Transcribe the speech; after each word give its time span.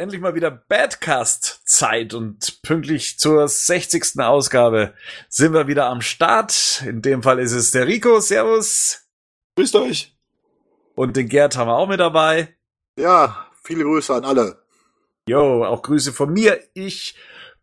endlich 0.00 0.22
mal 0.22 0.34
wieder 0.34 0.50
Badcast-Zeit 0.50 2.14
und 2.14 2.62
pünktlich 2.62 3.18
zur 3.18 3.46
60. 3.46 4.18
Ausgabe 4.18 4.94
sind 5.28 5.52
wir 5.52 5.68
wieder 5.68 5.86
am 5.86 6.00
Start. 6.00 6.82
In 6.86 7.02
dem 7.02 7.22
Fall 7.22 7.38
ist 7.38 7.52
es 7.52 7.70
der 7.70 7.86
Rico. 7.86 8.18
Servus. 8.20 9.06
Grüßt 9.56 9.76
euch. 9.76 10.16
Und 10.94 11.16
den 11.16 11.28
Gerd 11.28 11.56
haben 11.56 11.68
wir 11.68 11.76
auch 11.76 11.86
mit 11.86 12.00
dabei. 12.00 12.56
Ja, 12.96 13.46
viele 13.62 13.84
Grüße 13.84 14.14
an 14.14 14.24
alle. 14.24 14.62
Jo, 15.28 15.64
auch 15.66 15.82
Grüße 15.82 16.14
von 16.14 16.32
mir. 16.32 16.58
Ich 16.72 17.14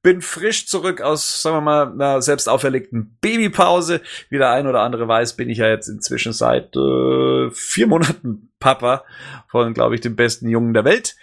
bin 0.03 0.21
frisch 0.21 0.67
zurück 0.67 1.01
aus, 1.01 1.41
sagen 1.41 1.57
wir 1.57 1.61
mal, 1.61 1.91
einer 1.91 2.21
selbst 2.21 2.47
auferlegten 2.47 3.17
Babypause. 3.19 4.01
Wie 4.29 4.37
der 4.37 4.51
ein 4.51 4.67
oder 4.67 4.81
andere 4.81 5.07
weiß, 5.07 5.35
bin 5.35 5.49
ich 5.49 5.57
ja 5.57 5.69
jetzt 5.69 5.87
inzwischen 5.87 6.33
seit 6.33 6.75
äh, 6.75 7.49
vier 7.49 7.87
Monaten 7.87 8.51
Papa 8.59 9.05
von, 9.47 9.73
glaube 9.73 9.95
ich, 9.95 10.01
dem 10.01 10.15
besten 10.15 10.49
Jungen 10.49 10.73
der 10.73 10.85
Welt. 10.85 11.15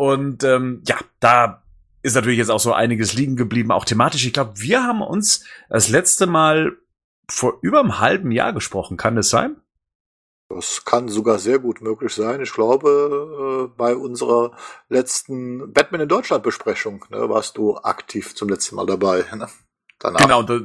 Und 0.00 0.44
ähm, 0.44 0.82
ja, 0.86 0.96
da 1.20 1.62
ist 2.00 2.14
natürlich 2.14 2.38
jetzt 2.38 2.50
auch 2.50 2.58
so 2.58 2.72
einiges 2.72 3.12
liegen 3.12 3.36
geblieben, 3.36 3.70
auch 3.70 3.84
thematisch. 3.84 4.24
Ich 4.24 4.32
glaube, 4.32 4.52
wir 4.54 4.82
haben 4.82 5.02
uns 5.02 5.44
das 5.68 5.90
letzte 5.90 6.26
Mal 6.26 6.78
vor 7.28 7.58
über 7.60 7.80
einem 7.80 7.98
halben 7.98 8.30
Jahr 8.30 8.54
gesprochen. 8.54 8.96
Kann 8.96 9.14
das 9.14 9.28
sein? 9.28 9.56
Das 10.48 10.86
kann 10.86 11.08
sogar 11.08 11.38
sehr 11.38 11.58
gut 11.58 11.82
möglich 11.82 12.14
sein. 12.14 12.40
Ich 12.40 12.54
glaube, 12.54 13.68
äh, 13.68 13.76
bei 13.76 13.94
unserer 13.94 14.52
letzten 14.88 15.70
Batman 15.74 16.00
in 16.00 16.08
Deutschland 16.08 16.44
Besprechung 16.44 17.04
ne, 17.10 17.28
warst 17.28 17.58
du 17.58 17.76
aktiv 17.76 18.34
zum 18.34 18.48
letzten 18.48 18.76
Mal 18.76 18.86
dabei. 18.86 19.26
Ne? 19.36 19.48
Danach. 19.98 20.22
Genau, 20.22 20.42
da, 20.42 20.60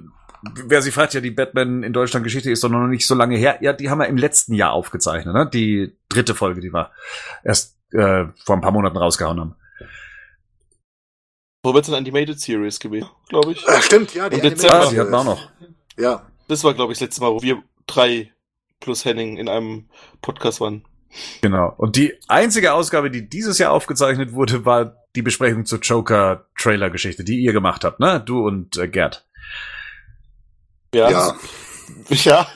wer 0.66 0.82
sich 0.82 0.94
fragt, 0.94 1.14
ja, 1.14 1.20
die 1.20 1.32
Batman 1.32 1.84
in 1.84 1.92
Deutschland 1.92 2.24
Geschichte 2.24 2.50
ist 2.50 2.64
doch 2.64 2.70
noch 2.70 2.88
nicht 2.88 3.06
so 3.06 3.16
lange 3.16 3.36
her. 3.36 3.58
Ja, 3.60 3.74
die 3.74 3.90
haben 3.90 4.00
wir 4.00 4.08
im 4.08 4.16
letzten 4.16 4.54
Jahr 4.54 4.72
aufgezeichnet, 4.72 5.36
ne? 5.36 5.50
Die 5.54 5.98
dritte 6.08 6.36
Folge, 6.36 6.62
die 6.62 6.72
wir 6.72 6.92
erst 7.44 7.76
äh, 7.92 8.26
vor 8.44 8.56
ein 8.56 8.62
paar 8.62 8.72
Monaten 8.72 8.98
rausgehauen 8.98 9.40
haben. 9.40 9.56
Wo 11.66 11.74
wird 11.74 11.86
es 11.86 11.90
eine 11.90 11.98
Animated 11.98 12.40
Series 12.40 12.80
gewesen, 12.80 13.10
glaube 13.28 13.54
ich? 13.54 13.66
Ach, 13.68 13.82
stimmt, 13.82 14.14
ja, 14.14 14.30
die 14.30 14.36
Im 14.36 14.44
Dezember. 14.44 14.82
Ah, 14.82 14.90
die 14.92 15.00
hatten 15.00 15.10
wir 15.10 15.18
auch 15.18 15.24
noch. 15.24 15.50
Ja. 15.98 16.28
Das 16.48 16.64
war, 16.64 16.76
glaube 16.76 16.94
ich, 16.94 17.00
das 17.00 17.08
letzte 17.08 17.22
Mal, 17.22 17.32
wo 17.32 17.42
wir 17.42 17.64
drei 17.88 18.32
plus 18.80 19.04
Henning 19.04 19.38
in 19.38 19.50
einem 19.50 19.90
Podcast 20.22 20.62
waren. 20.62 20.86
Genau. 21.42 21.74
Und 21.78 21.96
die 21.96 22.14
einzige 22.28 22.74
Ausgabe, 22.74 23.10
die 23.10 23.28
dieses 23.28 23.58
Jahr 23.58 23.72
aufgezeichnet 23.72 24.34
wurde, 24.34 24.64
war 24.64 24.98
die 25.16 25.24
Besprechung 25.24 25.66
zur 25.66 25.80
Joker-Trailer-Geschichte, 25.80 27.24
die 27.24 27.40
ihr 27.40 27.54
gemacht 27.54 27.84
habt, 27.84 28.00
ne? 28.00 28.22
Du 28.24 28.46
und 28.46 28.78
äh, 28.78 28.88
Gerd. 28.88 29.26
Ja. 30.94 31.10
Ja. 31.10 31.36
ja. 32.10 32.48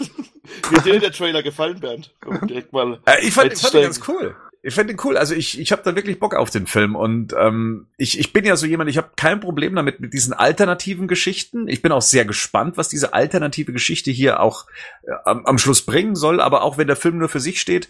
Wie 0.69 0.81
dir 0.81 1.00
der 1.00 1.11
Trailer 1.11 1.41
gefallen, 1.41 1.80
Bernd? 1.80 2.13
Komm, 2.22 2.45
direkt 2.47 2.73
mal. 2.73 3.00
Äh, 3.07 3.25
ich 3.25 3.33
fand, 3.33 3.53
ich 3.53 3.59
fand 3.59 3.73
den 3.73 3.83
ganz 3.83 4.07
cool 4.07 4.35
ich 4.61 4.73
fände 4.73 4.93
ihn 4.93 4.99
cool. 5.03 5.15
Also 5.15 5.35
ich, 5.35 5.59
ich 5.59 5.71
habe 5.71 5.83
da 5.83 5.95
wirklich 5.95 6.19
Bock 6.19 6.35
auf 6.35 6.49
den 6.49 6.67
Film 6.67 6.95
und 6.95 7.33
ähm, 7.38 7.88
ich, 7.97 8.19
ich 8.19 8.33
bin 8.33 8.43
ja 8.43 8.57
so 8.57 8.66
jemand, 8.66 8.89
ich 8.89 8.97
habe 8.97 9.11
kein 9.16 9.39
Problem 9.39 9.73
damit 9.73 10.01
mit 10.01 10.13
diesen 10.13 10.33
alternativen 10.33 11.07
Geschichten. 11.07 11.67
Ich 11.69 11.81
bin 11.81 11.93
auch 11.93 12.01
sehr 12.01 12.25
gespannt, 12.25 12.75
was 12.75 12.89
diese 12.89 13.13
alternative 13.13 13.71
Geschichte 13.71 14.11
hier 14.11 14.41
auch 14.41 14.66
äh, 15.03 15.11
am, 15.23 15.45
am 15.45 15.57
Schluss 15.57 15.85
bringen 15.85 16.16
soll. 16.16 16.41
Aber 16.41 16.63
auch 16.63 16.77
wenn 16.77 16.88
der 16.88 16.97
Film 16.97 17.19
nur 17.19 17.29
für 17.29 17.39
sich 17.39 17.61
steht, 17.61 17.88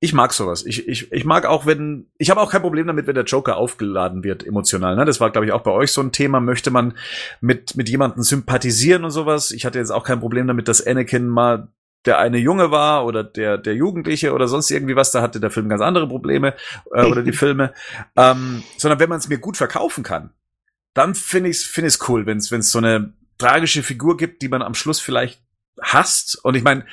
ich 0.00 0.14
mag 0.14 0.32
sowas. 0.32 0.64
Ich, 0.64 0.88
ich, 0.88 1.12
ich 1.12 1.24
mag 1.24 1.44
auch, 1.44 1.66
wenn 1.66 2.06
ich 2.16 2.30
habe 2.30 2.40
auch 2.40 2.50
kein 2.50 2.62
Problem 2.62 2.86
damit, 2.86 3.06
wenn 3.06 3.14
der 3.14 3.24
Joker 3.24 3.56
aufgeladen 3.56 4.24
wird 4.24 4.46
emotional. 4.46 4.96
Ne? 4.96 5.04
Das 5.04 5.20
war, 5.20 5.30
glaube 5.30 5.46
ich, 5.46 5.52
auch 5.52 5.62
bei 5.62 5.70
euch 5.70 5.92
so 5.92 6.00
ein 6.00 6.12
Thema. 6.12 6.40
Möchte 6.40 6.70
man 6.70 6.94
mit 7.42 7.76
mit 7.76 7.90
jemandem 7.90 8.22
sympathisieren 8.22 9.04
und 9.04 9.10
sowas? 9.10 9.50
Ich 9.50 9.66
hatte 9.66 9.78
jetzt 9.78 9.90
auch 9.90 10.04
kein 10.04 10.20
Problem 10.20 10.46
damit, 10.46 10.68
dass 10.68 10.86
Anakin 10.86 11.28
mal 11.28 11.68
der 12.06 12.18
eine 12.18 12.38
Junge 12.38 12.70
war 12.70 13.04
oder 13.04 13.24
der, 13.24 13.58
der 13.58 13.74
Jugendliche 13.74 14.32
oder 14.32 14.48
sonst 14.48 14.70
irgendwie 14.70 14.96
was, 14.96 15.10
da 15.10 15.22
hatte 15.22 15.40
der 15.40 15.50
Film 15.50 15.68
ganz 15.68 15.82
andere 15.82 16.08
Probleme 16.08 16.54
äh, 16.92 17.04
oder 17.04 17.22
die 17.22 17.32
Filme. 17.36 17.72
Ähm, 18.16 18.62
sondern 18.78 19.00
wenn 19.00 19.08
man 19.08 19.18
es 19.18 19.28
mir 19.28 19.38
gut 19.38 19.56
verkaufen 19.56 20.04
kann, 20.04 20.30
dann 20.94 21.14
finde 21.14 21.50
ich 21.50 21.58
es 21.58 21.64
find 21.64 21.86
ich's 21.86 22.08
cool, 22.08 22.26
wenn 22.26 22.38
es 22.38 22.70
so 22.70 22.78
eine 22.78 23.12
tragische 23.38 23.82
Figur 23.82 24.16
gibt, 24.16 24.40
die 24.42 24.48
man 24.48 24.62
am 24.62 24.74
Schluss 24.74 25.00
vielleicht 25.00 25.42
hasst. 25.82 26.42
Und 26.42 26.54
ich 26.54 26.62
meine, 26.62 26.86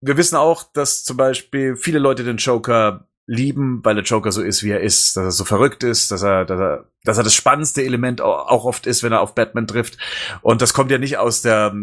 wir 0.00 0.16
wissen 0.16 0.36
auch, 0.36 0.64
dass 0.72 1.04
zum 1.04 1.16
Beispiel 1.16 1.76
viele 1.76 1.98
Leute 1.98 2.24
den 2.24 2.36
Joker 2.36 3.08
lieben, 3.26 3.80
weil 3.84 3.94
der 3.94 4.04
Joker 4.04 4.32
so 4.32 4.42
ist, 4.42 4.62
wie 4.62 4.70
er 4.70 4.80
ist, 4.80 5.16
dass 5.16 5.24
er 5.24 5.30
so 5.30 5.44
verrückt 5.44 5.84
ist, 5.84 6.10
dass 6.10 6.22
er, 6.22 6.44
dass 6.44 6.60
er, 6.60 6.84
dass 7.04 7.18
er 7.18 7.24
das 7.24 7.34
spannendste 7.34 7.82
Element 7.82 8.20
auch 8.20 8.64
oft 8.64 8.86
ist, 8.86 9.02
wenn 9.02 9.12
er 9.12 9.20
auf 9.20 9.34
Batman 9.34 9.66
trifft. 9.66 9.96
Und 10.42 10.60
das 10.60 10.74
kommt 10.74 10.90
ja 10.90 10.98
nicht 10.98 11.18
aus 11.18 11.40
der 11.40 11.74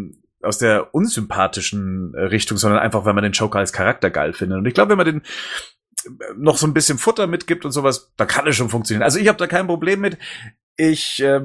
aus 0.42 0.58
der 0.58 0.94
unsympathischen 0.94 2.14
äh, 2.14 2.22
Richtung, 2.22 2.58
sondern 2.58 2.80
einfach, 2.80 3.04
weil 3.04 3.14
man 3.14 3.24
den 3.24 3.32
Joker 3.32 3.58
als 3.58 3.72
Charakter 3.72 4.10
geil 4.10 4.32
findet. 4.32 4.58
Und 4.58 4.66
ich 4.66 4.74
glaube, 4.74 4.90
wenn 4.90 4.98
man 4.98 5.06
den 5.06 5.22
äh, 6.04 6.34
noch 6.36 6.56
so 6.56 6.66
ein 6.66 6.74
bisschen 6.74 6.98
Futter 6.98 7.26
mitgibt 7.26 7.64
und 7.64 7.72
sowas, 7.72 8.12
da 8.16 8.24
kann 8.24 8.46
es 8.46 8.56
schon 8.56 8.70
funktionieren. 8.70 9.02
Also 9.02 9.18
ich 9.18 9.28
habe 9.28 9.38
da 9.38 9.46
kein 9.46 9.66
Problem 9.66 10.00
mit. 10.00 10.18
Ich 10.76 11.22
äh, 11.22 11.42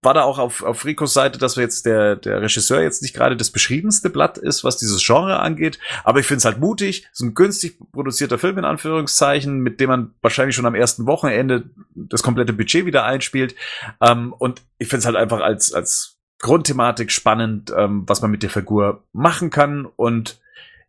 war 0.00 0.14
da 0.14 0.22
auch 0.22 0.38
auf, 0.38 0.62
auf 0.62 0.86
Ricos 0.86 1.12
Seite, 1.12 1.38
dass 1.38 1.56
jetzt 1.56 1.84
der, 1.84 2.16
der 2.16 2.40
Regisseur 2.40 2.80
jetzt 2.80 3.02
nicht 3.02 3.14
gerade 3.14 3.36
das 3.36 3.50
beschriebenste 3.50 4.08
Blatt 4.08 4.38
ist, 4.38 4.64
was 4.64 4.78
dieses 4.78 5.04
Genre 5.04 5.40
angeht. 5.40 5.78
Aber 6.04 6.20
ich 6.20 6.26
finde 6.26 6.38
es 6.38 6.44
halt 6.46 6.58
mutig. 6.58 7.06
Ist 7.12 7.20
ein 7.20 7.34
günstig 7.34 7.78
produzierter 7.92 8.38
Film 8.38 8.56
in 8.56 8.64
Anführungszeichen, 8.64 9.58
mit 9.58 9.80
dem 9.80 9.90
man 9.90 10.14
wahrscheinlich 10.22 10.56
schon 10.56 10.64
am 10.64 10.74
ersten 10.74 11.04
Wochenende 11.04 11.68
das 11.94 12.22
komplette 12.22 12.54
Budget 12.54 12.86
wieder 12.86 13.04
einspielt. 13.04 13.54
Ähm, 14.00 14.32
und 14.32 14.62
ich 14.78 14.88
finde 14.88 15.00
es 15.00 15.06
halt 15.06 15.16
einfach 15.16 15.40
als, 15.40 15.74
als 15.74 16.17
Grundthematik 16.38 17.10
spannend, 17.10 17.72
ähm, 17.76 18.04
was 18.06 18.22
man 18.22 18.30
mit 18.30 18.42
der 18.42 18.50
Figur 18.50 19.04
machen 19.12 19.50
kann 19.50 19.86
und 19.86 20.40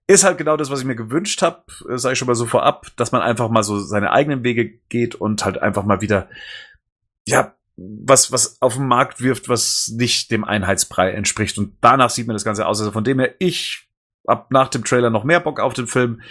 ist 0.08 0.24
halt 0.24 0.38
genau 0.38 0.58
das, 0.58 0.72
was 0.72 0.80
ich 0.80 0.86
mir 0.86 0.96
gewünscht 0.96 1.42
habe, 1.42 1.64
äh, 1.90 1.98
sage 1.98 2.14
ich 2.14 2.20
schon 2.20 2.28
mal 2.28 2.36
so 2.36 2.46
vorab, 2.46 2.88
dass 2.96 3.12
man 3.12 3.22
einfach 3.22 3.50
mal 3.50 3.64
so 3.64 3.80
seine 3.80 4.12
eigenen 4.12 4.44
Wege 4.44 4.70
geht 4.90 5.16
und 5.16 5.46
halt 5.46 5.62
einfach 5.62 5.84
mal 5.84 6.02
wieder 6.02 6.30
ja 7.28 7.54
was 7.78 8.32
was 8.32 8.62
auf 8.62 8.76
den 8.76 8.88
Markt 8.88 9.22
wirft, 9.22 9.50
was 9.50 9.92
nicht 9.96 10.32
dem 10.32 10.44
Einheitsbrei 10.44 11.12
entspricht 11.12 11.58
und 11.58 11.78
danach 11.82 12.09
sieht 12.09 12.28
mir 12.28 12.34
das 12.34 12.44
Ganze 12.44 12.68
aus. 12.68 12.80
Also 12.80 12.92
von 12.92 13.04
dem 13.04 13.20
her 13.20 13.36
ich 13.40 13.88
hab 14.28 14.52
nach 14.52 14.68
dem 14.68 14.84
Trailer 14.84 15.09
noch 15.09 15.24
mehr 15.24 15.40
Bock 15.40 15.59
auf 15.59 15.74
den 15.74 15.88
Film. 15.88 16.22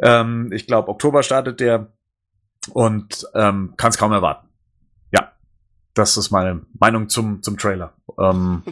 Ähm, 0.00 0.50
ich 0.52 0.66
glaube 0.66 0.88
Oktober 0.88 1.22
startet 1.22 1.60
der 1.60 1.92
und 2.72 3.26
ähm, 3.34 3.74
kann 3.76 3.90
es 3.90 3.98
kaum 3.98 4.12
erwarten. 4.12 4.47
Das 5.98 6.16
ist 6.16 6.30
meine 6.30 6.60
Meinung 6.78 7.08
zum, 7.08 7.42
zum 7.42 7.58
Trailer. 7.58 7.92
Ähm, 8.18 8.62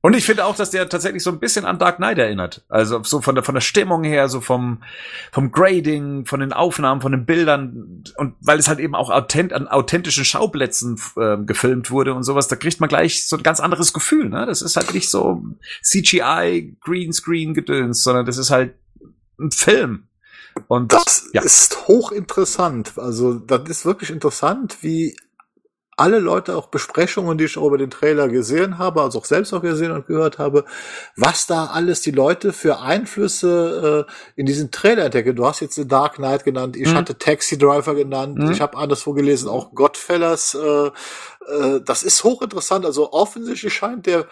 und 0.00 0.14
ich 0.14 0.26
finde 0.26 0.44
auch, 0.44 0.56
dass 0.56 0.70
der 0.70 0.88
tatsächlich 0.88 1.22
so 1.22 1.30
ein 1.30 1.38
bisschen 1.38 1.64
an 1.64 1.78
Dark 1.78 1.96
Knight 1.96 2.18
erinnert. 2.18 2.64
Also 2.68 3.02
so 3.04 3.20
von 3.20 3.36
der, 3.36 3.44
von 3.44 3.54
der 3.54 3.62
Stimmung 3.62 4.02
her, 4.02 4.28
so 4.28 4.40
vom, 4.40 4.82
vom 5.30 5.52
Grading, 5.52 6.26
von 6.26 6.40
den 6.40 6.52
Aufnahmen, 6.52 7.00
von 7.00 7.12
den 7.12 7.24
Bildern. 7.24 8.02
Und 8.16 8.34
weil 8.40 8.58
es 8.58 8.66
halt 8.66 8.80
eben 8.80 8.96
auch 8.96 9.08
authent, 9.08 9.52
an 9.52 9.68
authentischen 9.68 10.24
Schauplätzen 10.24 11.00
äh, 11.16 11.36
gefilmt 11.38 11.92
wurde 11.92 12.12
und 12.12 12.24
sowas, 12.24 12.48
da 12.48 12.56
kriegt 12.56 12.80
man 12.80 12.88
gleich 12.88 13.28
so 13.28 13.36
ein 13.36 13.44
ganz 13.44 13.60
anderes 13.60 13.92
Gefühl. 13.92 14.28
Ne? 14.28 14.44
Das 14.46 14.62
ist 14.62 14.74
halt 14.76 14.92
nicht 14.92 15.08
so 15.08 15.42
CGI, 15.80 16.76
Greenscreen 16.80 17.54
Gedöns, 17.54 18.02
sondern 18.02 18.26
das 18.26 18.36
ist 18.36 18.50
halt 18.50 18.74
ein 19.38 19.52
Film. 19.52 20.08
Und 20.68 20.92
das 20.92 21.30
ja. 21.32 21.42
ist 21.42 21.88
hochinteressant. 21.88 22.98
Also, 22.98 23.34
das 23.34 23.68
ist 23.68 23.86
wirklich 23.86 24.10
interessant, 24.10 24.78
wie 24.82 25.16
alle 25.96 26.18
Leute, 26.18 26.56
auch 26.56 26.66
Besprechungen, 26.66 27.38
die 27.38 27.44
ich 27.44 27.56
auch 27.56 27.66
über 27.66 27.78
den 27.78 27.90
Trailer 27.90 28.28
gesehen 28.28 28.78
habe, 28.78 29.02
also 29.02 29.18
auch 29.18 29.24
selbst 29.24 29.52
auch 29.52 29.62
gesehen 29.62 29.92
und 29.92 30.06
gehört 30.06 30.38
habe, 30.38 30.64
was 31.16 31.46
da 31.46 31.66
alles 31.66 32.00
die 32.00 32.10
Leute 32.10 32.52
für 32.52 32.80
Einflüsse 32.80 34.06
äh, 34.08 34.40
in 34.40 34.46
diesen 34.46 34.70
Trailer 34.70 35.04
entdecken. 35.04 35.36
Du 35.36 35.46
hast 35.46 35.60
jetzt 35.60 35.76
The 35.76 35.86
Dark 35.86 36.16
Knight 36.16 36.44
genannt, 36.44 36.76
ich 36.76 36.90
mhm. 36.90 36.96
hatte 36.96 37.18
Taxi 37.18 37.58
Driver 37.58 37.94
genannt, 37.94 38.38
mhm. 38.38 38.50
ich 38.50 38.60
habe 38.60 38.76
anderswo 38.76 39.12
gelesen, 39.12 39.48
auch 39.48 39.72
Godfellas. 39.74 40.54
Äh, 40.54 40.86
äh, 40.86 41.80
das 41.84 42.02
ist 42.02 42.24
hochinteressant. 42.24 42.84
Also 42.84 43.12
offensichtlich 43.12 43.72
scheint 43.72 44.06
der 44.06 44.26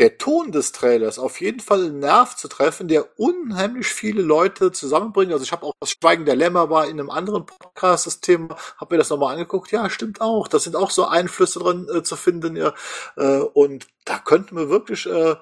der 0.00 0.16
Ton 0.16 0.50
des 0.50 0.72
Trailers 0.72 1.18
auf 1.18 1.42
jeden 1.42 1.60
Fall 1.60 1.84
einen 1.84 1.98
Nerv 1.98 2.34
zu 2.34 2.48
treffen, 2.48 2.88
der 2.88 3.20
unheimlich 3.20 3.86
viele 3.86 4.22
Leute 4.22 4.72
zusammenbringt. 4.72 5.30
Also 5.30 5.44
ich 5.44 5.52
habe 5.52 5.66
auch 5.66 5.74
das 5.78 5.90
Schweigen 5.90 6.24
der 6.24 6.36
Lämmer 6.36 6.70
war 6.70 6.86
in 6.86 6.98
einem 6.98 7.10
anderen 7.10 7.44
Podcast 7.44 8.06
das 8.06 8.20
Thema, 8.20 8.56
habe 8.78 8.94
mir 8.94 8.98
das 8.98 9.10
nochmal 9.10 9.34
angeguckt. 9.34 9.70
Ja, 9.72 9.90
stimmt 9.90 10.22
auch. 10.22 10.48
Das 10.48 10.64
sind 10.64 10.74
auch 10.74 10.90
so 10.90 11.06
Einflüsse 11.06 11.58
drin 11.58 11.86
äh, 11.94 12.02
zu 12.02 12.16
finden. 12.16 12.56
Ja. 12.56 12.72
Äh, 13.18 13.40
und 13.40 13.88
da 14.06 14.18
könnten 14.18 14.56
wir 14.56 14.70
wirklich 14.70 15.04
äh, 15.04 15.36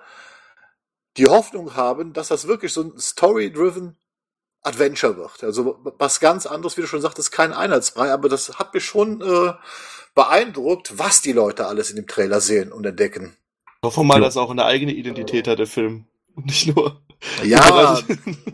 die 1.17 1.27
Hoffnung 1.27 1.77
haben, 1.77 2.13
dass 2.13 2.27
das 2.27 2.49
wirklich 2.49 2.73
so 2.73 2.83
ein 2.83 2.99
Story-driven 2.99 3.97
Adventure 4.63 5.17
wird. 5.19 5.45
Also 5.45 5.79
was 5.85 6.19
ganz 6.19 6.47
anderes, 6.47 6.77
wie 6.77 6.81
du 6.81 6.89
schon 6.89 7.01
sagtest, 7.01 7.31
kein 7.31 7.53
Einheitsbrei, 7.53 8.11
aber 8.11 8.29
das 8.29 8.59
hat 8.59 8.75
mich 8.75 8.85
schon 8.85 9.21
äh, 9.21 9.53
beeindruckt, 10.17 10.99
was 10.99 11.21
die 11.21 11.33
Leute 11.33 11.67
alles 11.67 11.91
in 11.91 11.97
dem 11.97 12.09
Trailer 12.09 12.41
sehen 12.41 12.73
und 12.73 12.85
entdecken. 12.85 13.37
Hoffen 13.85 14.01
wir 14.01 14.15
mal, 14.15 14.21
dass 14.21 14.37
auch 14.37 14.51
eine 14.51 14.65
eigene 14.65 14.93
Identität 14.93 15.47
hat, 15.47 15.59
der 15.59 15.67
Film. 15.67 16.07
Und 16.35 16.47
nicht 16.47 16.75
nur. 16.75 17.01
Ja, 17.45 17.99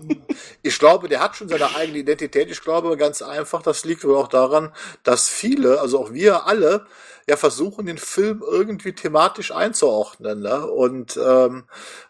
ich 0.62 0.78
glaube, 0.78 1.08
der 1.08 1.20
hat 1.20 1.36
schon 1.36 1.48
seine 1.48 1.74
eigene 1.76 1.98
Identität. 1.98 2.50
Ich 2.50 2.62
glaube 2.62 2.96
ganz 2.96 3.20
einfach, 3.20 3.62
das 3.62 3.84
liegt 3.84 4.04
wohl 4.04 4.16
auch 4.16 4.28
daran, 4.28 4.72
dass 5.02 5.28
viele, 5.28 5.80
also 5.80 6.00
auch 6.00 6.12
wir 6.12 6.46
alle, 6.46 6.86
ja 7.28 7.36
versuchen, 7.36 7.86
den 7.86 7.98
Film 7.98 8.42
irgendwie 8.46 8.92
thematisch 8.92 9.50
einzuordnen. 9.52 10.40
Ne? 10.40 10.66
Und 10.66 11.16
ähm, 11.16 11.64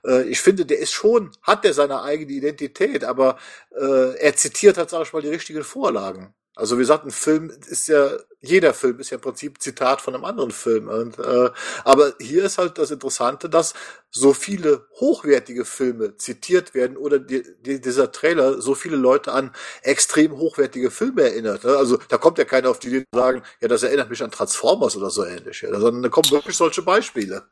äh, 0.04 0.22
ich 0.24 0.40
finde, 0.40 0.66
der 0.66 0.78
ist 0.78 0.92
schon, 0.92 1.30
hat 1.42 1.64
der 1.64 1.74
seine 1.74 2.02
eigene 2.02 2.32
Identität, 2.32 3.04
aber 3.04 3.38
äh, 3.76 4.16
er 4.16 4.36
zitiert 4.36 4.76
halt, 4.76 4.90
sag 4.90 5.02
ich 5.02 5.12
mal, 5.12 5.22
die 5.22 5.28
richtigen 5.28 5.64
Vorlagen. 5.64 6.34
Also 6.56 6.76
wie 6.76 6.82
gesagt, 6.82 7.04
ein 7.04 7.10
Film 7.10 7.52
ist 7.68 7.88
ja 7.88 8.10
jeder 8.44 8.74
Film 8.74 9.00
ist 9.00 9.10
ja 9.10 9.16
im 9.16 9.20
Prinzip 9.20 9.60
Zitat 9.60 10.00
von 10.00 10.14
einem 10.14 10.24
anderen 10.24 10.50
Film. 10.50 10.88
Und, 10.88 11.18
äh, 11.18 11.50
aber 11.84 12.14
hier 12.20 12.44
ist 12.44 12.58
halt 12.58 12.78
das 12.78 12.90
Interessante, 12.90 13.48
dass 13.48 13.74
so 14.10 14.32
viele 14.32 14.86
hochwertige 15.00 15.64
Filme 15.64 16.16
zitiert 16.16 16.74
werden 16.74 16.96
oder 16.96 17.18
die, 17.18 17.44
die, 17.60 17.80
dieser 17.80 18.12
Trailer 18.12 18.60
so 18.60 18.74
viele 18.74 18.96
Leute 18.96 19.32
an 19.32 19.50
extrem 19.82 20.36
hochwertige 20.36 20.90
Filme 20.90 21.22
erinnert. 21.22 21.64
Ne? 21.64 21.76
Also 21.76 21.98
da 22.08 22.18
kommt 22.18 22.38
ja 22.38 22.44
keiner 22.44 22.70
auf 22.70 22.78
die 22.78 22.88
Idee 22.88 23.04
zu 23.12 23.18
sagen, 23.18 23.42
ja, 23.60 23.68
das 23.68 23.82
erinnert 23.82 24.10
mich 24.10 24.22
an 24.22 24.30
Transformers 24.30 24.96
oder 24.96 25.10
so 25.10 25.24
ähnlich. 25.24 25.62
Ja, 25.62 25.70
sondern 25.80 26.02
da 26.02 26.08
kommen 26.08 26.30
wirklich 26.30 26.56
solche 26.56 26.82
Beispiele. 26.82 27.44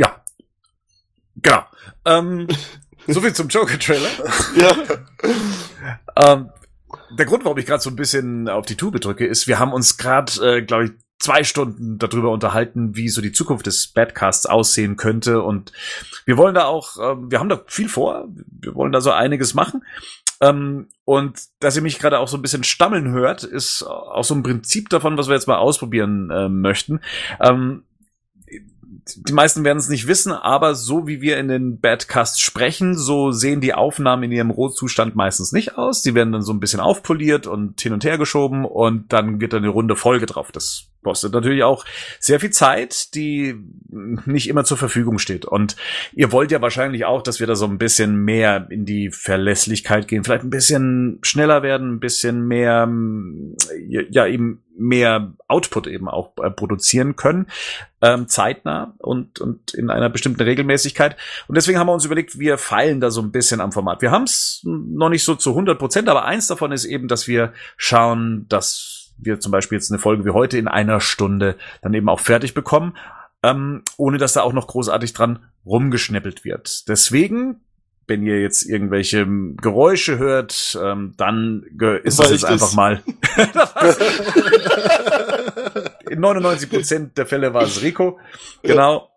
Ja. 0.00 0.22
Genau. 1.36 1.64
Ähm, 2.04 2.48
so 3.06 3.20
viel 3.20 3.32
zum 3.32 3.48
Joker-Trailer. 3.48 4.10
Ja. 4.56 4.76
ähm, 6.16 6.50
der 7.10 7.26
Grund, 7.26 7.44
warum 7.44 7.58
ich 7.58 7.66
gerade 7.66 7.82
so 7.82 7.90
ein 7.90 7.96
bisschen 7.96 8.48
auf 8.48 8.66
die 8.66 8.76
Tube 8.76 9.00
drücke, 9.00 9.26
ist, 9.26 9.46
wir 9.46 9.58
haben 9.58 9.72
uns 9.72 9.96
gerade, 9.96 10.32
äh, 10.58 10.62
glaube 10.62 10.84
ich, 10.84 10.90
zwei 11.18 11.42
Stunden 11.42 11.98
darüber 11.98 12.30
unterhalten, 12.30 12.94
wie 12.94 13.08
so 13.08 13.20
die 13.20 13.32
Zukunft 13.32 13.66
des 13.66 13.88
Badcasts 13.88 14.46
aussehen 14.46 14.96
könnte. 14.96 15.42
Und 15.42 15.72
wir 16.26 16.36
wollen 16.36 16.54
da 16.54 16.66
auch, 16.66 16.96
äh, 16.98 17.16
wir 17.30 17.40
haben 17.40 17.48
da 17.48 17.60
viel 17.66 17.88
vor, 17.88 18.28
wir 18.60 18.74
wollen 18.74 18.92
da 18.92 19.00
so 19.00 19.10
einiges 19.10 19.54
machen. 19.54 19.82
Ähm, 20.40 20.88
und 21.04 21.40
dass 21.58 21.74
ihr 21.74 21.82
mich 21.82 21.98
gerade 21.98 22.20
auch 22.20 22.28
so 22.28 22.36
ein 22.36 22.42
bisschen 22.42 22.62
stammeln 22.62 23.10
hört, 23.10 23.42
ist 23.42 23.82
auch 23.82 24.22
so 24.22 24.34
ein 24.34 24.44
Prinzip 24.44 24.88
davon, 24.88 25.18
was 25.18 25.26
wir 25.26 25.34
jetzt 25.34 25.48
mal 25.48 25.58
ausprobieren 25.58 26.30
äh, 26.30 26.48
möchten. 26.48 27.00
Ähm, 27.40 27.82
die 29.16 29.32
meisten 29.32 29.64
werden 29.64 29.78
es 29.78 29.88
nicht 29.88 30.06
wissen, 30.06 30.32
aber 30.32 30.74
so 30.74 31.06
wie 31.06 31.20
wir 31.20 31.38
in 31.38 31.48
den 31.48 31.80
Badcasts 31.80 32.40
sprechen, 32.40 32.96
so 32.96 33.30
sehen 33.30 33.60
die 33.60 33.74
Aufnahmen 33.74 34.24
in 34.24 34.32
ihrem 34.32 34.50
Rohzustand 34.50 35.14
meistens 35.16 35.52
nicht 35.52 35.78
aus. 35.78 36.02
Die 36.02 36.14
werden 36.14 36.32
dann 36.32 36.42
so 36.42 36.52
ein 36.52 36.60
bisschen 36.60 36.80
aufpoliert 36.80 37.46
und 37.46 37.80
hin 37.80 37.92
und 37.92 38.04
her 38.04 38.18
geschoben 38.18 38.64
und 38.64 39.12
dann 39.12 39.40
wird 39.40 39.52
dann 39.52 39.62
eine 39.62 39.72
runde 39.72 39.96
Folge 39.96 40.26
drauf. 40.26 40.52
Das 40.52 40.88
kostet 41.02 41.32
natürlich 41.32 41.62
auch 41.62 41.84
sehr 42.20 42.40
viel 42.40 42.50
Zeit, 42.50 43.14
die 43.14 43.54
nicht 43.88 44.48
immer 44.48 44.64
zur 44.64 44.76
Verfügung 44.76 45.18
steht. 45.18 45.44
Und 45.44 45.76
ihr 46.12 46.32
wollt 46.32 46.50
ja 46.50 46.60
wahrscheinlich 46.60 47.04
auch, 47.04 47.22
dass 47.22 47.40
wir 47.40 47.46
da 47.46 47.54
so 47.54 47.66
ein 47.66 47.78
bisschen 47.78 48.16
mehr 48.24 48.66
in 48.70 48.84
die 48.84 49.10
Verlässlichkeit 49.10 50.08
gehen, 50.08 50.24
vielleicht 50.24 50.44
ein 50.44 50.50
bisschen 50.50 51.18
schneller 51.22 51.62
werden, 51.62 51.94
ein 51.94 52.00
bisschen 52.00 52.46
mehr, 52.46 52.88
ja, 53.88 54.26
eben 54.26 54.62
mehr 54.78 55.32
Output 55.48 55.86
eben 55.88 56.08
auch 56.08 56.32
äh, 56.42 56.50
produzieren 56.50 57.16
können, 57.16 57.46
ähm, 58.00 58.28
zeitnah 58.28 58.94
und, 58.98 59.40
und 59.40 59.74
in 59.74 59.90
einer 59.90 60.08
bestimmten 60.08 60.42
Regelmäßigkeit. 60.42 61.16
Und 61.48 61.56
deswegen 61.56 61.78
haben 61.78 61.88
wir 61.88 61.94
uns 61.94 62.04
überlegt, 62.04 62.38
wir 62.38 62.58
feilen 62.58 63.00
da 63.00 63.10
so 63.10 63.20
ein 63.20 63.32
bisschen 63.32 63.60
am 63.60 63.72
Format. 63.72 64.02
Wir 64.02 64.10
haben 64.10 64.22
es 64.24 64.60
noch 64.64 65.08
nicht 65.08 65.24
so 65.24 65.34
zu 65.34 65.50
100 65.50 65.78
Prozent, 65.78 66.08
aber 66.08 66.24
eins 66.24 66.46
davon 66.46 66.72
ist 66.72 66.84
eben, 66.84 67.08
dass 67.08 67.26
wir 67.26 67.52
schauen, 67.76 68.46
dass 68.48 68.97
wir 69.18 69.40
zum 69.40 69.52
Beispiel 69.52 69.78
jetzt 69.78 69.90
eine 69.90 69.98
Folge 69.98 70.24
wie 70.24 70.30
heute 70.30 70.58
in 70.58 70.68
einer 70.68 71.00
Stunde 71.00 71.56
dann 71.82 71.94
eben 71.94 72.08
auch 72.08 72.20
fertig 72.20 72.54
bekommen, 72.54 72.94
ähm, 73.42 73.82
ohne 73.96 74.18
dass 74.18 74.32
da 74.32 74.42
auch 74.42 74.52
noch 74.52 74.66
großartig 74.66 75.12
dran 75.12 75.40
rumgeschnippelt 75.66 76.44
wird. 76.44 76.88
Deswegen, 76.88 77.60
wenn 78.06 78.22
ihr 78.22 78.40
jetzt 78.40 78.62
irgendwelche 78.62 79.26
Geräusche 79.56 80.18
hört, 80.18 80.78
ähm, 80.82 81.14
dann 81.16 81.64
ist 82.02 82.18
das 82.18 82.30
jetzt 82.30 82.44
einfach 82.44 82.74
mal. 82.74 83.02
in 86.10 86.20
99 86.20 86.70
Prozent 86.70 87.18
der 87.18 87.26
Fälle 87.26 87.54
war 87.54 87.62
es 87.62 87.82
Rico. 87.82 88.18
Genau. 88.62 89.10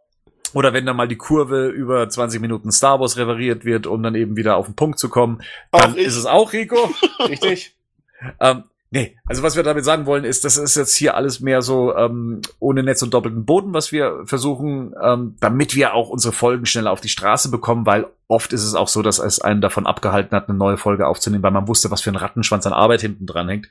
Oder 0.53 0.73
wenn 0.73 0.85
dann 0.85 0.97
mal 0.97 1.07
die 1.07 1.17
Kurve 1.17 1.69
über 1.69 2.09
20 2.09 2.41
Minuten 2.41 2.71
Star 2.71 2.99
Wars 2.99 3.17
referiert 3.17 3.63
wird, 3.63 3.87
um 3.87 4.03
dann 4.03 4.15
eben 4.15 4.35
wieder 4.35 4.57
auf 4.57 4.65
den 4.65 4.75
Punkt 4.75 4.99
zu 4.99 5.07
kommen, 5.07 5.41
dann 5.71 5.95
ist 5.95 6.17
es 6.17 6.25
auch 6.25 6.51
Rico. 6.51 6.91
Richtig. 7.27 7.75
ähm, 8.39 8.65
Nee, 8.93 9.17
also 9.25 9.41
was 9.41 9.55
wir 9.55 9.63
damit 9.63 9.85
sagen 9.85 10.05
wollen, 10.05 10.25
ist, 10.25 10.43
das 10.43 10.57
ist 10.57 10.75
jetzt 10.75 10.97
hier 10.97 11.15
alles 11.15 11.39
mehr 11.39 11.61
so 11.61 11.95
ähm, 11.95 12.41
ohne 12.59 12.83
Netz 12.83 13.01
und 13.01 13.13
doppelten 13.13 13.45
Boden, 13.45 13.73
was 13.73 13.93
wir 13.93 14.23
versuchen, 14.25 14.93
ähm, 15.01 15.37
damit 15.39 15.75
wir 15.75 15.93
auch 15.93 16.09
unsere 16.09 16.33
Folgen 16.33 16.65
schneller 16.65 16.91
auf 16.91 16.99
die 16.99 17.07
Straße 17.07 17.49
bekommen, 17.49 17.85
weil 17.85 18.07
oft 18.27 18.51
ist 18.51 18.65
es 18.65 18.75
auch 18.75 18.89
so, 18.89 19.01
dass 19.01 19.19
es 19.19 19.39
einen 19.39 19.61
davon 19.61 19.87
abgehalten 19.87 20.35
hat, 20.35 20.49
eine 20.49 20.57
neue 20.57 20.75
Folge 20.75 21.07
aufzunehmen, 21.07 21.41
weil 21.41 21.51
man 21.51 21.69
wusste, 21.69 21.89
was 21.89 22.01
für 22.01 22.09
ein 22.09 22.17
Rattenschwanz 22.17 22.67
an 22.67 22.73
Arbeit 22.73 22.99
hinten 22.99 23.25
dran 23.25 23.47
hängt. 23.47 23.69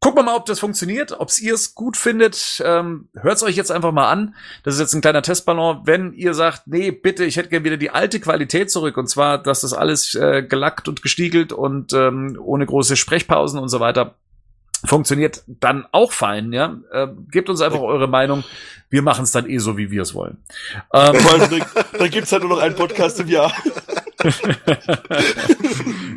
Gucken 0.00 0.20
wir 0.20 0.22
mal, 0.22 0.36
ob 0.36 0.46
das 0.46 0.60
funktioniert, 0.60 1.18
ob 1.18 1.28
ihr 1.40 1.54
es 1.54 1.74
gut 1.74 1.96
findet. 1.96 2.62
Ähm, 2.64 3.08
Hört 3.14 3.36
es 3.36 3.42
euch 3.42 3.56
jetzt 3.56 3.72
einfach 3.72 3.90
mal 3.90 4.08
an. 4.08 4.36
Das 4.62 4.74
ist 4.74 4.80
jetzt 4.80 4.94
ein 4.94 5.00
kleiner 5.00 5.22
Testballon. 5.22 5.80
Wenn 5.84 6.12
ihr 6.12 6.34
sagt, 6.34 6.68
nee, 6.68 6.92
bitte, 6.92 7.24
ich 7.24 7.36
hätte 7.36 7.48
gerne 7.48 7.64
wieder 7.64 7.76
die 7.76 7.90
alte 7.90 8.20
Qualität 8.20 8.70
zurück, 8.70 8.96
und 8.96 9.08
zwar, 9.08 9.42
dass 9.42 9.62
das 9.62 9.72
alles 9.72 10.14
äh, 10.14 10.44
gelackt 10.44 10.86
und 10.86 11.02
gestiegelt 11.02 11.52
und 11.52 11.92
ähm, 11.94 12.38
ohne 12.40 12.64
große 12.64 12.96
Sprechpausen 12.96 13.58
und 13.58 13.70
so 13.70 13.80
weiter 13.80 14.14
funktioniert, 14.84 15.42
dann 15.46 15.86
auch 15.90 16.12
fein, 16.12 16.52
ja. 16.52 16.76
Äh, 16.92 17.08
gebt 17.30 17.48
uns 17.48 17.60
einfach 17.60 17.80
eure 17.80 18.06
Meinung. 18.06 18.44
Wir 18.90 19.02
machen 19.02 19.24
es 19.24 19.32
dann 19.32 19.48
eh 19.48 19.58
so, 19.58 19.76
wie 19.76 19.90
wir 19.90 20.02
es 20.02 20.14
wollen. 20.14 20.38
Ähm, 20.94 21.16
dann 21.98 22.10
gibt's 22.10 22.30
halt 22.30 22.42
nur 22.42 22.50
noch 22.50 22.62
einen 22.62 22.76
Podcast 22.76 23.18
im 23.18 23.28
Jahr. 23.28 23.52
ja, 24.24 24.32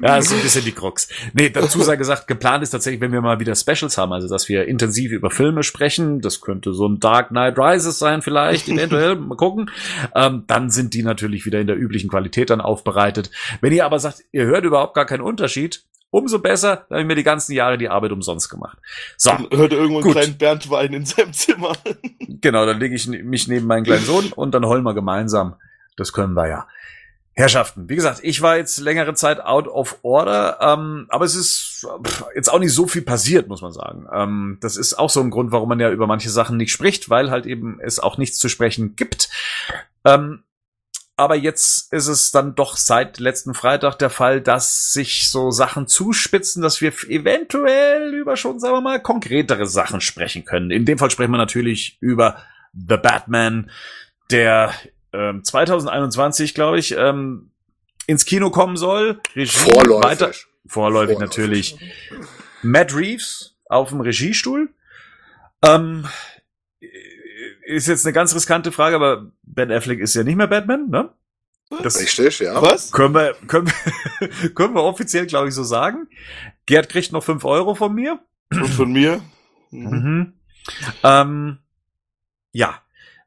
das 0.02 0.26
ist 0.26 0.34
ein 0.34 0.42
bisschen 0.42 0.66
die 0.66 0.72
Krux. 0.72 1.08
Nee, 1.34 1.50
dazu 1.50 1.82
sei 1.84 1.98
gesagt, 1.98 2.28
geplant 2.28 2.64
ist 2.64 2.72
tatsächlich, 2.72 3.00
wenn 3.02 3.12
wir 3.12 3.22
mal 3.22 3.40
wieder 3.40 3.56
Specials 3.56 3.98
haben, 3.98 4.12
also 4.12 4.28
dass 4.28 4.50
wir 4.50 4.68
intensiv 4.68 5.12
über 5.12 5.30
Filme 5.30 5.62
sprechen, 5.62 6.20
das 6.20 6.42
könnte 6.42 6.74
so 6.74 6.88
ein 6.88 7.00
Dark 7.00 7.30
Knight 7.30 7.60
Rises 7.60 8.00
sein 8.00 8.24
vielleicht, 8.24 8.68
eventuell, 8.68 9.16
mal 9.16 9.36
gucken, 9.36 9.70
ähm, 10.16 10.46
dann 10.48 10.72
sind 10.72 10.96
die 10.96 11.04
natürlich 11.04 11.46
wieder 11.46 11.60
in 11.60 11.68
der 11.68 11.78
üblichen 11.78 12.10
Qualität 12.10 12.50
dann 12.50 12.62
aufbereitet. 12.62 13.30
Wenn 13.62 13.74
ihr 13.74 13.86
aber 13.86 14.00
sagt, 14.00 14.24
ihr 14.32 14.46
hört 14.46 14.66
überhaupt 14.66 14.96
gar 14.96 15.06
keinen 15.06 15.22
Unterschied, 15.22 15.84
umso 16.10 16.40
besser, 16.40 16.86
da 16.90 16.96
habe 16.96 17.02
ich 17.02 17.08
mir 17.08 17.16
die 17.16 17.24
ganzen 17.24 17.54
Jahre 17.54 17.78
die 17.78 17.90
Arbeit 17.90 18.12
umsonst 18.12 18.50
gemacht. 18.50 18.78
So. 19.18 19.30
Dann 19.30 19.48
hört 19.52 19.74
irgendwo 19.74 20.02
einen 20.02 20.12
kleinen 20.12 20.38
Bernd 20.38 20.70
Wein 20.70 20.94
in 20.94 21.06
seinem 21.06 21.34
Zimmer. 21.34 21.74
genau, 22.28 22.66
dann 22.66 22.80
lege 22.80 22.96
ich 22.96 23.08
mich 23.08 23.48
neben 23.48 23.68
meinen 23.68 23.84
kleinen 23.84 24.06
Sohn 24.06 24.32
und 24.34 24.54
dann 24.54 24.66
heulen 24.66 24.84
wir 24.84 24.94
gemeinsam. 24.94 25.56
Das 25.98 26.14
können 26.14 26.34
wir 26.34 26.48
ja. 26.48 26.68
Herrschaften, 27.42 27.90
wie 27.90 27.96
gesagt, 27.96 28.20
ich 28.24 28.42
war 28.42 28.58
jetzt 28.58 28.80
längere 28.80 29.14
Zeit 29.14 29.42
out 29.42 29.68
of 29.68 29.98
order, 30.04 30.58
ähm, 30.62 31.08
aber 31.10 31.26
es 31.26 31.36
ist 31.36 31.86
jetzt 32.36 32.52
auch 32.52 32.60
nicht 32.60 32.74
so 32.74 32.88
viel 32.88 33.02
passiert, 33.02 33.48
muss 33.48 33.62
man 33.62 33.74
sagen. 33.74 34.08
Ähm, 34.14 34.58
das 34.62 34.78
ist 34.78 34.94
auch 34.94 35.10
so 35.10 35.20
ein 35.22 35.32
Grund, 35.32 35.52
warum 35.52 35.68
man 35.68 35.80
ja 35.80 35.92
über 35.92 36.08
manche 36.08 36.30
Sachen 36.30 36.58
nicht 36.58 36.72
spricht, 36.72 37.10
weil 37.10 37.32
halt 37.32 37.46
eben 37.46 37.80
es 37.82 38.00
auch 38.00 38.18
nichts 38.18 38.38
zu 38.38 38.48
sprechen 38.48 38.96
gibt. 38.96 39.30
Ähm, 40.06 40.44
aber 41.18 41.36
jetzt 41.36 41.94
ist 41.94 42.08
es 42.08 42.32
dann 42.32 42.56
doch 42.56 42.78
seit 42.78 43.20
letzten 43.20 43.54
Freitag 43.54 44.00
der 44.00 44.10
Fall, 44.10 44.42
dass 44.42 44.92
sich 44.92 45.30
so 45.30 45.52
Sachen 45.52 45.88
zuspitzen, 45.88 46.64
dass 46.64 46.82
wir 46.82 46.94
eventuell 47.10 48.14
über 48.14 48.38
schon, 48.38 48.60
sagen 48.60 48.74
wir 48.76 48.82
mal, 48.82 49.02
konkretere 49.02 49.68
Sachen 49.68 50.02
sprechen 50.02 50.46
können. 50.46 50.72
In 50.72 50.86
dem 50.86 50.98
Fall 50.98 51.12
sprechen 51.12 51.32
wir 51.32 51.38
natürlich 51.38 51.98
über 52.00 52.38
The 52.74 52.98
Batman, 52.98 53.70
der 54.32 54.74
2021, 55.12 56.50
ähm, 56.50 56.54
glaube 56.54 56.80
ich, 56.80 56.96
ähm, 56.98 57.52
ins 58.08 58.26
Kino 58.26 58.50
kommen 58.50 58.78
soll. 58.78 59.22
Regie 59.36 59.58
vorläufig. 59.58 60.04
Weiter, 60.04 60.32
vorläufig, 60.66 61.18
vorläufig 61.18 61.20
natürlich. 61.20 61.78
Matt 62.62 62.96
Reeves 62.96 63.56
auf 63.68 63.90
dem 63.90 64.02
Regiestuhl. 64.02 64.70
Ähm, 65.64 66.08
ist 67.66 67.88
jetzt 67.88 68.06
eine 68.06 68.14
ganz 68.14 68.36
riskante 68.36 68.72
Frage, 68.72 68.96
aber 68.96 69.32
Ben 69.44 69.72
Affleck 69.72 70.00
ist 70.00 70.16
ja 70.16 70.24
nicht 70.24 70.36
mehr 70.36 70.48
Batman, 70.48 70.90
ne? 70.90 71.10
Das 71.84 72.00
Richtig, 72.00 72.40
ja. 72.40 72.62
Was? 72.62 72.92
Können 72.92 73.16
wir, 73.16 73.34
können 73.48 73.68
wir, 73.68 74.50
können 74.56 74.76
wir 74.76 74.84
offiziell, 74.84 75.26
glaube 75.26 75.48
ich, 75.48 75.56
so 75.56 75.64
sagen. 75.64 76.10
Gerd 76.66 76.90
kriegt 76.90 77.14
noch 77.14 77.24
fünf 77.24 77.46
Euro 77.46 77.76
von 77.76 77.96
mir. 77.96 78.20
Und 78.52 78.68
von 78.68 78.92
mir. 78.92 79.22
Mhm. 79.72 79.90
mhm. 79.90 80.34
Ähm, 81.04 81.58
ja. 82.52 82.82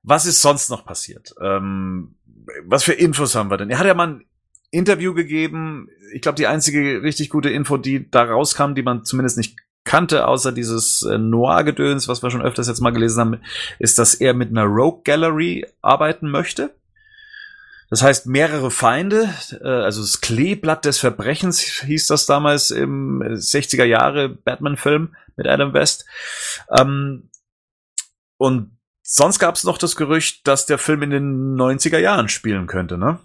Was 0.04 0.26
ist 0.26 0.42
sonst 0.42 0.68
noch 0.68 0.84
passiert? 0.84 1.34
Ähm, 1.40 2.14
was 2.64 2.84
für 2.84 2.92
Infos 2.92 3.34
haben 3.34 3.50
wir 3.50 3.56
denn? 3.56 3.70
Er 3.70 3.78
hat 3.78 3.86
ja 3.86 3.94
mal 3.94 4.08
ein 4.08 4.24
Interview 4.70 5.14
gegeben. 5.14 5.88
Ich 6.12 6.20
glaube, 6.20 6.36
die 6.36 6.46
einzige 6.46 7.02
richtig 7.02 7.30
gute 7.30 7.48
Info, 7.48 7.78
die 7.78 8.10
da 8.10 8.24
rauskam, 8.24 8.74
die 8.74 8.82
man 8.82 9.04
zumindest 9.04 9.38
nicht 9.38 9.56
kannte, 9.84 10.26
außer 10.26 10.52
dieses 10.52 11.02
äh, 11.02 11.16
Noir-Gedöns, 11.16 12.06
was 12.06 12.22
wir 12.22 12.30
schon 12.30 12.42
öfters 12.42 12.68
jetzt 12.68 12.80
mal 12.80 12.90
gelesen 12.90 13.20
haben, 13.20 13.40
ist, 13.78 13.98
dass 13.98 14.14
er 14.14 14.34
mit 14.34 14.50
einer 14.50 14.64
Rogue 14.64 15.02
Gallery 15.04 15.66
arbeiten 15.80 16.30
möchte. 16.30 16.74
Das 17.90 18.02
heißt, 18.02 18.26
mehrere 18.26 18.70
Feinde, 18.70 19.32
äh, 19.62 19.68
also 19.68 20.02
das 20.02 20.20
Kleeblatt 20.20 20.84
des 20.84 20.98
Verbrechens 20.98 21.60
hieß 21.60 22.08
das 22.08 22.26
damals 22.26 22.70
im 22.70 23.22
60er 23.22 23.84
Jahre 23.84 24.28
Batman-Film 24.28 25.14
mit 25.36 25.46
Adam 25.46 25.72
West. 25.72 26.04
Ähm, 26.76 27.30
und 28.36 28.76
Sonst 29.06 29.38
gab 29.38 29.54
es 29.54 29.64
noch 29.64 29.76
das 29.76 29.96
Gerücht, 29.96 30.48
dass 30.48 30.64
der 30.64 30.78
Film 30.78 31.02
in 31.02 31.10
den 31.10 31.56
90er 31.56 31.98
Jahren 31.98 32.30
spielen 32.30 32.66
könnte, 32.66 32.96
ne? 32.96 33.18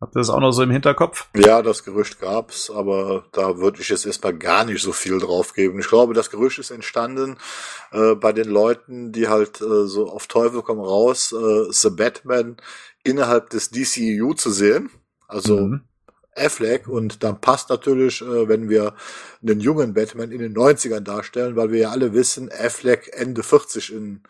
Habt 0.00 0.16
ihr 0.16 0.18
das 0.18 0.28
auch 0.28 0.40
noch 0.40 0.50
so 0.50 0.64
im 0.64 0.72
Hinterkopf? 0.72 1.28
Ja, 1.36 1.62
das 1.62 1.84
Gerücht 1.84 2.20
gab's, 2.20 2.68
aber 2.68 3.24
da 3.30 3.58
würde 3.58 3.80
ich 3.80 3.88
jetzt 3.88 4.04
erstmal 4.04 4.34
gar 4.34 4.64
nicht 4.64 4.82
so 4.82 4.92
viel 4.92 5.20
drauf 5.20 5.54
geben. 5.54 5.78
Ich 5.78 5.86
glaube, 5.86 6.14
das 6.14 6.30
Gerücht 6.30 6.58
ist 6.58 6.72
entstanden 6.72 7.36
äh, 7.92 8.16
bei 8.16 8.32
den 8.32 8.48
Leuten, 8.48 9.12
die 9.12 9.28
halt 9.28 9.60
äh, 9.60 9.86
so 9.86 10.10
auf 10.10 10.26
Teufel 10.26 10.62
komm 10.62 10.80
raus, 10.80 11.32
äh, 11.32 11.72
The 11.72 11.90
Batman 11.90 12.56
innerhalb 13.04 13.50
des 13.50 13.70
DCEU 13.70 14.34
zu 14.34 14.50
sehen. 14.50 14.90
Also 15.28 15.58
mhm. 15.58 15.82
Affleck 16.34 16.88
und 16.88 17.22
dann 17.22 17.40
passt 17.40 17.70
natürlich, 17.70 18.20
äh, 18.20 18.48
wenn 18.48 18.68
wir 18.68 18.94
einen 19.42 19.60
jungen 19.60 19.94
Batman 19.94 20.32
in 20.32 20.40
den 20.40 20.54
90ern 20.54 21.00
darstellen, 21.00 21.54
weil 21.54 21.70
wir 21.70 21.80
ja 21.82 21.90
alle 21.90 22.12
wissen, 22.12 22.50
Affleck 22.50 23.10
Ende 23.14 23.44
40 23.44 23.92
in 23.92 24.24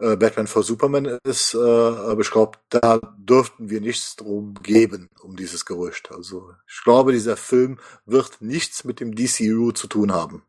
äh, 0.00 0.16
Batman 0.16 0.46
vor 0.46 0.62
Superman 0.62 1.18
ist, 1.24 1.54
äh, 1.54 1.58
aber 1.58 2.20
ich 2.20 2.30
glaube, 2.30 2.58
da 2.70 3.00
dürften 3.18 3.70
wir 3.70 3.80
nichts 3.80 4.16
drum 4.16 4.54
geben, 4.62 5.08
um 5.22 5.36
dieses 5.36 5.64
Gerücht. 5.64 6.10
Also 6.12 6.50
ich 6.66 6.82
glaube, 6.84 7.12
dieser 7.12 7.36
Film 7.36 7.78
wird 8.06 8.40
nichts 8.40 8.84
mit 8.84 9.00
dem 9.00 9.14
DCU 9.14 9.72
zu 9.72 9.86
tun 9.86 10.12
haben. 10.12 10.42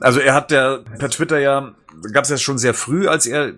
Also 0.00 0.20
er 0.20 0.34
hat 0.34 0.52
ja 0.52 0.78
per 0.98 1.10
Twitter 1.10 1.38
ja, 1.40 1.74
gab 2.12 2.22
es 2.24 2.30
ja 2.30 2.36
schon 2.36 2.56
sehr 2.56 2.72
früh, 2.72 3.08
als 3.08 3.26
er 3.26 3.54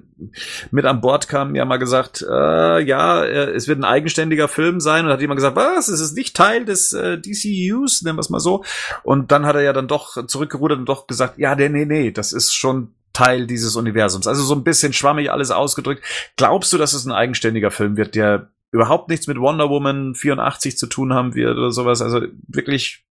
mit 0.70 0.86
an 0.86 1.02
Bord 1.02 1.28
kam, 1.28 1.54
ja 1.54 1.66
mal 1.66 1.76
gesagt, 1.76 2.24
äh, 2.26 2.80
ja, 2.80 3.24
es 3.24 3.68
wird 3.68 3.78
ein 3.78 3.84
eigenständiger 3.84 4.48
Film 4.48 4.80
sein 4.80 5.04
und 5.04 5.12
hat 5.12 5.20
jemand 5.20 5.38
gesagt, 5.38 5.56
was, 5.56 5.88
es 5.88 6.00
ist 6.00 6.16
nicht 6.16 6.34
Teil 6.34 6.64
des 6.64 6.94
äh, 6.94 7.18
DCUs, 7.18 8.02
nennen 8.02 8.16
wir 8.16 8.20
es 8.20 8.30
mal 8.30 8.40
so. 8.40 8.64
Und 9.02 9.32
dann 9.32 9.44
hat 9.44 9.56
er 9.56 9.62
ja 9.62 9.72
dann 9.74 9.88
doch 9.88 10.26
zurückgerudert 10.26 10.78
und 10.78 10.88
doch 10.88 11.06
gesagt, 11.06 11.38
ja, 11.38 11.54
nee, 11.54 11.68
nee, 11.68 11.84
nee, 11.84 12.10
das 12.10 12.32
ist 12.32 12.54
schon 12.54 12.94
Teil 13.18 13.48
dieses 13.48 13.74
Universums. 13.74 14.28
Also 14.28 14.44
so 14.44 14.54
ein 14.54 14.62
bisschen 14.62 14.92
schwammig 14.92 15.32
alles 15.32 15.50
ausgedrückt. 15.50 16.04
Glaubst 16.36 16.72
du, 16.72 16.78
dass 16.78 16.92
es 16.92 17.04
ein 17.04 17.10
eigenständiger 17.10 17.72
Film 17.72 17.96
wird, 17.96 18.14
der 18.14 18.52
überhaupt 18.70 19.08
nichts 19.08 19.26
mit 19.26 19.40
Wonder 19.40 19.68
Woman 19.68 20.14
84 20.14 20.78
zu 20.78 20.86
tun 20.86 21.12
haben 21.12 21.34
wird 21.34 21.56
oder 21.56 21.72
sowas? 21.72 22.00
Also 22.00 22.20
wirklich 22.46 23.04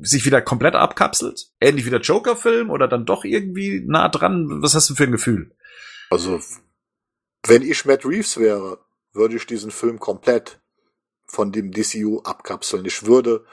sich 0.00 0.24
wieder 0.24 0.40
komplett 0.40 0.74
abkapselt? 0.74 1.50
Ähnlich 1.60 1.84
wie 1.84 1.90
der 1.90 2.00
Joker-Film 2.00 2.70
oder 2.70 2.88
dann 2.88 3.04
doch 3.04 3.24
irgendwie 3.24 3.84
nah 3.86 4.08
dran? 4.08 4.62
Was 4.62 4.74
hast 4.74 4.88
du 4.88 4.94
für 4.94 5.04
ein 5.04 5.12
Gefühl? 5.12 5.50
Also, 6.08 6.40
wenn 7.46 7.60
ich 7.60 7.84
Matt 7.84 8.06
Reeves 8.06 8.38
wäre, 8.38 8.78
würde 9.12 9.36
ich 9.36 9.44
diesen 9.44 9.70
Film 9.70 9.98
komplett 9.98 10.58
von 11.26 11.52
dem 11.52 11.70
DCU 11.70 12.22
abkapseln. 12.22 12.86
Ich 12.86 13.04
würde 13.04 13.44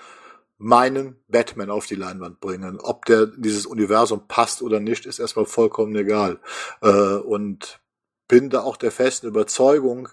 meinen 0.62 1.15
Batman 1.27 1.72
auf 1.72 1.88
die 1.88 1.96
Leinwand 1.96 2.39
bringen. 2.39 2.80
Ob 2.80 3.06
der 3.06 3.25
dieses 3.25 3.65
Universum 3.65 4.27
passt 4.27 4.62
oder 4.62 4.80
nicht, 4.80 5.06
ist 5.08 5.20
erstmal 5.20 5.46
vollkommen 5.46 5.96
egal. 5.96 6.39
Äh, 6.82 7.15
und 7.15 7.82
bin 8.27 8.50
da 8.50 8.62
auch 8.62 8.77
der 8.77 8.91
festen 8.91 9.27
Überzeugung, 9.27 10.10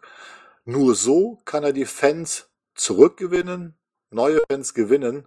nur 0.65 0.95
so 0.95 1.41
kann 1.45 1.65
er 1.65 1.73
die 1.73 1.85
Fans 1.85 2.51
zurückgewinnen, 2.75 3.77
neue 4.11 4.41
Fans 4.51 4.73
gewinnen, 4.73 5.27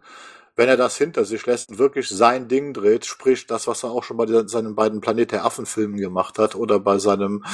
wenn 0.55 0.67
er 0.67 0.77
das 0.77 0.97
hinter 0.97 1.23
sich 1.23 1.45
lässt 1.45 1.69
und 1.69 1.77
wirklich 1.77 2.09
sein 2.09 2.47
Ding 2.47 2.73
dreht, 2.73 3.05
sprich 3.05 3.47
das, 3.47 3.67
was 3.67 3.83
er 3.83 3.91
auch 3.91 4.03
schon 4.03 4.17
bei 4.17 4.25
seinen 4.47 4.75
beiden 4.75 5.01
Planet 5.01 5.31
der 5.31 5.45
Affen-Filmen 5.45 5.97
gemacht 5.97 6.39
hat 6.39 6.55
oder 6.55 6.79
bei 6.79 6.97
seinem 6.97 7.45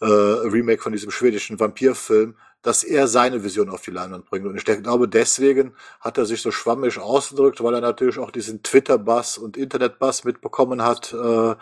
äh, 0.00 0.06
Remake 0.06 0.82
von 0.82 0.92
diesem 0.92 1.10
schwedischen 1.10 1.58
Vampirfilm, 1.58 2.36
dass 2.62 2.82
er 2.82 3.06
seine 3.06 3.44
Vision 3.44 3.70
auf 3.70 3.82
die 3.82 3.90
Leinwand 3.90 4.26
bringt. 4.26 4.46
Und 4.46 4.56
ich 4.56 4.64
glaube, 4.64 5.08
deswegen 5.08 5.74
hat 6.00 6.18
er 6.18 6.26
sich 6.26 6.42
so 6.42 6.50
schwammig 6.50 6.98
ausgedrückt, 6.98 7.62
weil 7.62 7.74
er 7.74 7.80
natürlich 7.80 8.18
auch 8.18 8.30
diesen 8.30 8.62
Twitter-Bass 8.62 9.38
und 9.38 9.56
Internet-Bass 9.56 10.24
mitbekommen 10.24 10.82
hat. 10.82 11.12
Äh, 11.12 11.54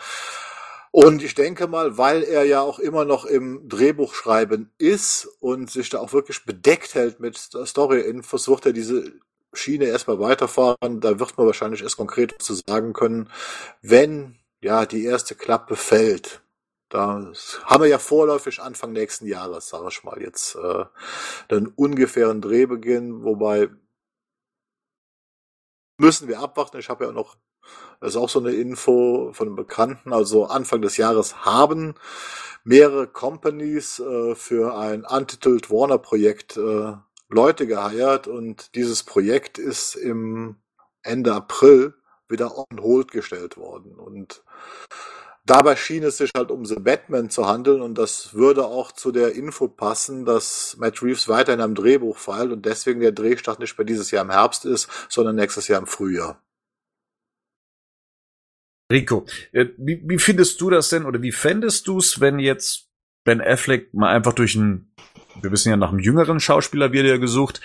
und 0.91 1.25
ich 1.25 1.35
denke 1.35 1.67
mal, 1.67 1.99
weil 1.99 2.23
er 2.23 2.45
ja 2.45 2.61
auch 2.61 2.79
immer 2.79 3.05
noch 3.05 3.25
im 3.25 3.69
Drehbuchschreiben 3.69 4.71
ist 4.79 5.29
und 5.41 5.69
sich 5.69 5.91
da 5.91 5.99
auch 5.99 6.13
wirklich 6.13 6.45
bedeckt 6.45 6.95
hält 6.95 7.19
mit 7.19 7.37
Story-Infos, 7.37 8.49
wird 8.49 8.67
er 8.67 8.73
diese 8.73 9.13
Schiene 9.53 9.87
erstmal 9.87 10.21
weiterfahren. 10.21 11.01
Da 11.01 11.19
wird 11.19 11.37
man 11.37 11.49
wahrscheinlich 11.49 11.83
erst 11.83 11.97
konkret 11.97 12.41
zu 12.41 12.55
sagen 12.55 12.93
können, 12.93 13.29
wenn 13.83 14.37
ja 14.61 14.87
die 14.87 15.05
erste 15.05 15.35
Klappe 15.35 15.75
fällt. 15.75 16.44
Da 16.95 17.33
haben 17.65 17.83
wir 17.83 17.89
ja 17.89 17.99
vorläufig 17.99 18.63
Anfang 18.63 18.93
nächsten 18.93 19.27
Jahres, 19.27 19.69
sage 19.69 19.89
ich 19.91 20.05
mal, 20.05 20.23
jetzt 20.23 20.55
äh, 20.55 20.85
den 21.51 21.67
ungefähren 21.67 22.41
Drehbeginn, 22.41 23.25
wobei 23.25 23.69
müssen 25.99 26.29
wir 26.29 26.39
abwarten. 26.39 26.79
Ich 26.79 26.89
habe 26.89 27.07
ja 27.07 27.11
noch, 27.11 27.35
das 27.99 28.11
ist 28.11 28.17
auch 28.17 28.29
so 28.29 28.39
eine 28.39 28.53
Info 28.53 29.33
von 29.33 29.49
einem 29.49 29.57
Bekannten, 29.57 30.13
also 30.13 30.47
Anfang 30.47 30.83
des 30.83 30.97
Jahres 30.97 31.45
haben 31.45 31.97
mehrere 32.63 33.09
Companies 33.09 33.99
äh, 33.99 34.37
für 34.37 34.77
ein 34.79 35.05
Untitled 35.05 35.73
Warner 35.73 35.99
Projekt 35.99 36.57
äh, 36.57 36.93
Leute 37.29 37.67
geheiert 37.67 38.29
und 38.29 38.77
dieses 38.77 39.03
Projekt 39.03 39.59
ist 39.59 39.97
im 39.97 40.63
Ende 41.03 41.35
April 41.35 41.95
wieder 42.29 42.57
on 42.57 42.81
hold 42.81 43.11
gestellt 43.11 43.57
worden 43.57 43.99
und 43.99 44.45
Dabei 45.47 45.77
schien 45.77 46.03
es 46.03 46.17
sich 46.17 46.31
halt 46.35 46.51
um 46.51 46.65
The 46.65 46.77
Batman 46.77 47.29
zu 47.29 47.47
handeln 47.47 47.83
und 47.83 47.99
das 47.99 48.33
würde 48.33 48.65
auch 48.65 48.93
zu 48.93 49.13
der 49.13 49.35
Info 49.35 49.69
passen, 49.69 50.25
dass 50.25 50.77
Matt 50.79 51.03
Reeves 51.03 51.29
weiterhin 51.29 51.61
am 51.61 51.75
Drehbuch 51.75 52.17
feilt 52.17 52.51
und 52.51 52.65
deswegen 52.65 53.01
der 53.01 53.13
Drehstart 53.13 53.61
nicht 53.61 53.77
mehr 53.77 53.85
dieses 53.85 54.11
Jahr 54.11 54.25
im 54.25 54.31
Herbst 54.31 54.65
ist, 54.65 54.89
sondern 55.11 55.37
nächstes 55.37 55.69
Jahr 55.69 55.81
im 55.81 55.87
Frühjahr. 55.87 56.43
Rico, 58.91 59.27
äh, 59.53 59.67
wie, 59.77 60.03
wie 60.07 60.19
findest 60.19 60.61
du 60.61 60.71
das 60.71 60.89
denn 60.89 61.05
oder 61.05 61.21
wie 61.21 61.33
fändest 61.33 61.89
du 61.89 61.99
es, 61.99 62.21
wenn 62.21 62.39
jetzt 62.39 62.89
Ben 63.25 63.43
Affleck 63.43 63.93
mal 63.93 64.15
einfach 64.15 64.33
durch 64.33 64.55
ein 64.55 64.95
wir 65.41 65.53
wissen 65.53 65.71
ja 65.71 65.77
nach 65.77 65.91
einem 65.91 65.99
jüngeren 65.99 66.41
Schauspieler 66.41 66.93
wird 66.93 67.07
er 67.07 67.19
gesucht, 67.19 67.61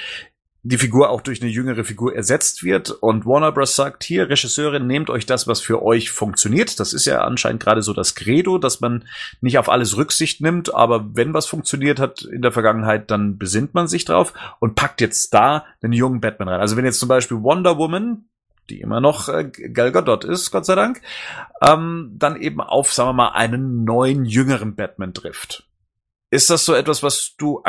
die 0.62 0.78
Figur 0.78 1.10
auch 1.10 1.22
durch 1.22 1.42
eine 1.42 1.50
jüngere 1.50 1.86
Figur 1.86 2.14
ersetzt 2.16 2.64
wird 2.64 2.92
und 2.92 3.26
Warner 3.26 3.52
Bros. 3.52 3.76
sagt, 3.76 4.04
hier, 4.04 4.30
Regisseure, 4.30 4.80
nehmt 4.80 5.10
euch 5.10 5.26
das, 5.26 5.48
was 5.48 5.62
für 5.62 5.82
euch 5.82 6.12
funktioniert. 6.12 6.80
Das 6.80 6.92
ist 6.92 7.06
ja 7.06 7.22
anscheinend 7.22 7.64
gerade 7.64 7.82
so 7.82 7.94
das 7.94 8.14
Credo, 8.14 8.58
dass 8.58 8.82
man 8.82 9.06
nicht 9.40 9.58
auf 9.58 9.70
alles 9.70 9.96
Rücksicht 9.96 10.42
nimmt, 10.42 10.74
aber 10.74 11.16
wenn 11.16 11.34
was 11.34 11.46
funktioniert 11.46 12.00
hat 12.00 12.24
in 12.24 12.42
der 12.42 12.52
Vergangenheit, 12.52 13.10
dann 13.10 13.38
besinnt 13.38 13.74
man 13.74 13.88
sich 13.88 14.04
drauf 14.04 14.34
und 14.60 14.76
packt 14.76 15.00
jetzt 15.00 15.34
da 15.34 15.66
einen 15.82 15.94
jungen 15.94 16.20
Batman 16.20 16.50
rein. 16.50 16.60
Also 16.60 16.76
wenn 16.76 16.86
jetzt 16.86 17.00
zum 17.00 17.10
Beispiel 17.10 17.42
Wonder 17.42 17.78
Woman, 17.78 18.26
die 18.70 18.82
immer 18.82 19.00
noch 19.00 19.30
äh, 19.30 19.46
Gal 19.46 19.92
Gadot 19.92 20.26
ist, 20.26 20.52
Gott 20.52 20.66
sei 20.66 20.76
Dank, 20.76 21.02
ähm, 21.62 22.12
dann 22.18 22.36
eben 22.36 22.60
auf, 22.60 22.92
sagen 22.92 23.10
wir 23.10 23.14
mal, 23.14 23.30
einen 23.30 23.86
neuen, 23.86 24.26
jüngeren 24.26 24.76
Batman 24.76 25.14
trifft 25.14 25.64
ist 26.32 26.50
das 26.50 26.66
so 26.66 26.74
etwas, 26.74 27.04
was 27.04 27.36
du 27.38 27.62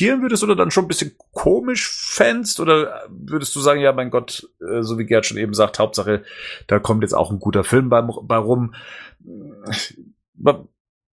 akzeptieren 0.00 0.22
würdest 0.22 0.42
oder 0.42 0.56
dann 0.56 0.70
schon 0.70 0.84
ein 0.84 0.88
bisschen 0.88 1.16
komisch 1.32 1.88
fändst? 1.88 2.60
Oder 2.60 3.04
würdest 3.08 3.54
du 3.54 3.60
sagen, 3.60 3.80
ja, 3.80 3.92
mein 3.92 4.10
Gott, 4.10 4.48
äh, 4.60 4.82
so 4.82 4.98
wie 4.98 5.04
Gerd 5.04 5.26
schon 5.26 5.36
eben 5.36 5.54
sagt, 5.54 5.78
Hauptsache, 5.78 6.24
da 6.66 6.78
kommt 6.78 7.02
jetzt 7.02 7.14
auch 7.14 7.30
ein 7.30 7.38
guter 7.38 7.64
Film 7.64 7.88
bei, 7.88 8.02
bei 8.02 8.36
rum. 8.36 8.74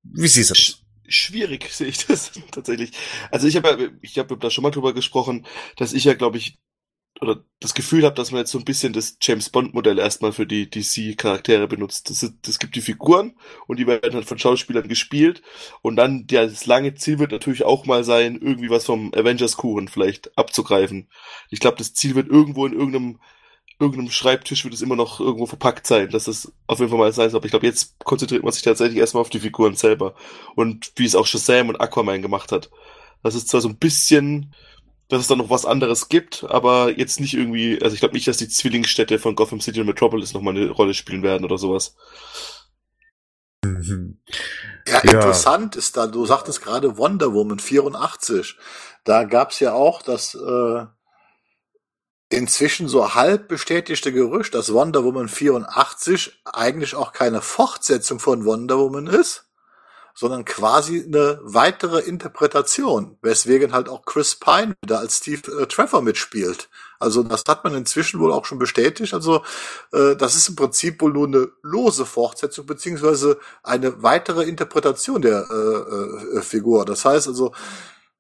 Wie 0.04 0.28
siehst 0.28 0.50
du 0.50 0.54
das? 0.54 0.84
Schwierig 1.10 1.68
sehe 1.72 1.88
ich 1.88 2.06
das 2.06 2.32
tatsächlich. 2.52 2.92
Also 3.32 3.48
ich 3.48 3.56
habe 3.58 3.92
ich 4.02 4.18
habe 4.18 4.38
da 4.38 4.50
schon 4.50 4.64
mal 4.64 4.72
drüber 4.72 4.94
gesprochen, 4.94 5.46
dass 5.78 5.94
ich 5.94 6.06
ja, 6.06 6.14
glaube 6.14 6.38
ich, 6.38 6.58
oder 7.22 7.44
das 7.60 7.74
Gefühl 7.74 8.04
habe, 8.04 8.16
dass 8.16 8.32
man 8.32 8.40
jetzt 8.40 8.52
so 8.52 8.60
ein 8.60 8.66
bisschen 8.66 8.94
das 8.94 9.18
James 9.22 9.50
Bond 9.50 9.74
Modell 9.74 9.98
erstmal 10.00 10.32
für 10.32 10.46
die 10.46 10.70
DC 10.70 11.18
Charaktere 11.18 11.68
benutzt. 11.68 12.10
Das, 12.10 12.32
das 12.42 12.60
gibt 12.60 12.76
die 12.76 12.82
Figuren 12.82 13.36
und 13.68 13.80
die 13.80 13.88
werden 13.88 14.14
halt 14.14 14.26
von 14.26 14.38
Schauspielern 14.38 14.88
gespielt 14.88 15.42
und 15.82 15.96
dann 15.96 16.28
ja, 16.30 16.46
das 16.46 16.66
lange 16.66 16.94
Ziel 16.96 17.20
wird 17.20 17.32
natürlich 17.32 17.64
auch 17.64 17.86
mal 17.86 18.04
sein, 18.04 18.40
irgendwie 18.42 18.70
was 18.70 18.86
vom 18.86 19.14
Avengers 19.14 19.58
Kuchen 19.58 19.88
vielleicht 19.88 20.38
abzugreifen. 20.38 21.10
Ich 21.50 21.60
glaube, 21.60 21.78
das 21.78 21.94
Ziel 21.94 22.16
wird 22.16 22.30
irgendwo 22.30 22.66
in 22.66 22.74
irgendeinem 22.74 23.20
irgendeinem 23.80 24.10
Schreibtisch 24.10 24.64
wird 24.64 24.74
es 24.74 24.82
immer 24.82 24.96
noch 24.96 25.20
irgendwo 25.20 25.46
verpackt 25.46 25.86
sein, 25.86 26.10
dass 26.10 26.24
das 26.24 26.52
auf 26.66 26.80
jeden 26.80 26.90
Fall 26.90 27.00
mal 27.00 27.14
sein 27.14 27.30
soll. 27.30 27.40
Aber 27.40 27.46
ich 27.46 27.52
glaube, 27.52 27.68
jetzt 27.68 28.00
konzentriert 28.00 28.44
man 28.44 28.52
sich 28.52 28.64
tatsächlich 28.64 28.98
erstmal 28.98 29.22
auf 29.22 29.30
die 29.30 29.40
Figuren 29.40 29.76
selber 29.76 30.16
und 30.56 30.92
wie 30.96 31.06
es 31.06 31.16
auch 31.16 31.28
Shazam 31.28 31.70
und 31.70 31.80
Aquaman 31.80 32.22
gemacht 32.22 32.52
hat. 32.52 32.72
Das 33.24 33.36
ist 33.36 33.50
zwar 33.50 33.62
so 33.62 33.70
ein 33.70 33.78
bisschen 33.78 34.54
dass 35.10 35.22
es 35.22 35.28
da 35.28 35.36
noch 35.36 35.50
was 35.50 35.66
anderes 35.66 36.10
gibt, 36.10 36.44
aber 36.50 36.98
jetzt 36.98 37.20
nicht 37.20 37.34
irgendwie, 37.34 37.82
also 37.82 37.94
ich 37.94 38.00
glaube 38.00 38.16
nicht, 38.16 38.28
dass 38.28 38.38
die 38.38 38.50
Zwillingsstädte 38.50 39.20
von 39.20 39.36
Gotham 39.36 39.62
City 39.62 39.80
und 39.80 39.88
Metropolis 39.88 40.34
nochmal 40.34 40.56
eine 40.56 40.70
Rolle 40.70 40.94
spielen 40.94 41.24
werden 41.24 41.46
oder 41.46 41.58
sowas. 41.58 41.96
Mhm. 43.64 44.20
Ja, 44.88 45.02
ja, 45.04 45.12
interessant 45.12 45.76
ist 45.76 45.98
da, 45.98 46.08
du 46.08 46.26
sagtest 46.26 46.62
gerade 46.62 46.98
Wonder 46.98 47.34
Woman 47.34 47.60
84. 47.60 48.58
Da 49.04 49.24
gab's 49.24 49.60
ja 49.60 49.74
auch 49.74 50.02
das 50.02 50.36
äh, 50.36 50.86
inzwischen 52.30 52.88
so 52.88 53.16
halb 53.16 53.48
bestätigte 53.48 54.12
Gerücht, 54.12 54.54
dass 54.54 54.74
Wonder 54.74 55.04
Woman 55.04 55.30
84 55.30 56.42
eigentlich 56.46 56.96
auch 56.96 57.14
keine 57.14 57.42
Fortsetzung 57.42 58.20
von 58.20 58.46
Wonder 58.46 58.78
Woman 58.78 59.08
ist, 59.08 59.47
sondern 60.18 60.46
quasi 60.46 61.04
eine 61.06 61.40
weitere 61.44 62.00
Interpretation, 62.00 63.20
weswegen 63.22 63.72
halt 63.72 63.88
auch 63.88 64.04
Chris 64.04 64.34
Pine 64.34 64.76
wieder 64.82 64.98
als 64.98 65.18
Steve 65.18 65.62
äh, 65.62 65.68
Trevor 65.68 66.02
mitspielt. 66.02 66.70
Also 66.98 67.22
das 67.22 67.44
hat 67.48 67.64
man 67.64 67.76
inzwischen 67.76 68.20
wohl 68.20 68.34
auch 68.34 68.46
schon 68.46 68.58
bestätigt. 68.58 69.14
Also 69.14 69.44
äh, 69.94 70.16
das 70.16 70.34
ist 70.34 70.50
im 70.50 70.56
Prinzip 70.56 71.00
wohl 71.04 71.14
nur 71.14 71.28
eine 71.28 71.50
lose 71.62 72.04
Fortsetzung 72.04 72.66
beziehungsweise 72.66 73.38
eine 73.62 74.02
weitere 74.02 74.46
Interpretation 74.46 75.22
der 75.22 75.46
äh, 75.52 76.38
äh, 76.38 76.42
Figur. 76.42 76.84
Das 76.86 77.06
heißt 77.06 77.28
also, 77.28 77.52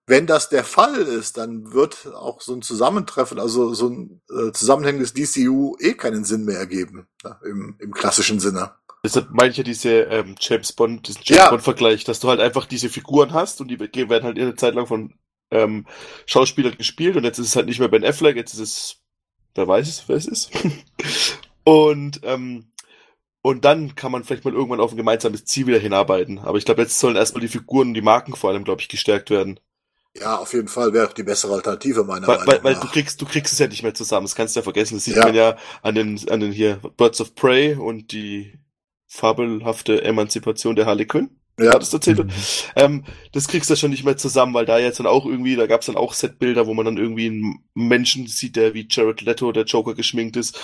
wenn 0.05 0.27
das 0.27 0.49
der 0.49 0.63
Fall 0.63 0.97
ist, 0.97 1.37
dann 1.37 1.73
wird 1.73 2.13
auch 2.13 2.41
so 2.41 2.53
ein 2.53 2.61
Zusammentreffen, 2.61 3.39
also 3.39 3.73
so 3.73 3.89
ein 3.89 4.21
äh, 4.29 4.51
zusammenhängendes 4.51 5.15
DCU 5.15 5.75
eh 5.79 5.95
keinen 5.95 6.25
Sinn 6.25 6.45
mehr 6.45 6.59
ergeben, 6.59 7.07
ja, 7.23 7.39
im, 7.43 7.75
im 7.79 7.91
klassischen 7.91 8.39
Sinne. 8.39 8.71
Deshalb 9.07 9.29
meine 9.31 9.51
ich 9.51 9.57
ja 9.57 9.63
diese 9.63 10.01
ähm, 10.01 10.35
James 10.37 10.73
Bond, 10.73 11.07
diesen 11.07 11.21
James 11.23 11.43
ja. 11.43 11.49
Bond-Vergleich, 11.49 12.03
dass 12.03 12.19
du 12.19 12.27
halt 12.27 12.41
einfach 12.41 12.65
diese 12.65 12.89
Figuren 12.89 13.31
hast 13.31 13.61
und 13.61 13.69
die 13.69 13.79
werden 13.79 14.23
halt 14.25 14.37
eine 14.37 14.55
Zeit 14.55 14.75
lang 14.75 14.85
von 14.85 15.13
ähm, 15.49 15.85
Schauspieler 16.25 16.71
gespielt 16.71 17.15
und 17.15 17.23
jetzt 17.23 17.39
ist 17.39 17.47
es 17.47 17.55
halt 17.55 17.67
nicht 17.67 17.79
mehr 17.79 17.87
Ben 17.87 18.03
Affleck, 18.03 18.35
jetzt 18.35 18.53
ist 18.53 18.59
es, 18.59 18.97
wer 19.55 19.65
weiß 19.65 19.87
es, 19.87 20.03
wer 20.07 20.17
es 20.17 20.27
ist. 20.27 20.51
und, 21.63 22.19
ähm, 22.23 22.69
und 23.41 23.63
dann 23.63 23.95
kann 23.95 24.11
man 24.11 24.25
vielleicht 24.25 24.43
mal 24.43 24.53
irgendwann 24.53 24.81
auf 24.81 24.91
ein 24.91 24.97
gemeinsames 24.97 25.45
Ziel 25.45 25.67
wieder 25.67 25.79
hinarbeiten. 25.79 26.39
Aber 26.39 26.57
ich 26.57 26.65
glaube, 26.65 26.81
jetzt 26.81 26.99
sollen 26.99 27.15
erstmal 27.15 27.39
die 27.39 27.47
Figuren 27.47 27.87
und 27.89 27.93
die 27.93 28.01
Marken 28.01 28.35
vor 28.35 28.49
allem, 28.49 28.65
glaube 28.65 28.81
ich, 28.81 28.89
gestärkt 28.89 29.29
werden. 29.29 29.57
Ja, 30.19 30.37
auf 30.37 30.51
jeden 30.51 30.67
Fall 30.67 30.91
wäre 30.91 31.13
die 31.15 31.23
bessere 31.23 31.53
Alternative 31.53 32.03
meiner 32.03 32.27
weil, 32.27 32.37
Meinung 32.39 32.53
weil, 32.55 32.63
weil 32.63 32.73
nach. 32.73 32.81
du 32.81 32.87
kriegst, 32.87 33.21
du 33.21 33.25
kriegst 33.25 33.53
es 33.53 33.59
ja 33.59 33.67
nicht 33.67 33.83
mehr 33.83 33.93
zusammen. 33.93 34.25
Das 34.25 34.35
kannst 34.35 34.55
du 34.55 34.59
ja 34.59 34.63
vergessen. 34.63 34.95
Das 34.95 35.05
sieht 35.05 35.15
Ja. 35.15 35.23
man 35.23 35.35
ja 35.35 35.55
an 35.81 35.95
den, 35.95 36.19
an 36.29 36.41
den 36.41 36.51
hier 36.51 36.77
Birds 36.97 37.21
of 37.21 37.35
Prey 37.35 37.75
und 37.75 38.11
die 38.11 38.53
fabelhafte 39.07 40.03
Emanzipation 40.03 40.75
der 40.75 40.85
Harley 40.85 41.05
Quinn. 41.05 41.29
Ja. 41.59 41.75
Es 41.77 41.91
erzählt? 41.91 42.19
Mhm. 42.19 42.31
Ähm, 42.75 43.03
das 43.31 43.47
kriegst 43.47 43.69
du 43.69 43.75
schon 43.75 43.89
nicht 43.89 44.03
mehr 44.03 44.15
zusammen, 44.15 44.53
weil 44.53 44.67
da 44.67 44.77
jetzt 44.77 44.99
dann 44.99 45.07
auch 45.07 45.25
irgendwie, 45.25 45.55
da 45.55 45.65
gab's 45.65 45.87
dann 45.87 45.95
auch 45.95 46.13
Setbilder, 46.13 46.67
wo 46.67 46.75
man 46.75 46.85
dann 46.85 46.97
irgendwie 46.97 47.27
einen 47.27 47.63
Menschen 47.73 48.27
sieht, 48.27 48.55
der 48.55 48.75
wie 48.75 48.87
Jared 48.87 49.21
Leto, 49.21 49.51
der 49.51 49.63
Joker, 49.63 49.95
geschminkt 49.95 50.37
ist. 50.37 50.59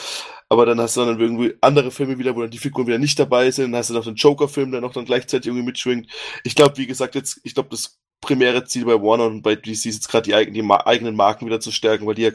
Aber 0.49 0.67
dann 0.67 0.79
hast 0.79 0.95
du 0.95 1.03
dann 1.03 1.19
irgendwie 1.19 1.55
andere 1.61 1.89
Filme 1.89 2.19
wieder, 2.19 2.35
wo 2.35 2.41
dann 2.41 2.51
die 2.51 2.59
Figuren 2.59 2.85
wieder 2.85 2.99
nicht 2.99 3.17
dabei 3.17 3.49
sind. 3.49 3.71
Dann 3.71 3.79
hast 3.79 3.89
du 3.89 3.95
noch 3.95 4.03
den 4.03 4.15
Joker-Film, 4.15 4.71
der 4.71 4.81
noch 4.81 4.93
dann 4.93 5.05
gleichzeitig 5.05 5.47
irgendwie 5.47 5.65
mitschwingt. 5.65 6.07
Ich 6.43 6.53
glaube, 6.53 6.77
wie 6.77 6.85
gesagt, 6.85 7.15
jetzt, 7.15 7.41
ich 7.43 7.55
glaube, 7.55 7.69
das 7.71 7.97
primäre 8.21 8.63
Ziel 8.63 8.85
bei 8.85 9.01
Warner 9.01 9.25
und 9.25 9.41
bei 9.41 9.55
DC 9.55 9.69
ist 9.69 9.85
jetzt 9.85 10.09
gerade 10.09 10.45
die, 10.45 10.51
die 10.51 10.61
ma 10.61 10.77
eigenen 10.85 11.15
Marken 11.15 11.47
wieder 11.47 11.59
zu 11.59 11.71
stärken, 11.71 12.05
weil 12.05 12.15
die 12.15 12.21
ja 12.21 12.31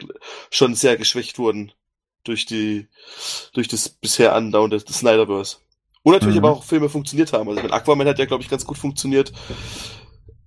schon 0.51 0.75
sehr 0.75 0.97
geschwächt 0.97 1.39
wurden 1.39 1.73
durch 2.25 2.45
die, 2.45 2.89
durch 3.53 3.69
das 3.69 3.89
bisher 3.89 4.35
andauernde 4.35 4.79
das 4.79 4.99
Snyderverse. 4.99 5.59
Und 6.09 6.15
natürlich 6.15 6.37
Mhm. 6.37 6.45
aber 6.45 6.53
auch 6.53 6.65
Filme 6.65 6.89
funktioniert 6.89 7.33
haben. 7.33 7.49
Also 7.49 7.63
mit 7.63 7.73
Aquaman 7.73 8.09
hat 8.09 8.19
ja, 8.19 8.27
glaube 8.27 8.43
ich, 8.43 8.49
ganz 8.49 8.65
gut 8.65 8.79
funktioniert. 8.79 9.33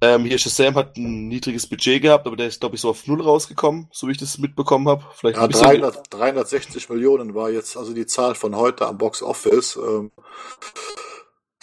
Ähm, 0.01 0.25
hier 0.25 0.37
Shazam 0.39 0.75
hat 0.75 0.97
ein 0.97 1.27
niedriges 1.27 1.67
Budget 1.67 2.01
gehabt, 2.01 2.27
aber 2.27 2.35
der 2.35 2.47
ist, 2.47 2.59
glaube 2.59 2.75
ich, 2.75 2.81
so 2.81 2.89
auf 2.89 3.07
Null 3.07 3.21
rausgekommen, 3.21 3.87
so 3.91 4.07
wie 4.07 4.13
ich 4.13 4.17
das 4.17 4.37
mitbekommen 4.39 4.87
habe. 4.89 5.05
Vielleicht 5.15 5.37
Ja, 5.37 5.43
ein 5.43 5.49
bisschen. 5.49 5.67
300, 5.67 6.03
360 6.11 6.89
Millionen 6.89 7.35
war 7.35 7.49
jetzt 7.51 7.77
also 7.77 7.93
die 7.93 8.07
Zahl 8.07 8.35
von 8.35 8.55
heute 8.55 8.87
am 8.87 8.97
Box 8.97 9.21
Office. 9.23 9.75
Ähm, 9.77 10.11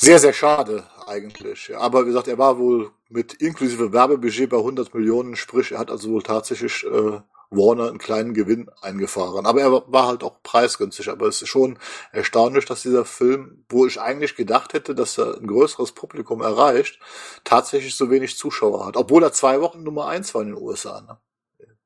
sehr, 0.01 0.21
sehr 0.21 0.33
schade 0.33 0.85
eigentlich. 1.07 1.77
Aber 1.77 2.03
wie 2.03 2.07
gesagt, 2.09 2.29
er 2.29 2.39
war 2.39 2.59
wohl 2.59 2.93
mit 3.09 3.35
inklusive 3.35 3.93
Werbebudget 3.93 4.51
bei 4.51 4.59
100 4.59 4.95
Millionen, 4.95 5.35
sprich, 5.37 5.73
er 5.73 5.79
hat 5.81 5.91
also 5.91 6.11
wohl 6.11 6.23
tatsächlich 6.23 6.85
äh, 6.85 7.21
Warner 7.51 7.89
einen 7.89 7.99
kleinen 7.99 8.35
Gewinn 8.35 8.69
eingefahren. 8.83 9.47
Aber 9.47 9.61
er 9.61 9.71
war 9.73 10.07
halt 10.07 10.23
auch 10.23 10.43
preisgünstig. 10.43 11.09
Aber 11.09 11.27
es 11.27 11.41
ist 11.43 11.49
schon 11.49 11.79
erstaunlich, 12.13 12.67
dass 12.67 12.83
dieser 12.83 13.05
Film, 13.05 13.65
wo 13.69 13.87
ich 13.87 14.01
eigentlich 14.01 14.37
gedacht 14.37 14.73
hätte, 14.75 14.95
dass 14.95 15.19
er 15.19 15.37
ein 15.39 15.47
größeres 15.47 15.93
Publikum 15.93 16.43
erreicht, 16.43 16.99
tatsächlich 17.45 17.95
so 17.97 18.11
wenig 18.11 18.37
Zuschauer 18.37 18.87
hat. 18.87 18.97
Obwohl 18.97 19.23
er 19.23 19.33
zwei 19.33 19.61
Wochen 19.61 19.83
Nummer 19.83 20.09
eins 20.09 20.35
war 20.35 20.43
in 20.43 20.49
den 20.49 20.57
USA. 20.63 21.01
Ne? 21.01 21.19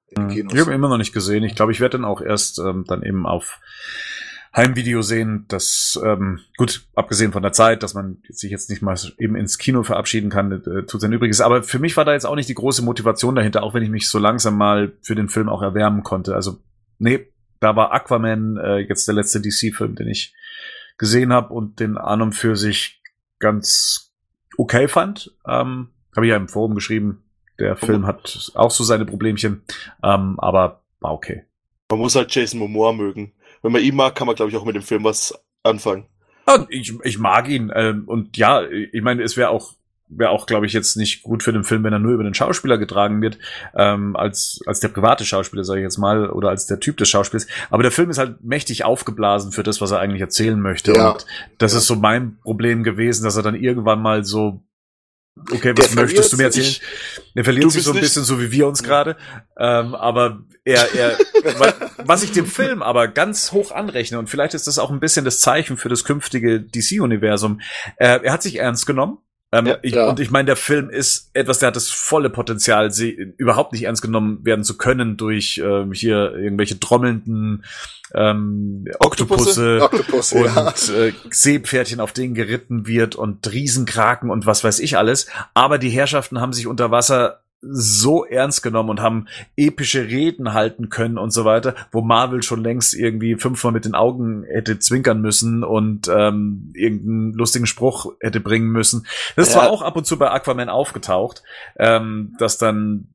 In 0.09 0.16
den 0.16 0.25
Mhm. 0.26 0.31
Kinos. 0.31 0.54
Ich 0.54 0.61
habe 0.61 0.71
ihn 0.73 0.76
immer 0.76 0.88
noch 0.88 0.99
nicht 0.99 1.12
gesehen. 1.12 1.45
Ich 1.45 1.54
glaube, 1.54 1.73
ich 1.73 1.81
werde 1.81 1.99
dann 1.99 2.04
auch 2.04 2.21
erst 2.21 2.59
ähm, 2.59 2.85
dann 2.87 3.02
eben 3.02 3.26
auf 3.26 3.61
Heimvideo 4.55 5.03
sehen. 5.03 5.47
Das 5.49 5.99
ähm, 6.05 6.41
gut, 6.57 6.87
abgesehen 6.95 7.33
von 7.33 7.43
der 7.43 7.53
Zeit, 7.53 7.83
dass 7.83 7.95
man 7.95 8.19
sich 8.29 8.51
jetzt 8.51 8.71
nicht 8.71 8.83
mal 8.83 8.97
eben 9.19 9.37
ins 9.37 9.59
Kino 9.59 9.83
verabschieden 9.83 10.31
kann, 10.31 10.53
äh, 10.53 10.85
tut 10.85 11.01
sein 11.01 11.13
Übriges. 11.13 11.41
Aber 11.41 11.63
für 11.63 11.79
mich 11.79 11.97
war 11.97 12.05
da 12.05 12.13
jetzt 12.13 12.27
auch 12.27 12.37
nicht 12.37 12.49
die 12.49 12.55
große 12.55 12.83
Motivation 12.83 13.35
dahinter, 13.35 13.63
auch 13.63 13.75
wenn 13.75 13.83
ich 13.83 13.91
mich 13.91 14.09
so 14.09 14.19
langsam 14.19 14.57
mal 14.57 14.93
für 15.01 15.15
den 15.15 15.29
Film 15.29 15.49
auch 15.49 15.63
erwärmen 15.63 16.03
konnte. 16.03 16.35
Also 16.35 16.59
nee, 16.99 17.29
da 17.61 17.77
war 17.77 17.93
Aquaman 17.93 18.59
äh, 18.59 18.79
jetzt 18.79 19.07
der 19.09 19.15
letzte 19.15 19.41
DC-Film, 19.41 19.95
den 19.95 20.09
ich 20.09 20.35
gesehen 20.99 21.33
habe 21.33 21.55
und 21.55 21.81
den 21.81 21.97
an 21.97 22.21
und 22.21 22.33
für 22.33 22.57
sich 22.57 23.01
ganz 23.38 24.12
okay 24.59 24.87
fand. 24.87 25.35
Ähm, 25.47 25.88
habe 26.15 26.27
ich 26.27 26.31
ja 26.31 26.37
im 26.37 26.49
Forum 26.49 26.75
geschrieben. 26.75 27.25
Der 27.59 27.77
Film 27.77 28.07
hat 28.07 28.51
auch 28.55 28.71
so 28.71 28.83
seine 28.83 29.05
Problemchen, 29.05 29.62
ähm, 30.03 30.38
aber 30.41 30.83
war 31.01 31.12
okay. 31.12 31.45
Man 31.91 32.01
muss 32.01 32.17
halt 32.17 32.35
Jason 32.35 32.59
Momoa 32.59 32.93
mögen. 32.93 33.33
Wenn 33.62 33.72
man 33.72 33.83
ihn 33.83 33.94
mag, 33.96 34.14
kann 34.14 34.27
man, 34.27 34.37
glaube 34.37 34.51
ich, 34.51 34.57
auch 34.57 34.64
mit 34.64 34.75
dem 34.75 34.83
Film 34.83 35.05
was 35.05 35.35
anfangen. 35.62 36.07
Ah, 36.46 36.66
Ich, 36.68 36.92
ich 37.05 37.18
mag 37.18 37.48
ihn. 37.48 37.70
Ähm, 37.75 38.05
und 38.07 38.37
ja, 38.37 38.62
ich 38.68 39.03
meine, 39.03 39.22
es 39.22 39.37
wäre 39.37 39.51
auch, 39.51 39.75
wäre 40.09 40.31
auch, 40.31 40.46
glaube 40.46 40.66
ich, 40.66 40.72
jetzt 40.72 40.96
nicht 40.96 41.22
gut 41.22 41.42
für 41.44 41.53
den 41.53 41.62
Film, 41.64 41.85
wenn 41.85 41.92
er 41.92 41.98
nur 42.01 42.12
über 42.12 42.25
den 42.25 42.35
Schauspieler 42.35 42.77
getragen 42.79 43.22
wird, 43.22 43.38
ähm, 43.77 44.16
als, 44.16 44.61
als 44.66 44.81
der 44.81 44.88
private 44.88 45.25
Schauspieler, 45.25 45.64
sage 45.64 45.81
ich 45.81 45.85
jetzt 45.85 45.98
mal, 45.98 46.29
oder 46.31 46.48
als 46.51 46.66
der 46.66 46.81
Typ 46.81 46.96
des 46.96 47.09
Schauspiels. 47.09 47.46
Aber 47.70 47.83
der 47.85 47.92
Film 47.92 48.11
ist 48.11 48.18
halt 48.18 48.42
mächtig 48.42 48.85
aufgeblasen 48.85 49.53
für 49.53 49.62
das, 49.62 49.81
was 49.81 49.92
er 49.92 50.01
eigentlich 50.01 50.20
erzählen 50.20 50.61
möchte. 50.61 50.92
Ja. 50.92 51.12
Und 51.12 51.25
das 51.59 51.72
Ja. 51.72 51.79
ist 51.79 51.87
so 51.87 51.94
mein 51.96 52.38
Problem 52.42 52.83
gewesen, 52.83 53.25
dass 53.25 53.37
er 53.37 53.42
dann 53.44 53.55
irgendwann 53.55 54.03
mal 54.03 54.25
so 54.25 54.62
Okay, 55.51 55.73
Der 55.73 55.85
was 55.85 55.95
möchtest 55.95 56.33
du 56.33 56.37
mir 56.37 56.45
erzählen? 56.45 56.66
sich. 56.66 56.83
Er 57.35 57.45
verliert 57.45 57.71
sich 57.71 57.83
so 57.85 57.92
ein 57.92 58.01
bisschen 58.01 58.23
so 58.23 58.38
wie 58.40 58.53
wir 58.53 58.66
uns 58.66 58.83
gerade. 58.83 59.16
Ähm, 59.59 59.95
aber 59.95 60.42
er, 60.64 60.95
er, 60.95 61.18
wa- 61.59 61.75
was 62.05 62.23
ich 62.23 62.33
dem 62.33 62.47
Film 62.47 62.83
aber 62.83 63.09
ganz 63.09 63.51
hoch 63.53 63.73
anrechne, 63.73 64.18
und 64.18 64.29
vielleicht 64.29 64.55
ist 64.55 64.66
das 64.66 64.79
auch 64.79 64.90
ein 64.90 65.01
bisschen 65.01 65.25
das 65.25 65.40
Zeichen 65.40 65.77
für 65.79 65.88
das 65.88 66.05
künftige 66.05 66.61
DC-Universum, 66.61 67.61
äh, 67.97 68.21
er 68.23 68.33
hat 68.33 68.42
sich 68.42 68.57
ernst 68.57 68.87
genommen. 68.87 69.18
Ähm, 69.53 69.67
Ja, 69.67 69.79
ich. 69.83 69.95
Und 69.95 70.19
ich 70.19 70.31
meine, 70.31 70.47
der 70.47 70.57
Film 70.57 70.91
ist 70.91 71.31
etwas, 71.35 71.59
der 71.59 71.69
hat 71.69 71.77
das 71.77 71.91
volle 71.91 72.31
Potenzial, 72.31 72.91
sie, 72.91 73.11
überhaupt 73.37 73.73
nicht 73.73 73.85
ernst 73.85 74.03
genommen 74.03 74.45
werden 74.45 74.65
zu 74.65 74.79
können 74.79 75.17
durch 75.17 75.61
ähm, 75.62 75.93
hier 75.93 76.35
irgendwelche 76.35 76.81
trommelnden 76.81 77.65
ähm, 78.15 78.87
Oktopusse, 78.99 79.81
Octopus, 79.83 80.33
und 80.33 80.45
ja. 80.45 80.73
äh, 80.95 81.12
Seepferdchen, 81.31 82.01
auf 82.01 82.12
denen 82.12 82.35
geritten 82.35 82.87
wird 82.87 83.15
und 83.15 83.51
Riesenkraken 83.51 84.31
und 84.31 84.47
was 84.47 84.65
weiß 84.65 84.81
ich 84.81 84.97
alles. 84.97 85.27
Aber 85.55 85.79
die 85.79 85.91
Herrschaften 85.91 86.41
haben 86.41 86.53
sich 86.53 86.67
unter 86.67 86.91
Wasser 86.91 87.41
so 87.62 88.25
ernst 88.25 88.62
genommen 88.62 88.90
und 88.90 89.01
haben 89.01 89.29
epische 89.57 90.09
Reden 90.09 90.53
halten 90.53 90.88
können 90.88 91.16
und 91.16 91.31
so 91.31 91.44
weiter, 91.44 91.75
wo 91.92 92.03
Marvel 92.03 92.42
schon 92.42 92.62
längst 92.62 92.92
irgendwie 92.92 93.37
fünfmal 93.37 93.72
mit 93.72 93.85
den 93.85 93.94
Augen 93.94 94.42
hätte 94.44 94.79
zwinkern 94.81 95.20
müssen 95.20 95.62
und 95.62 96.09
ähm, 96.09 96.72
irgendeinen 96.75 97.33
lustigen 97.33 97.66
Spruch 97.66 98.12
hätte 98.20 98.40
bringen 98.40 98.68
müssen. 98.68 99.07
Das 99.37 99.48
ist 99.48 99.55
Ja. 99.55 99.61
zwar 99.61 99.70
auch 99.70 99.83
ab 99.83 99.96
und 99.96 100.07
zu 100.07 100.18
bei 100.18 100.31
Aquaman 100.31 100.68
aufgetaucht, 100.68 101.42
ähm, 101.79 102.35
dass 102.38 102.59
dann 102.59 103.09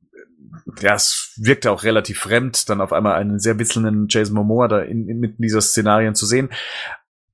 ja, 0.80 0.94
es 0.94 1.32
wirkte 1.36 1.70
auch 1.70 1.84
relativ 1.84 2.20
fremd, 2.20 2.68
dann 2.68 2.80
auf 2.80 2.92
einmal 2.92 3.14
einen 3.14 3.38
sehr 3.38 3.58
witzelnden 3.58 4.06
Jason 4.08 4.34
Momoa 4.34 4.68
da 4.68 4.80
in, 4.80 5.08
in, 5.08 5.18
mitten 5.20 5.42
dieser 5.42 5.60
Szenarien 5.60 6.14
zu 6.14 6.26
sehen. 6.26 6.50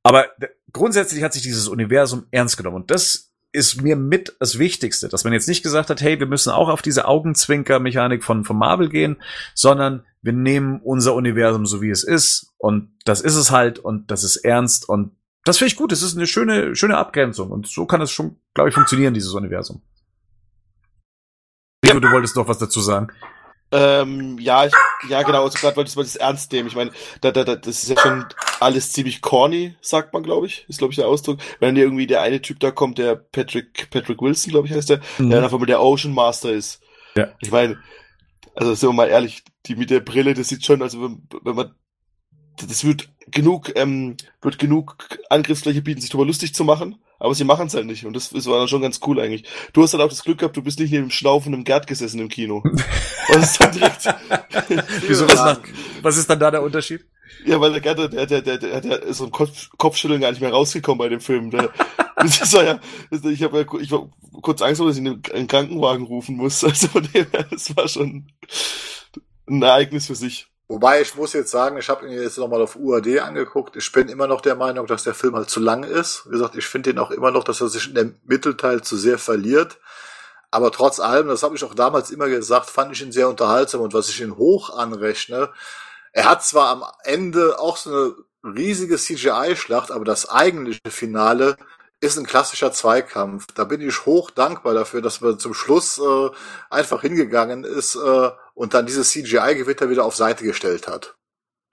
Aber 0.03 0.27
grundsätzlich 0.72 1.22
hat 1.22 1.33
sich 1.33 1.42
dieses 1.42 1.68
Universum 1.68 2.27
ernst 2.31 2.57
genommen. 2.57 2.77
Und 2.77 2.90
das 2.90 3.34
ist 3.55 3.81
mir 3.81 3.95
mit 3.95 4.37
das 4.40 4.59
Wichtigste, 4.59 5.09
dass 5.09 5.23
man 5.23 5.33
jetzt 5.33 5.49
nicht 5.49 5.62
gesagt 5.62 5.88
hat, 5.88 6.03
hey, 6.03 6.19
wir 6.19 6.27
müssen 6.27 6.51
auch 6.51 6.69
auf 6.69 6.83
diese 6.83 7.07
Augenzwinker-Mechanik 7.07 8.25
von, 8.25 8.45
von 8.45 8.59
Marvel 8.59 8.88
gehen, 8.88 9.17
sondern 9.55 10.05
wir 10.23 10.33
nehmen 10.33 10.81
unser 10.83 11.14
Universum 11.14 11.64
so 11.64 11.81
wie 11.81 11.90
es 11.90 12.03
ist. 12.03 12.53
Und 12.59 12.90
das 13.05 13.21
ist 13.21 13.37
es 13.37 13.53
halt 13.53 13.79
und 13.79 14.11
das 14.11 14.25
ist 14.25 14.37
ernst 14.37 14.88
und 14.88 15.12
das 15.45 15.59
finde 15.59 15.69
ich 15.69 15.77
gut. 15.77 15.93
Das 15.93 16.03
ist 16.03 16.17
eine 16.17 16.27
schöne, 16.27 16.75
schöne 16.75 16.97
Abgrenzung. 16.97 17.51
Und 17.51 17.69
so 17.69 17.87
kann 17.87 18.01
es 18.01 18.11
schon, 18.11 18.37
glaube 18.55 18.71
ich, 18.71 18.75
funktionieren, 18.75 19.14
dieses 19.14 19.33
Universum. 19.35 19.83
Rico, 21.85 22.01
du 22.01 22.11
wolltest 22.11 22.35
noch 22.35 22.49
was 22.49 22.59
dazu 22.59 22.81
sagen. 22.81 23.09
Ähm, 23.77 24.39
ja, 24.39 24.67
ich, 24.67 24.73
ja, 25.09 25.23
genau, 25.23 25.43
also 25.43 25.59
gerade 25.59 25.75
wollte 25.75 25.89
ich 25.89 25.95
das 25.97 26.15
ernst 26.15 26.53
nehmen. 26.53 26.69
Ich 26.69 26.77
meine, 26.77 26.93
da, 27.21 27.33
da, 27.33 27.43
da, 27.43 27.57
das 27.57 27.83
ist 27.83 27.89
ja 27.89 28.01
schon 28.01 28.25
alles 28.61 28.93
ziemlich 28.93 29.21
corny, 29.21 29.75
sagt 29.81 30.13
man, 30.13 30.23
glaube 30.23 30.47
ich. 30.47 30.65
Ist, 30.69 30.79
glaube 30.79 30.93
ich, 30.93 30.97
der 30.97 31.09
Ausdruck. 31.09 31.41
Wenn 31.59 31.75
dann 31.75 31.83
irgendwie 31.83 32.07
der 32.07 32.23
eine 32.23 32.41
Typ 32.41 32.61
da 32.61 32.71
kommt, 32.71 32.99
der 32.99 33.17
Patrick, 33.17 33.91
Patrick 33.91 34.23
Wilson, 34.23 34.53
glaube 34.53 34.69
ich, 34.69 34.75
heißt 34.75 34.91
der, 34.91 35.01
der 35.19 35.29
dann 35.29 35.45
einfach 35.45 35.59
mal 35.59 35.67
der 35.67 35.83
Ocean 35.83 36.15
Master 36.15 36.53
ist. 36.53 36.81
Ja. 37.17 37.33
Ich 37.41 37.51
meine, 37.51 37.79
also 38.55 38.75
sind 38.75 38.91
wir 38.91 38.95
mal 38.95 39.09
ehrlich, 39.09 39.43
die 39.67 39.75
mit 39.75 39.91
der 39.91 40.01
Brille, 40.01 40.35
das 40.35 40.49
sieht 40.49 40.65
schon, 40.65 40.81
also 40.81 41.03
wenn, 41.03 41.29
wenn 41.43 41.57
man, 41.57 41.75
das 42.57 42.85
wird 42.85 43.09
genug, 43.27 43.73
ähm, 43.75 44.17
wird 44.41 44.61
genug 44.61 45.19
Angriffsfläche 45.31 45.83
bieten, 45.83 46.01
sich 46.01 46.11
darüber 46.11 46.27
lustig 46.27 46.55
zu 46.55 46.63
machen, 46.63 47.03
aber 47.18 47.35
sie 47.35 47.44
machen 47.44 47.66
es 47.66 47.74
halt 47.74 47.87
nicht 47.87 48.05
und 48.05 48.14
das, 48.14 48.31
das 48.31 48.46
war 48.46 48.59
dann 48.59 48.68
schon 48.68 48.83
ganz 48.83 49.00
cool 49.07 49.20
eigentlich. 49.20 49.44
Du 49.72 49.83
hast 49.83 49.92
halt 49.92 50.03
auch 50.03 50.09
das 50.09 50.24
Glück 50.24 50.38
gehabt, 50.38 50.57
du 50.57 50.62
bist 50.62 50.79
nicht 50.79 50.90
neben 50.90 51.07
dem 51.07 51.11
schnaufenden 51.11 51.64
Gerd 51.64 51.87
gesessen 51.87 52.20
im 52.20 52.29
Kino. 52.29 52.62
Und 52.64 53.37
das 53.37 53.53
ist 53.53 53.61
dann 53.61 53.72
direkt, 53.72 54.05
Wieso, 55.09 55.27
was, 55.29 55.61
was 56.03 56.16
ist 56.18 56.29
dann 56.29 56.38
da 56.38 56.50
der 56.50 56.62
Unterschied? 56.62 57.07
ja, 57.44 57.61
weil 57.61 57.72
der 57.72 57.81
Gerd, 57.81 57.98
der, 57.98 58.27
der, 58.27 58.42
der, 58.42 58.59
der, 58.59 58.81
der 58.81 59.03
ist 59.03 59.18
so 59.18 59.24
ein 59.24 59.31
Kopf, 59.31 59.70
Kopfschütteln 59.77 60.20
gar 60.20 60.31
nicht 60.31 60.40
mehr 60.40 60.53
rausgekommen 60.53 60.98
bei 60.98 61.09
dem 61.09 61.20
Film. 61.20 61.50
Der, 61.50 61.70
das 62.16 62.53
war 62.53 62.64
ja, 62.64 62.81
das, 63.11 63.24
ich 63.24 63.42
habe 63.42 63.61
ja, 63.61 63.81
ich 63.81 63.90
war 63.90 64.09
kurz 64.40 64.62
Angst, 64.62 64.81
dass 64.81 64.96
ich 64.96 65.00
einen, 65.00 65.22
einen 65.33 65.46
Krankenwagen 65.46 66.07
rufen 66.07 66.37
muss. 66.37 66.64
Also 66.64 66.88
von 66.88 67.03
dem 67.03 67.27
her, 67.31 67.46
das 67.50 67.77
war 67.77 67.88
schon 67.88 68.27
ein 69.46 69.62
Ereignis 69.62 70.07
für 70.07 70.14
sich. 70.14 70.48
Wobei 70.66 71.03
ich 71.03 71.14
muss 71.14 71.35
jetzt 71.35 71.50
sagen, 71.50 71.77
ich 71.77 71.90
habe 71.90 72.07
ihn 72.07 72.12
jetzt 72.12 72.38
nochmal 72.38 72.62
auf 72.62 72.77
UAD 72.77 73.20
angeguckt. 73.20 73.77
Ich 73.77 73.92
bin 73.92 74.09
immer 74.09 74.27
noch 74.27 74.40
der 74.40 74.55
Meinung, 74.55 74.87
dass 74.87 75.05
der 75.05 75.14
Film 75.14 75.37
halt 75.37 75.50
zu 75.50 75.61
lang 75.61 75.85
ist. 75.85 76.24
Wie 76.27 76.31
gesagt, 76.31 76.57
ich 76.57 76.66
finde 76.66 76.90
ihn 76.90 76.98
auch 76.98 77.11
immer 77.11 77.31
noch, 77.31 77.44
dass 77.44 77.61
er 77.61 77.68
sich 77.68 77.88
in 77.88 77.94
dem 77.94 78.16
Mittelteil 78.24 78.81
zu 78.83 78.96
sehr 78.96 79.18
verliert. 79.18 79.79
Aber 80.50 80.70
trotz 80.70 81.00
allem, 81.00 81.29
das 81.29 81.42
habe 81.42 81.57
ich 81.57 81.64
auch 81.64 81.74
damals 81.74 82.11
immer 82.11 82.29
gesagt, 82.29 82.70
fand 82.70 82.92
ich 82.92 83.03
ihn 83.03 83.12
sehr 83.12 83.29
unterhaltsam. 83.29 83.83
Und 83.83 83.92
was 83.92 84.09
ich 84.09 84.20
ihn 84.22 84.37
hoch 84.37 84.70
anrechne, 84.70 85.50
er 86.12 86.31
hat 86.31 86.44
zwar 86.44 86.70
am 86.70 86.85
Ende 87.03 87.59
auch 87.59 87.77
so 87.77 87.90
eine 87.90 88.14
riesige 88.55 88.96
CGI-Schlacht, 88.96 89.90
aber 89.90 90.05
das 90.05 90.31
eigentliche 90.31 90.90
Finale 90.90 91.57
ist 92.00 92.18
ein 92.18 92.27
klassischer 92.27 92.72
Zweikampf. 92.72 93.46
Da 93.55 93.64
bin 93.64 93.81
ich 93.81 94.07
hoch 94.07 94.31
dankbar 94.31 94.74
dafür, 94.74 95.03
dass 95.03 95.20
man 95.20 95.38
zum 95.38 95.55
Schluss 95.55 95.98
äh, 95.98 96.31
einfach 96.70 97.00
hingegangen 97.03 97.64
ist 97.64 97.96
äh, 97.96 98.31
und 98.55 98.75
dann 98.75 98.87
dieses 98.87 99.11
CGI-Gewitter 99.11 99.90
wieder 99.90 100.05
auf 100.05 100.17
Seite 100.17 100.45
gestellt 100.45 100.88
hat. 100.88 101.14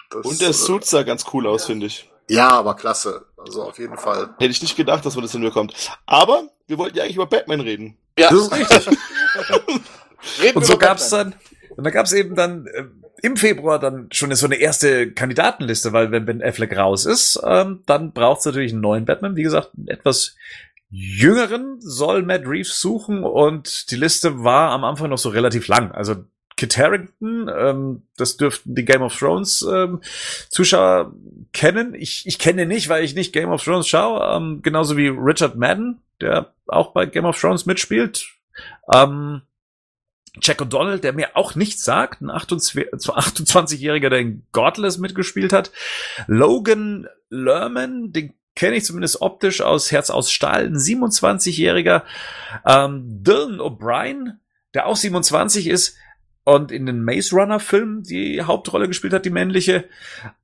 Das, 0.09 0.25
und 0.25 0.41
der 0.41 0.53
Suit 0.53 0.83
sah 0.83 1.03
ganz 1.03 1.25
cool 1.33 1.47
aus, 1.47 1.65
finde 1.65 1.85
ich. 1.85 2.09
Ja, 2.27 2.49
aber 2.49 2.75
klasse. 2.75 3.25
Also 3.37 3.63
auf 3.63 3.79
jeden 3.79 3.97
Fall. 3.97 4.35
Hätte 4.39 4.51
ich 4.51 4.61
nicht 4.61 4.75
gedacht, 4.75 5.05
dass 5.05 5.15
man 5.15 5.23
das 5.23 5.31
hinbekommt. 5.31 5.73
Aber 6.05 6.49
wir 6.67 6.77
wollten 6.77 6.97
ja 6.97 7.03
eigentlich 7.03 7.15
über 7.15 7.25
Batman 7.27 7.61
reden. 7.61 7.97
Ja, 8.17 8.29
das 8.29 8.43
ist 8.43 8.53
richtig. 8.53 8.87
und 10.55 10.65
so 10.65 10.77
gab's 10.77 11.09
dann, 11.09 11.35
und 11.75 11.83
da 11.83 11.89
gab's 11.89 12.11
eben 12.11 12.35
dann 12.35 12.67
äh, 12.67 12.85
im 13.21 13.37
Februar 13.37 13.79
dann 13.79 14.09
schon 14.11 14.33
so 14.35 14.45
eine 14.45 14.55
erste 14.55 15.11
Kandidatenliste, 15.11 15.93
weil 15.93 16.11
wenn 16.11 16.25
Ben 16.25 16.43
Affleck 16.43 16.75
raus 16.75 17.05
ist, 17.05 17.39
ähm, 17.43 17.83
dann 17.85 18.13
braucht's 18.13 18.45
natürlich 18.45 18.71
einen 18.71 18.81
neuen 18.81 19.05
Batman. 19.05 19.35
Wie 19.35 19.43
gesagt, 19.43 19.71
einen 19.77 19.87
etwas 19.87 20.35
jüngeren 20.89 21.77
soll 21.79 22.23
Matt 22.23 22.45
Reeves 22.45 22.81
suchen 22.81 23.23
und 23.23 23.91
die 23.91 23.95
Liste 23.95 24.43
war 24.43 24.71
am 24.71 24.83
Anfang 24.83 25.09
noch 25.09 25.17
so 25.17 25.29
relativ 25.29 25.67
lang. 25.67 25.91
Also 25.91 26.25
Kit 26.61 26.77
Harington, 26.77 27.49
ähm, 27.51 28.03
das 28.17 28.37
dürften 28.37 28.75
die 28.75 28.85
Game 28.85 29.01
of 29.01 29.17
Thrones 29.17 29.65
ähm, 29.67 29.99
Zuschauer 30.47 31.11
kennen. 31.53 31.95
Ich, 31.95 32.27
ich 32.27 32.37
kenne 32.37 32.61
ihn 32.61 32.67
nicht, 32.67 32.87
weil 32.87 33.03
ich 33.03 33.15
nicht 33.15 33.33
Game 33.33 33.49
of 33.49 33.63
Thrones 33.63 33.87
schaue. 33.87 34.23
Ähm, 34.37 34.61
genauso 34.61 34.95
wie 34.95 35.07
Richard 35.07 35.55
Madden, 35.55 36.03
der 36.21 36.53
auch 36.67 36.93
bei 36.93 37.07
Game 37.07 37.25
of 37.25 37.41
Thrones 37.41 37.65
mitspielt. 37.65 38.27
Ähm, 38.93 39.41
Jack 40.39 40.61
O'Donnell, 40.61 40.99
der 40.99 41.13
mir 41.13 41.35
auch 41.35 41.55
nichts 41.55 41.83
sagt, 41.83 42.21
ein 42.21 42.29
28-Jähriger, 42.29 44.09
der 44.11 44.19
in 44.19 44.45
Godless 44.51 44.99
mitgespielt 44.99 45.51
hat. 45.51 45.71
Logan 46.27 47.07
Lerman, 47.31 48.13
den 48.13 48.35
kenne 48.55 48.75
ich 48.75 48.85
zumindest 48.85 49.19
optisch 49.21 49.61
aus 49.61 49.91
Herz 49.91 50.11
aus 50.11 50.31
Stahl, 50.31 50.67
ein 50.67 50.75
27-Jähriger. 50.75 52.03
Ähm, 52.67 53.23
Dylan 53.23 53.59
O'Brien, 53.59 54.33
der 54.75 54.85
auch 54.85 54.95
27 54.95 55.65
ist 55.65 55.95
und 56.43 56.71
in 56.71 56.85
den 56.85 57.03
Maze 57.03 57.35
Runner 57.35 57.59
Filmen 57.59 58.03
die 58.03 58.41
Hauptrolle 58.41 58.87
gespielt 58.87 59.13
hat, 59.13 59.25
die 59.25 59.29
männliche. 59.29 59.85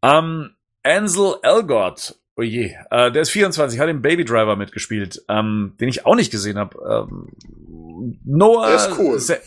Ähm, 0.01 0.51
Ansel 0.83 1.35
Elgort, 1.41 2.19
oh 2.35 2.41
je, 2.41 2.75
äh, 2.91 3.11
der 3.11 3.23
ist 3.23 3.31
24, 3.31 3.79
hat 3.79 3.89
im 3.89 4.01
Baby 4.01 4.25
Driver 4.25 4.55
mitgespielt, 4.55 5.23
ähm, 5.27 5.75
den 5.79 5.89
ich 5.89 6.05
auch 6.05 6.15
nicht 6.15 6.31
gesehen 6.31 6.57
habe. 6.57 7.07
Ähm, 7.09 7.31
Noah. 8.23 8.67
Der 8.67 8.75
ist 8.75 8.99
cool. 8.99 9.19
Se 9.19 9.39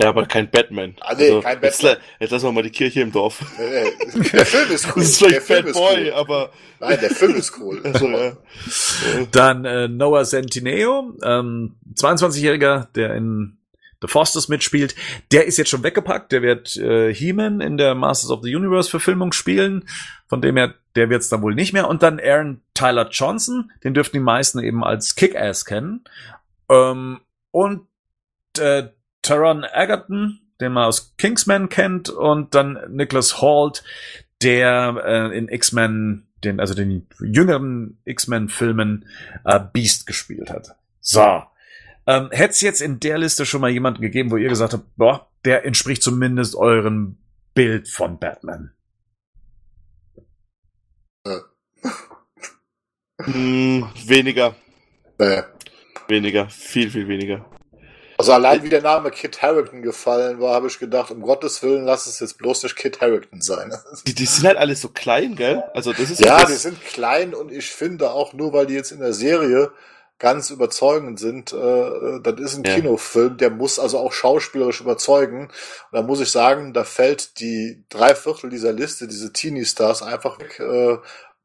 ja, 0.00 0.08
aber 0.08 0.26
kein 0.26 0.50
Batman. 0.50 0.96
Ah, 1.00 1.14
nee, 1.14 1.24
also, 1.24 1.42
kein 1.42 1.60
Batman. 1.60 1.92
Jetzt, 1.92 2.00
jetzt 2.18 2.30
lassen 2.30 2.46
wir 2.46 2.52
mal 2.52 2.62
die 2.62 2.70
Kirche 2.70 3.02
im 3.02 3.12
Dorf. 3.12 3.38
Der 4.32 4.46
Film 4.46 4.70
ist 4.72 4.86
cool. 4.86 5.02
Das 5.02 5.10
ist 5.10 5.18
vielleicht 5.18 5.48
der 5.48 5.62
Bad 5.62 5.72
Boy, 5.74 6.04
cool. 6.06 6.12
aber. 6.14 6.50
Nein, 6.80 6.98
der 7.00 7.10
Film 7.10 7.34
ist 7.36 7.56
cool. 7.60 7.80
Also, 7.84 8.08
ja. 8.08 8.32
Dann 9.30 9.64
äh, 9.64 9.86
Noah 9.86 10.24
Centineo, 10.24 11.14
ähm, 11.22 11.76
22-Jähriger, 11.94 12.88
der 12.94 13.14
in 13.14 13.58
The 14.02 14.08
Fosters 14.08 14.48
mitspielt. 14.48 14.94
Der 15.30 15.46
ist 15.46 15.56
jetzt 15.56 15.70
schon 15.70 15.82
weggepackt. 15.82 16.32
Der 16.32 16.42
wird 16.42 16.76
äh, 16.76 17.14
He-Man 17.14 17.60
in 17.60 17.78
der 17.78 17.94
Masters 17.94 18.30
of 18.30 18.42
the 18.42 18.54
Universe 18.54 18.90
Verfilmung 18.90 19.32
spielen. 19.32 19.84
Von 20.28 20.42
dem 20.42 20.56
her, 20.56 20.74
der 20.96 21.08
wird 21.08 21.22
es 21.22 21.28
dann 21.28 21.42
wohl 21.42 21.54
nicht 21.54 21.72
mehr. 21.72 21.88
Und 21.88 22.02
dann 22.02 22.20
Aaron 22.20 22.60
Tyler 22.74 23.08
Johnson, 23.10 23.70
den 23.84 23.94
dürften 23.94 24.16
die 24.16 24.22
meisten 24.22 24.58
eben 24.58 24.84
als 24.84 25.14
Kick-Ass 25.14 25.64
kennen. 25.64 26.04
Ähm, 26.68 27.20
und 27.50 27.86
äh, 28.58 28.88
Taron 29.22 29.64
Egerton, 29.72 30.40
den 30.60 30.72
man 30.72 30.84
aus 30.84 31.14
Kingsman 31.16 31.68
kennt, 31.68 32.10
und 32.10 32.54
dann 32.54 32.78
Nicholas 32.88 33.40
Holt, 33.40 33.84
der 34.42 35.00
äh, 35.04 35.38
in 35.38 35.48
X-Men, 35.48 36.26
den, 36.42 36.58
also 36.58 36.74
den 36.74 37.06
jüngeren 37.20 37.98
X-Men-Filmen 38.04 39.06
äh, 39.44 39.60
Beast 39.72 40.06
gespielt 40.06 40.50
hat. 40.50 40.76
So. 41.00 41.44
Ähm, 42.06 42.28
Hätte 42.32 42.52
es 42.52 42.60
jetzt 42.60 42.82
in 42.82 43.00
der 43.00 43.18
Liste 43.18 43.46
schon 43.46 43.60
mal 43.60 43.70
jemanden 43.70 44.02
gegeben, 44.02 44.30
wo 44.30 44.36
ihr 44.36 44.48
gesagt 44.48 44.72
habt, 44.72 44.84
boah, 44.96 45.28
der 45.44 45.64
entspricht 45.64 46.02
zumindest 46.02 46.54
eurem 46.56 47.16
Bild 47.54 47.88
von 47.88 48.18
Batman? 48.18 48.72
Hm, 53.24 53.88
weniger. 54.06 54.54
Äh. 55.18 55.42
Weniger, 56.08 56.48
viel, 56.48 56.90
viel 56.90 57.06
weniger. 57.06 57.46
Also 58.18 58.32
allein 58.32 58.62
wie 58.62 58.68
der 58.68 58.82
Name 58.82 59.10
Kit 59.10 59.42
Harrington 59.42 59.82
gefallen 59.82 60.40
war, 60.40 60.54
habe 60.54 60.66
ich 60.66 60.78
gedacht, 60.78 61.10
um 61.10 61.22
Gottes 61.22 61.62
Willen, 61.62 61.84
lass 61.84 62.06
es 62.06 62.20
jetzt 62.20 62.38
bloß 62.38 62.62
nicht 62.64 62.76
Kit 62.76 63.00
Harrington 63.00 63.40
sein. 63.40 63.72
Die, 64.06 64.14
die 64.14 64.26
sind 64.26 64.46
halt 64.46 64.58
alles 64.58 64.80
so 64.80 64.88
klein, 64.88 65.34
gell? 65.34 65.64
Also 65.74 65.92
das 65.92 66.10
ist 66.10 66.20
ja, 66.20 66.40
das 66.40 66.50
die 66.50 66.56
sind 66.56 66.80
klein 66.84 67.34
und 67.34 67.50
ich 67.50 67.70
finde 67.70 68.10
auch 68.10 68.32
nur, 68.32 68.52
weil 68.52 68.66
die 68.66 68.74
jetzt 68.74 68.92
in 68.92 69.00
der 69.00 69.12
Serie 69.12 69.72
ganz 70.22 70.50
überzeugend 70.50 71.18
sind, 71.18 71.52
äh, 71.52 72.20
das 72.22 72.40
ist 72.40 72.56
ein 72.56 72.62
ja. 72.64 72.76
Kinofilm, 72.76 73.38
der 73.38 73.50
muss 73.50 73.80
also 73.80 73.98
auch 73.98 74.12
schauspielerisch 74.12 74.80
überzeugen. 74.80 75.48
Und 75.48 75.52
da 75.90 76.00
muss 76.00 76.20
ich 76.20 76.30
sagen, 76.30 76.72
da 76.72 76.84
fällt 76.84 77.40
die 77.40 77.82
drei 77.88 78.14
Viertel 78.14 78.48
dieser 78.48 78.72
Liste, 78.72 79.08
diese 79.08 79.32
Teenie-Stars 79.32 80.02
einfach 80.02 80.38
weg, 80.38 80.60
äh, 80.60 80.98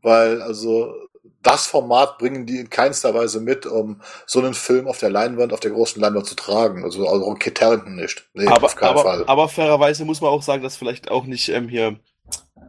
weil 0.04 0.44
also 0.44 0.94
das 1.42 1.66
Format 1.66 2.20
bringen 2.20 2.46
die 2.46 2.60
in 2.60 2.70
keinster 2.70 3.16
Weise 3.16 3.40
mit, 3.40 3.66
um 3.66 4.00
so 4.28 4.40
einen 4.40 4.54
Film 4.54 4.88
auf 4.88 5.00
der 5.00 5.10
Leinwand, 5.10 5.54
auf 5.54 5.60
der 5.60 5.72
großen 5.72 6.00
Leinwand 6.00 6.28
zu 6.28 6.36
tragen. 6.36 6.84
Also, 6.84 7.08
also 7.08 7.34
Kit 7.34 7.60
nicht. 7.88 8.30
Nee, 8.36 8.46
aber, 8.46 8.68
auf 8.68 8.76
keinen 8.76 8.90
aber, 8.90 9.02
Fall. 9.02 9.24
Aber 9.26 9.50
fairerweise 9.50 10.06
muss 10.06 10.22
man 10.22 10.30
auch 10.30 10.44
sagen, 10.44 10.62
dass 10.62 10.78
vielleicht 10.78 11.10
auch 11.10 11.26
nicht 11.26 11.50
ähm, 11.50 11.68
hier 11.68 11.98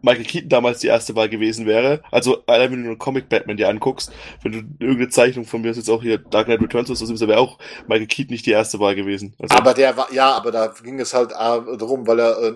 Michael 0.03 0.25
Keaton 0.25 0.49
damals 0.49 0.79
die 0.79 0.87
erste 0.87 1.15
Wahl 1.17 1.29
gewesen 1.29 1.67
wäre. 1.67 2.03
Also, 2.11 2.43
allein 2.47 2.73
wenn 2.73 2.83
du 2.83 2.89
einen 2.91 2.99
Comic 2.99 3.29
Batman 3.29 3.57
dir 3.57 3.69
anguckst, 3.69 4.13
wenn 4.43 4.53
du 4.53 4.59
irgendeine 4.79 5.09
Zeichnung 5.09 5.45
von 5.45 5.61
mir 5.61 5.73
jetzt 5.73 5.91
auch 5.91 6.03
hier 6.03 6.19
Dark 6.19 6.47
Knight 6.47 6.61
Returns 6.61 6.91
hast, 6.91 7.01
das 7.01 7.21
wäre 7.21 7.39
auch 7.39 7.59
Michael 7.87 8.07
Keaton 8.07 8.33
nicht 8.33 8.47
die 8.47 8.53
erste 8.53 8.79
Wahl 8.79 8.95
gewesen. 8.95 9.35
Also, 9.41 9.57
aber 9.57 9.75
der 9.75 9.97
war, 9.97 10.13
ja, 10.13 10.33
aber 10.33 10.51
da 10.51 10.73
ging 10.83 11.01
es 11.01 11.15
halt 11.15 11.33
äh, 11.33 11.35
darum, 11.35 12.07
weil 12.07 12.21
er 12.21 12.39
äh, 12.43 12.53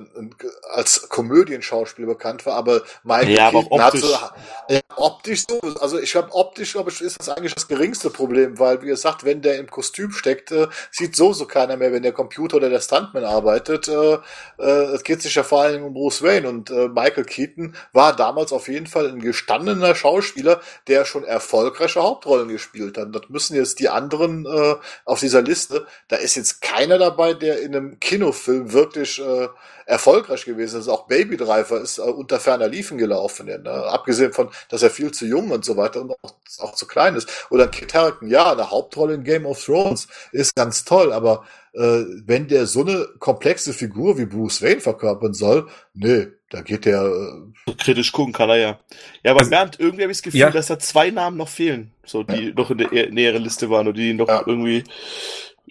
als 0.72 1.08
Komödienschauspieler 1.08 2.08
bekannt 2.08 2.46
war, 2.46 2.54
aber 2.54 2.82
Michael 3.02 3.30
ja, 3.30 3.50
Keaton 3.50 3.66
aber 3.72 3.86
optisch, 3.86 4.02
hat 4.02 4.34
so, 4.68 4.74
ja, 4.74 4.80
optisch 4.96 5.44
so, 5.48 5.60
also 5.80 5.98
ich 5.98 6.12
glaube, 6.12 6.28
optisch, 6.32 6.72
glaube 6.72 6.90
ich, 6.90 7.00
ist 7.00 7.18
das 7.18 7.28
eigentlich 7.28 7.54
das 7.54 7.68
geringste 7.68 8.10
Problem, 8.10 8.58
weil, 8.58 8.80
wie 8.82 8.86
gesagt, 8.86 9.24
wenn 9.24 9.42
der 9.42 9.58
im 9.58 9.68
Kostüm 9.68 10.12
steckt, 10.12 10.52
äh, 10.52 10.68
sieht 10.90 11.16
so 11.16 11.32
so 11.32 11.46
keiner 11.46 11.76
mehr, 11.76 11.92
wenn 11.92 12.02
der 12.02 12.12
Computer 12.12 12.56
oder 12.56 12.70
der 12.70 12.80
Stuntman 12.80 13.24
arbeitet. 13.24 13.88
Äh, 13.88 14.18
äh, 14.58 14.94
es 14.94 15.02
geht 15.02 15.22
sich 15.22 15.34
ja 15.34 15.42
vor 15.42 15.62
allen 15.62 15.74
Dingen 15.74 15.86
um 15.86 15.94
Bruce 15.94 16.22
Wayne 16.22 16.48
und 16.48 16.70
äh, 16.70 16.88
Michael 16.88 17.21
Keaton 17.24 17.74
war 17.92 18.14
damals 18.14 18.52
auf 18.52 18.68
jeden 18.68 18.86
Fall 18.86 19.08
ein 19.08 19.20
gestandener 19.20 19.94
Schauspieler, 19.94 20.60
der 20.88 21.04
schon 21.04 21.24
erfolgreiche 21.24 22.02
Hauptrollen 22.02 22.48
gespielt 22.48 22.98
hat. 22.98 23.14
Das 23.14 23.28
müssen 23.28 23.56
jetzt 23.56 23.78
die 23.78 23.88
anderen 23.88 24.46
äh, 24.46 24.74
auf 25.04 25.20
dieser 25.20 25.42
Liste. 25.42 25.86
Da 26.08 26.16
ist 26.16 26.34
jetzt 26.34 26.60
keiner 26.60 26.98
dabei, 26.98 27.34
der 27.34 27.60
in 27.60 27.74
einem 27.74 28.00
Kinofilm 28.00 28.72
wirklich 28.72 29.20
äh, 29.20 29.48
erfolgreich 29.86 30.44
gewesen 30.44 30.80
ist. 30.80 30.88
Auch 30.88 31.06
Baby 31.06 31.36
Driver 31.36 31.80
ist 31.80 31.98
äh, 31.98 32.02
unter 32.02 32.40
ferner 32.40 32.68
Liefen 32.68 32.98
gelaufen, 32.98 33.48
ja, 33.48 33.58
ne? 33.58 33.70
abgesehen 33.70 34.32
von, 34.32 34.50
dass 34.68 34.82
er 34.82 34.90
viel 34.90 35.12
zu 35.12 35.26
jung 35.26 35.50
und 35.50 35.64
so 35.64 35.76
weiter 35.76 36.00
und 36.00 36.12
auch, 36.22 36.34
auch 36.58 36.74
zu 36.74 36.86
klein 36.86 37.16
ist. 37.16 37.28
Oder 37.50 37.68
Kit 37.68 37.94
Harington, 37.94 38.28
ja, 38.28 38.52
eine 38.52 38.70
Hauptrolle 38.70 39.14
in 39.14 39.24
Game 39.24 39.46
of 39.46 39.64
Thrones 39.64 40.08
ist 40.32 40.54
ganz 40.54 40.84
toll, 40.84 41.12
aber 41.12 41.44
äh, 41.74 42.04
wenn 42.26 42.48
der 42.48 42.66
so 42.66 42.82
eine 42.82 43.08
komplexe 43.18 43.72
Figur 43.72 44.18
wie 44.18 44.26
Bruce 44.26 44.62
Wayne 44.62 44.80
verkörpern 44.80 45.34
soll, 45.34 45.68
nee, 45.94 46.28
da 46.52 46.60
geht 46.60 46.84
der. 46.84 47.02
Äh 47.02 47.74
kritisch 47.78 48.12
gucken 48.12 48.32
kann 48.32 48.50
er 48.50 48.56
ja. 48.56 48.78
Ja, 49.22 49.30
aber 49.30 49.40
also, 49.40 49.50
Bernd, 49.50 49.78
irgendwie 49.78 50.02
habe 50.02 50.12
ich 50.12 50.18
das 50.18 50.22
Gefühl, 50.22 50.40
ja. 50.40 50.50
dass 50.50 50.66
da 50.66 50.78
zwei 50.78 51.10
Namen 51.10 51.36
noch 51.36 51.48
fehlen, 51.48 51.92
so 52.04 52.22
die 52.22 52.48
ja. 52.48 52.54
noch 52.54 52.70
in 52.70 52.78
der 52.78 53.10
näheren 53.10 53.42
Liste 53.42 53.70
waren 53.70 53.88
und 53.88 53.96
die 53.96 54.14
noch 54.14 54.28
ja. 54.28 54.42
irgendwie, 54.44 54.84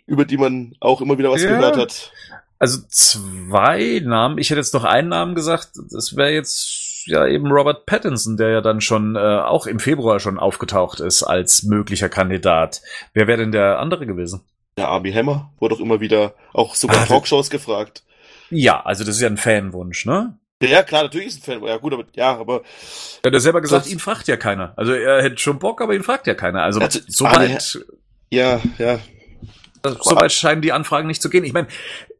über 0.05 0.25
die 0.25 0.37
man 0.37 0.75
auch 0.79 1.01
immer 1.01 1.17
wieder 1.17 1.31
was 1.31 1.41
gehört 1.41 1.77
hat. 1.77 2.11
Also 2.59 2.79
zwei 2.89 4.01
Namen. 4.03 4.37
Ich 4.37 4.49
hätte 4.49 4.59
jetzt 4.59 4.73
noch 4.73 4.83
einen 4.83 5.09
Namen 5.09 5.35
gesagt. 5.35 5.71
Das 5.91 6.15
wäre 6.15 6.31
jetzt 6.31 7.07
ja 7.07 7.25
eben 7.25 7.51
Robert 7.51 7.85
Pattinson, 7.85 8.37
der 8.37 8.49
ja 8.49 8.61
dann 8.61 8.81
schon 8.81 9.15
äh, 9.15 9.19
auch 9.19 9.65
im 9.65 9.79
Februar 9.79 10.19
schon 10.19 10.37
aufgetaucht 10.37 10.99
ist 10.99 11.23
als 11.23 11.63
möglicher 11.63 12.09
Kandidat. 12.09 12.81
Wer 13.13 13.27
wäre 13.27 13.39
denn 13.39 13.51
der 13.51 13.79
andere 13.79 14.05
gewesen? 14.05 14.41
Der 14.77 14.89
Army 14.89 15.11
Hammer 15.11 15.51
wurde 15.59 15.75
doch 15.75 15.81
immer 15.81 15.99
wieder 15.99 16.33
auch 16.53 16.75
sogar 16.75 17.01
ah, 17.01 17.05
Talkshows 17.05 17.49
gefragt. 17.49 18.03
Ja, 18.51 18.81
also 18.81 19.03
das 19.03 19.15
ist 19.15 19.21
ja 19.21 19.27
ein 19.27 19.37
Fanwunsch, 19.37 20.05
ne? 20.05 20.37
Ja, 20.61 20.83
klar, 20.83 21.03
natürlich 21.03 21.27
ist 21.27 21.47
ein 21.47 21.59
Fan. 21.59 21.67
Ja, 21.67 21.77
gut, 21.77 21.93
aber 21.93 22.05
ja, 22.13 22.37
aber. 22.37 22.61
Er 23.23 23.27
hat 23.27 23.33
ja 23.33 23.39
selber 23.39 23.61
gesagt, 23.61 23.87
ihn 23.87 23.99
fragt 23.99 24.27
ja 24.27 24.37
keiner. 24.37 24.73
Also 24.77 24.93
er 24.93 25.23
hätte 25.23 25.37
schon 25.37 25.59
Bock, 25.59 25.81
aber 25.81 25.93
ihn 25.93 26.03
fragt 26.03 26.27
ja 26.27 26.35
keiner. 26.35 26.63
Also, 26.63 26.79
also 26.79 26.99
soweit. 27.07 27.79
Ja, 28.29 28.61
ja. 28.77 28.99
Soweit 29.83 30.31
scheinen 30.31 30.61
die 30.61 30.71
Anfragen 30.71 31.07
nicht 31.07 31.21
zu 31.21 31.29
gehen. 31.29 31.43
Ich 31.43 31.53
meine, 31.53 31.67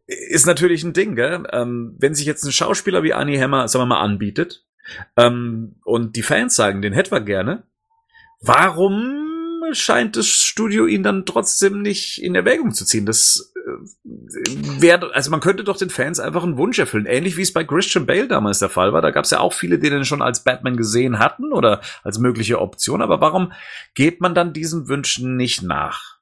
ist 0.08 0.45
natürlich 0.45 0.84
ein 0.84 0.93
Ding, 0.93 1.15
gell? 1.15 1.43
Ähm, 1.51 1.95
wenn 1.99 2.15
sich 2.15 2.25
jetzt 2.25 2.43
ein 2.43 2.51
Schauspieler 2.51 3.04
wie 3.04 3.13
Annie 3.13 3.39
Hammer, 3.39 3.67
sagen 3.67 3.84
wir 3.84 3.88
mal, 3.88 4.01
anbietet, 4.01 4.65
ähm, 5.15 5.75
und 5.86 6.15
die 6.15 6.23
Fans 6.23 6.56
sagen, 6.56 6.82
den 6.82 6.93
hätten 6.93 7.12
wir 7.12 7.21
gerne, 7.21 7.63
warum 8.41 9.21
scheint 9.73 10.17
das 10.17 10.27
Studio 10.27 10.86
ihn 10.86 11.04
dann 11.04 11.25
trotzdem 11.25 11.82
nicht 11.82 12.21
in 12.21 12.36
Erwägung 12.36 12.73
zu 12.73 12.86
ziehen. 12.86 13.06
Das 13.06 13.51
äh, 13.65 14.82
wäre, 14.82 15.13
also 15.13 15.32
man 15.32 15.39
könnte 15.39 15.63
doch 15.63 15.78
den 15.78 15.89
Fans 15.89 16.19
einfach 16.19 16.43
einen 16.43 16.58
Wunsch 16.58 16.80
erfüllen, 16.80 17.06
ähnlich 17.06 17.38
wie 17.38 17.41
es 17.41 17.54
bei 17.54 17.63
Christian 17.63 18.06
Bale 18.06 18.28
damals 18.28 18.60
der 18.60 18.69
Fall 18.69 18.93
war. 18.93 19.02
Da 19.02 19.12
gab 19.12 19.26
es 19.26 19.32
ja 19.32 19.39
auch 19.39 19.54
viele, 19.54 19.80
die 19.80 19.89
den 19.89 20.06
schon 20.06 20.21
als 20.21 20.43
Batman 20.43 20.78
gesehen 20.78 21.19
hatten 21.19 21.54
oder 21.54 21.82
als 22.04 22.19
mögliche 22.19 22.60
Option. 22.60 23.02
Aber 23.02 23.21
warum 23.21 23.54
geht 23.93 24.21
man 24.21 24.36
dann 24.36 24.54
diesen 24.54 24.88
Wünschen 24.88 25.38
nicht 25.38 25.62
nach? 25.62 26.19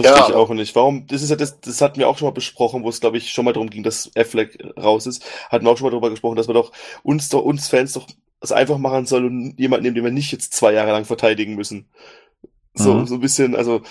Verstehe 0.00 0.20
ja. 0.20 0.28
ich 0.28 0.34
auch 0.34 0.50
nicht. 0.50 0.76
Warum, 0.76 1.06
das 1.08 1.22
ist 1.22 1.30
ja 1.30 1.36
das, 1.36 1.60
das 1.60 1.80
hatten 1.80 1.98
wir 1.98 2.08
auch 2.08 2.16
schon 2.16 2.28
mal 2.28 2.32
besprochen, 2.32 2.84
wo 2.84 2.88
es, 2.88 3.00
glaube 3.00 3.18
ich, 3.18 3.30
schon 3.30 3.44
mal 3.44 3.52
darum 3.52 3.68
ging, 3.68 3.82
dass 3.82 4.10
Affleck 4.14 4.58
raus 4.76 5.06
ist. 5.06 5.24
Hatten 5.50 5.64
wir 5.64 5.72
auch 5.72 5.76
schon 5.76 5.86
mal 5.86 5.90
darüber 5.90 6.10
gesprochen, 6.10 6.36
dass 6.36 6.46
man 6.46 6.54
doch 6.54 6.72
uns 7.02 7.28
doch, 7.28 7.42
uns 7.42 7.68
Fans 7.68 7.94
doch 7.94 8.06
es 8.40 8.52
einfach 8.52 8.78
machen 8.78 9.06
soll 9.06 9.24
und 9.24 9.58
jemanden 9.58 9.82
nehmen, 9.82 9.96
den 9.96 10.04
wir 10.04 10.12
nicht 10.12 10.30
jetzt 10.30 10.52
zwei 10.52 10.72
Jahre 10.72 10.92
lang 10.92 11.04
verteidigen 11.04 11.56
müssen. 11.56 11.88
So, 12.74 12.94
mhm. 12.94 13.06
so 13.06 13.14
ein 13.14 13.20
bisschen, 13.20 13.56
also, 13.56 13.82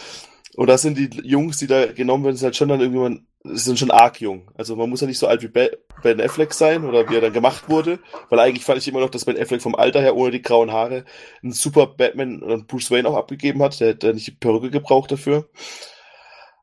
und 0.58 0.65
das 0.65 0.82
sind 0.82 0.98
die 0.98 1.22
Jungs, 1.22 1.60
die 1.60 1.67
da 1.67 1.86
genommen 1.86 2.24
werden, 2.24 2.36
sind 2.36 2.46
halt 2.46 2.56
schon 2.56 2.70
dann 2.70 2.82
irgendwann, 2.82 3.28
sind 3.43 3.78
schon 3.78 3.91
arg 3.91 4.20
jung. 4.20 4.50
Also 4.56 4.76
man 4.76 4.89
muss 4.89 5.02
ja 5.02 5.08
nicht 5.08 5.20
so 5.20 5.28
alt 5.28 5.43
wie 5.43 5.50
Ben 5.50 6.20
Affleck 6.20 6.52
sein 6.52 6.84
oder 6.84 7.08
wie 7.08 7.13
er 7.13 7.22
dann 7.22 7.32
gemacht 7.32 7.70
wurde, 7.70 8.00
weil 8.30 8.39
eigentlich 8.39 8.65
fand 8.65 8.80
ich 8.80 8.88
immer 8.88 9.00
noch, 9.00 9.12
dass 9.12 9.26
Ben 9.26 9.39
Affleck 9.39 9.62
vom 9.62 9.76
Alter 9.76 10.02
her 10.02 10.15
ohne 10.15 10.32
die 10.32 10.41
grauen 10.41 10.72
Haare 10.72 11.06
einen 11.43 11.52
super 11.52 11.86
Batman 11.86 12.41
und 12.41 12.67
Bruce 12.67 12.89
Wayne 12.89 13.08
auch 13.08 13.15
abgegeben 13.15 13.62
hat. 13.62 13.80
Der 13.80 13.93
da 13.93 14.12
nicht 14.12 14.26
die 14.26 14.32
Perücke 14.32 14.72
gebraucht 14.72 15.12
dafür. 15.12 15.48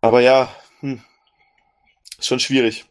Aber 0.01 0.21
ja, 0.21 0.53
hm, 0.81 1.01
ist 2.19 2.27
schon 2.27 2.41
schwierig. 2.41 2.87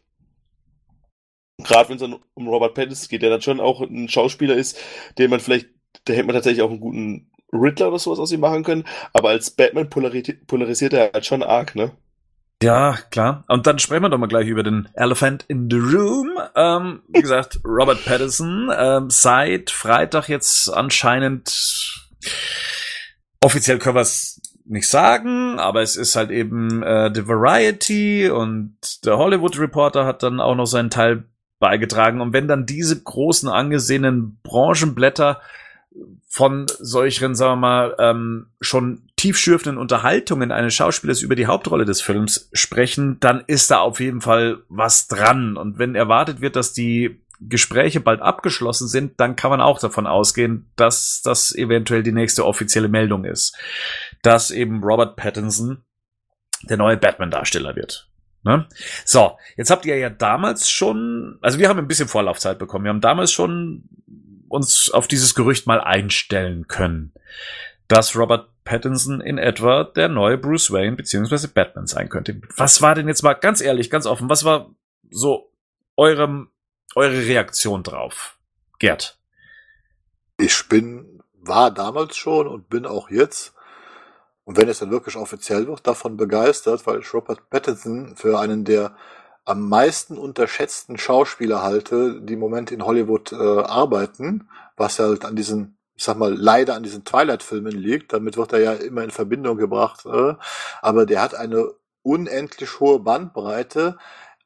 Gerade 1.58 1.90
wenn 1.90 1.96
es 1.96 2.00
dann 2.00 2.16
um 2.32 2.48
Robert 2.48 2.72
Pattinson 2.72 3.08
geht, 3.10 3.20
der 3.20 3.28
dann 3.28 3.42
schon 3.42 3.60
auch 3.60 3.82
ein 3.82 4.08
Schauspieler 4.08 4.54
ist, 4.54 4.78
den 5.18 5.28
man 5.28 5.40
vielleicht, 5.40 5.68
da 6.06 6.14
hätte 6.14 6.24
man 6.24 6.34
tatsächlich 6.34 6.62
auch 6.62 6.70
einen 6.70 6.80
guten 6.80 7.30
Riddler 7.54 7.88
oder 7.88 7.98
sowas 7.98 8.18
aus 8.18 8.32
ihm 8.32 8.40
machen 8.40 8.64
können, 8.64 8.84
aber 9.12 9.30
als 9.30 9.50
Batman 9.50 9.88
polarisiert, 9.88 10.46
polarisiert 10.46 10.92
er 10.92 11.10
halt 11.12 11.26
schon 11.26 11.42
arg, 11.42 11.74
ne? 11.74 11.92
Ja, 12.62 12.96
klar. 13.10 13.44
Und 13.48 13.66
dann 13.66 13.78
sprechen 13.78 14.02
wir 14.02 14.08
doch 14.08 14.18
mal 14.18 14.26
gleich 14.26 14.46
über 14.46 14.62
den 14.62 14.88
Elephant 14.94 15.44
in 15.48 15.68
the 15.70 15.76
Room. 15.76 16.30
Ähm, 16.54 17.02
wie 17.08 17.20
gesagt, 17.20 17.60
Robert 17.64 18.04
Pattinson 18.04 18.70
ähm, 18.74 19.10
seit 19.10 19.70
Freitag 19.70 20.28
jetzt 20.28 20.72
anscheinend 20.72 21.52
offiziell 23.42 23.78
können 23.78 23.96
wir 23.96 24.00
es 24.00 24.40
nicht 24.64 24.88
sagen, 24.88 25.58
aber 25.58 25.82
es 25.82 25.96
ist 25.96 26.16
halt 26.16 26.30
eben 26.30 26.82
äh, 26.82 27.10
The 27.14 27.28
Variety 27.28 28.30
und 28.30 28.78
der 29.04 29.18
Hollywood 29.18 29.58
Reporter 29.58 30.06
hat 30.06 30.22
dann 30.22 30.40
auch 30.40 30.54
noch 30.54 30.64
seinen 30.64 30.88
Teil 30.88 31.24
beigetragen. 31.58 32.20
Und 32.20 32.32
wenn 32.32 32.48
dann 32.48 32.66
diese 32.66 33.02
großen 33.02 33.48
angesehenen 33.48 34.38
Branchenblätter 34.42 35.40
von 36.28 36.66
solchen, 36.80 37.34
sagen 37.34 37.52
wir 37.52 37.56
mal, 37.56 37.96
ähm, 37.98 38.46
schon 38.60 39.02
tiefschürfenden 39.16 39.78
Unterhaltungen 39.78 40.50
eines 40.50 40.74
Schauspielers 40.74 41.22
über 41.22 41.36
die 41.36 41.46
Hauptrolle 41.46 41.84
des 41.84 42.00
Films 42.00 42.50
sprechen, 42.52 43.18
dann 43.20 43.44
ist 43.46 43.70
da 43.70 43.78
auf 43.78 44.00
jeden 44.00 44.20
Fall 44.20 44.62
was 44.68 45.06
dran. 45.06 45.56
Und 45.56 45.78
wenn 45.78 45.94
erwartet 45.94 46.40
wird, 46.40 46.56
dass 46.56 46.72
die 46.72 47.20
Gespräche 47.40 48.00
bald 48.00 48.20
abgeschlossen 48.20 48.88
sind, 48.88 49.20
dann 49.20 49.36
kann 49.36 49.50
man 49.50 49.60
auch 49.60 49.78
davon 49.78 50.06
ausgehen, 50.06 50.70
dass 50.76 51.22
das 51.22 51.54
eventuell 51.54 52.02
die 52.02 52.12
nächste 52.12 52.44
offizielle 52.44 52.88
Meldung 52.88 53.24
ist, 53.24 53.56
dass 54.22 54.50
eben 54.50 54.82
Robert 54.82 55.16
Pattinson 55.16 55.84
der 56.62 56.76
neue 56.76 56.96
Batman-Darsteller 56.96 57.76
wird. 57.76 58.08
Ne? 58.42 58.66
So, 59.04 59.38
jetzt 59.56 59.70
habt 59.70 59.86
ihr 59.86 59.96
ja 59.96 60.10
damals 60.10 60.70
schon, 60.70 61.38
also 61.40 61.58
wir 61.58 61.68
haben 61.68 61.78
ein 61.78 61.88
bisschen 61.88 62.08
Vorlaufzeit 62.08 62.58
bekommen. 62.58 62.84
Wir 62.84 62.90
haben 62.90 63.00
damals 63.00 63.32
schon 63.32 63.88
uns 64.54 64.90
auf 64.90 65.08
dieses 65.08 65.34
Gerücht 65.34 65.66
mal 65.66 65.80
einstellen 65.80 66.68
können, 66.68 67.12
dass 67.88 68.16
Robert 68.16 68.48
Pattinson 68.64 69.20
in 69.20 69.36
etwa 69.36 69.84
der 69.84 70.08
neue 70.08 70.38
Bruce 70.38 70.70
Wayne 70.70 70.96
beziehungsweise 70.96 71.48
Batman 71.48 71.86
sein 71.86 72.08
könnte. 72.08 72.40
Was 72.56 72.80
war 72.80 72.94
denn 72.94 73.08
jetzt 73.08 73.22
mal 73.22 73.34
ganz 73.34 73.60
ehrlich, 73.60 73.90
ganz 73.90 74.06
offen, 74.06 74.30
was 74.30 74.44
war 74.44 74.70
so 75.10 75.52
eurem, 75.96 76.48
eure 76.94 77.26
Reaktion 77.26 77.82
drauf? 77.82 78.38
Gerd. 78.78 79.18
Ich 80.38 80.68
bin, 80.68 81.22
war 81.34 81.70
damals 81.70 82.16
schon 82.16 82.46
und 82.46 82.70
bin 82.70 82.86
auch 82.86 83.10
jetzt 83.10 83.54
und 84.44 84.58
wenn 84.58 84.68
es 84.68 84.78
dann 84.78 84.90
wirklich 84.90 85.16
offiziell 85.16 85.66
wird, 85.66 85.86
davon 85.86 86.16
begeistert, 86.16 86.86
weil 86.86 87.00
ich 87.00 87.14
Robert 87.14 87.48
Pattinson 87.50 88.14
für 88.16 88.38
einen 88.38 88.64
der 88.64 88.94
am 89.44 89.68
meisten 89.68 90.16
unterschätzten 90.16 90.98
Schauspieler 90.98 91.62
halte, 91.62 92.20
die 92.20 92.34
im 92.34 92.40
Moment 92.40 92.70
in 92.70 92.84
Hollywood 92.84 93.32
äh, 93.32 93.36
arbeiten, 93.36 94.48
was 94.76 94.98
halt 94.98 95.24
an 95.24 95.36
diesen, 95.36 95.76
ich 95.94 96.04
sag 96.04 96.16
mal, 96.16 96.34
leider 96.34 96.74
an 96.74 96.82
diesen 96.82 97.04
Twilight-Filmen 97.04 97.72
liegt. 97.72 98.12
Damit 98.12 98.36
wird 98.36 98.52
er 98.52 98.60
ja 98.60 98.72
immer 98.72 99.02
in 99.04 99.10
Verbindung 99.10 99.58
gebracht. 99.58 100.06
Äh, 100.06 100.34
aber 100.80 101.06
der 101.06 101.22
hat 101.22 101.34
eine 101.34 101.74
unendlich 102.02 102.80
hohe 102.80 103.00
Bandbreite. 103.00 103.98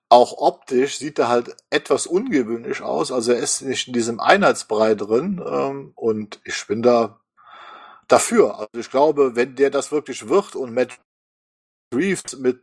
Auch 0.08 0.38
optisch 0.38 0.98
sieht 0.98 1.18
er 1.18 1.28
halt 1.28 1.54
etwas 1.70 2.06
ungewöhnlich 2.06 2.82
aus. 2.82 3.12
Also 3.12 3.32
er 3.32 3.38
ist 3.38 3.62
nicht 3.62 3.88
in 3.88 3.92
diesem 3.92 4.20
Einheitsbrei 4.20 4.94
drin. 4.94 5.40
Ähm, 5.46 5.92
und 5.94 6.40
ich 6.44 6.66
bin 6.66 6.82
da 6.82 7.20
dafür. 8.08 8.58
Also 8.58 8.78
ich 8.78 8.90
glaube, 8.90 9.36
wenn 9.36 9.54
der 9.54 9.70
das 9.70 9.92
wirklich 9.92 10.28
wird 10.28 10.56
und 10.56 10.74
Matt 10.74 10.98
Reeves 11.94 12.36
mit 12.38 12.62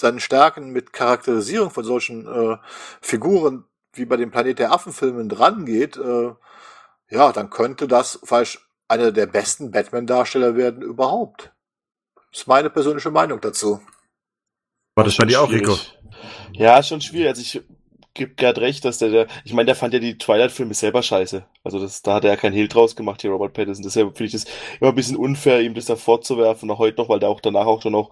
seinen 0.00 0.20
Stärken, 0.20 0.70
mit 0.70 0.92
Charakterisierung 0.92 1.70
von 1.70 1.84
solchen 1.84 2.26
äh, 2.26 2.56
Figuren 3.00 3.64
wie 3.92 4.04
bei 4.04 4.16
den 4.16 4.30
Planet 4.30 4.58
der 4.58 4.72
Affen-Filmen 4.72 5.28
drangeht, 5.28 5.96
äh, 5.96 6.34
ja, 7.08 7.32
dann 7.32 7.50
könnte 7.50 7.88
das 7.88 8.18
vielleicht 8.22 8.60
einer 8.88 9.12
der 9.12 9.26
besten 9.26 9.70
Batman-Darsteller 9.70 10.56
werden 10.56 10.82
überhaupt. 10.82 11.52
Das 12.30 12.42
ist 12.42 12.46
meine 12.46 12.70
persönliche 12.70 13.10
Meinung 13.10 13.40
dazu. 13.40 13.80
War 14.94 15.04
das 15.04 15.16
bei 15.16 15.24
dir 15.24 15.40
auch, 15.40 15.50
Rico? 15.50 15.76
Ja, 16.52 16.82
schon 16.82 17.00
schwierig. 17.00 17.28
Also 17.28 17.42
ich 17.42 17.62
gebe 18.14 18.34
gerade 18.34 18.60
recht, 18.60 18.84
dass 18.84 18.98
der, 18.98 19.10
der 19.10 19.26
ich 19.44 19.52
meine, 19.52 19.66
der 19.66 19.74
fand 19.74 19.94
ja 19.94 20.00
die 20.00 20.18
Twilight-Filme 20.18 20.74
selber 20.74 21.02
scheiße. 21.02 21.44
Also 21.62 21.78
das, 21.78 22.02
da 22.02 22.14
hat 22.14 22.24
er 22.24 22.30
ja 22.30 22.36
keinen 22.36 22.54
Hehl 22.54 22.68
draus 22.68 22.96
gemacht, 22.96 23.20
hier 23.20 23.30
Robert 23.30 23.52
Pattinson. 23.52 23.84
Deshalb 23.84 24.16
finde 24.16 24.26
ich 24.26 24.32
das 24.32 24.44
immer 24.80 24.90
ein 24.90 24.94
bisschen 24.94 25.16
unfair, 25.16 25.60
ihm 25.60 25.74
das 25.74 25.84
da 25.84 25.96
vorzuwerfen, 25.96 26.70
auch 26.70 26.78
heute 26.78 26.96
noch, 26.96 27.08
weil 27.08 27.20
der 27.20 27.28
auch 27.28 27.40
danach 27.40 27.66
auch 27.66 27.82
schon 27.82 27.92
noch 27.92 28.10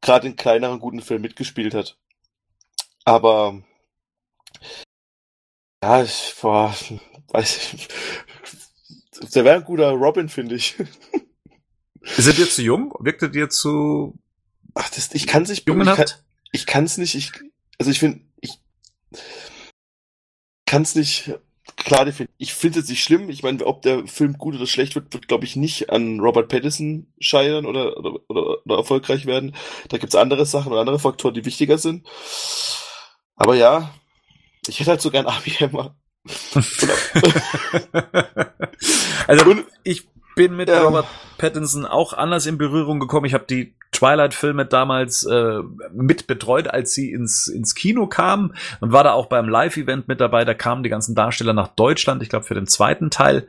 gerade 0.00 0.26
in 0.26 0.36
kleineren 0.36 0.80
guten 0.80 1.00
Filmen 1.00 1.22
mitgespielt 1.22 1.74
hat. 1.74 1.98
Aber 3.04 3.62
ja, 5.82 6.02
ich 6.02 6.34
war, 6.42 6.74
weiß 7.28 7.74
ich, 7.74 7.88
der 9.34 9.44
wäre 9.44 9.56
ein 9.56 9.64
guter 9.64 9.90
Robin, 9.90 10.28
finde 10.28 10.56
ich. 10.56 10.76
Ist 12.00 12.26
er 12.26 12.32
dir 12.34 12.48
zu 12.48 12.62
jung? 12.62 12.94
Wirkt 12.98 13.22
er 13.22 13.28
dir 13.28 13.48
zu 13.48 14.18
Ach, 14.74 14.90
das, 14.90 15.14
ich 15.14 15.26
kann 15.26 15.44
es 15.44 15.50
nicht, 15.50 15.68
ich 15.68 15.84
kann, 15.84 16.06
ich 16.52 16.66
kann 16.66 16.84
es 16.84 16.98
nicht, 16.98 17.14
ich, 17.14 17.32
also 17.78 17.90
ich 17.90 18.00
finde, 18.00 18.20
kann 20.66 20.82
es 20.82 20.96
nicht 20.96 21.32
klar. 21.76 22.06
Ich 22.38 22.54
finde 22.54 22.80
es 22.80 22.88
nicht 22.88 23.02
schlimm. 23.02 23.30
Ich 23.30 23.42
meine, 23.42 23.64
ob 23.66 23.82
der 23.82 24.06
Film 24.06 24.38
gut 24.38 24.54
oder 24.54 24.66
schlecht 24.66 24.94
wird, 24.94 25.12
wird, 25.12 25.28
glaube 25.28 25.44
ich, 25.44 25.56
nicht 25.56 25.90
an 25.90 26.20
Robert 26.20 26.48
Pattinson 26.48 27.06
scheitern 27.18 27.66
oder, 27.66 27.96
oder, 27.96 28.20
oder, 28.28 28.58
oder 28.64 28.76
erfolgreich 28.76 29.26
werden. 29.26 29.54
Da 29.88 29.98
gibt 29.98 30.12
es 30.14 30.20
andere 30.20 30.46
Sachen 30.46 30.72
und 30.72 30.78
andere 30.78 30.98
Faktoren, 30.98 31.34
die 31.34 31.44
wichtiger 31.44 31.78
sind. 31.78 32.06
Aber 33.36 33.54
ja, 33.54 33.94
ich 34.66 34.80
hätte 34.80 34.90
halt 34.90 35.00
so 35.00 35.10
gern 35.10 35.26
Abi 35.28 35.50
Hammer. 35.50 35.96
also 39.26 39.56
ich 39.82 40.08
bin 40.36 40.56
mit 40.56 40.68
ja. 40.68 40.82
Robert 40.82 41.06
Pattinson 41.38 41.84
auch 41.86 42.12
anders 42.12 42.46
in 42.46 42.58
Berührung 42.58 42.98
gekommen. 42.98 43.26
Ich 43.26 43.34
habe 43.34 43.44
die 43.44 43.76
Twilight-Filme 43.94 44.66
damals 44.66 45.24
äh, 45.24 45.60
mit 45.92 46.26
betreut, 46.26 46.68
als 46.68 46.92
sie 46.92 47.12
ins, 47.12 47.46
ins 47.46 47.74
Kino 47.74 48.06
kamen 48.06 48.54
und 48.80 48.92
war 48.92 49.04
da 49.04 49.12
auch 49.12 49.26
beim 49.26 49.48
Live-Event 49.48 50.08
mit 50.08 50.20
dabei. 50.20 50.44
Da 50.44 50.52
kamen 50.52 50.82
die 50.82 50.90
ganzen 50.90 51.14
Darsteller 51.14 51.54
nach 51.54 51.68
Deutschland, 51.68 52.22
ich 52.22 52.28
glaube 52.28 52.44
für 52.44 52.54
den 52.54 52.66
zweiten 52.66 53.10
Teil. 53.10 53.48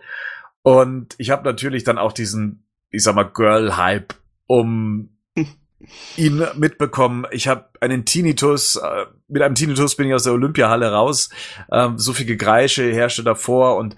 Und 0.62 1.16
ich 1.18 1.30
habe 1.30 1.44
natürlich 1.44 1.84
dann 1.84 1.98
auch 1.98 2.12
diesen, 2.12 2.66
ich 2.90 3.04
sag 3.04 3.16
mal, 3.16 3.24
Girl-Hype 3.24 4.16
um 4.48 5.10
ihn 6.18 6.44
mitbekommen. 6.56 7.26
Ich 7.32 7.48
habe 7.48 7.70
einen 7.82 8.06
Tinnitus, 8.06 8.78
äh, 8.78 9.06
mit 9.28 9.42
einem 9.42 9.56
Tinnitus 9.56 9.96
bin 9.96 10.08
ich 10.08 10.14
aus 10.14 10.24
der 10.24 10.34
Olympiahalle 10.34 10.92
raus. 10.92 11.30
Ähm, 11.72 11.98
so 11.98 12.14
viel 12.14 12.26
Gegreische 12.26 12.92
herrschte 12.94 13.24
davor 13.24 13.78
und 13.78 13.96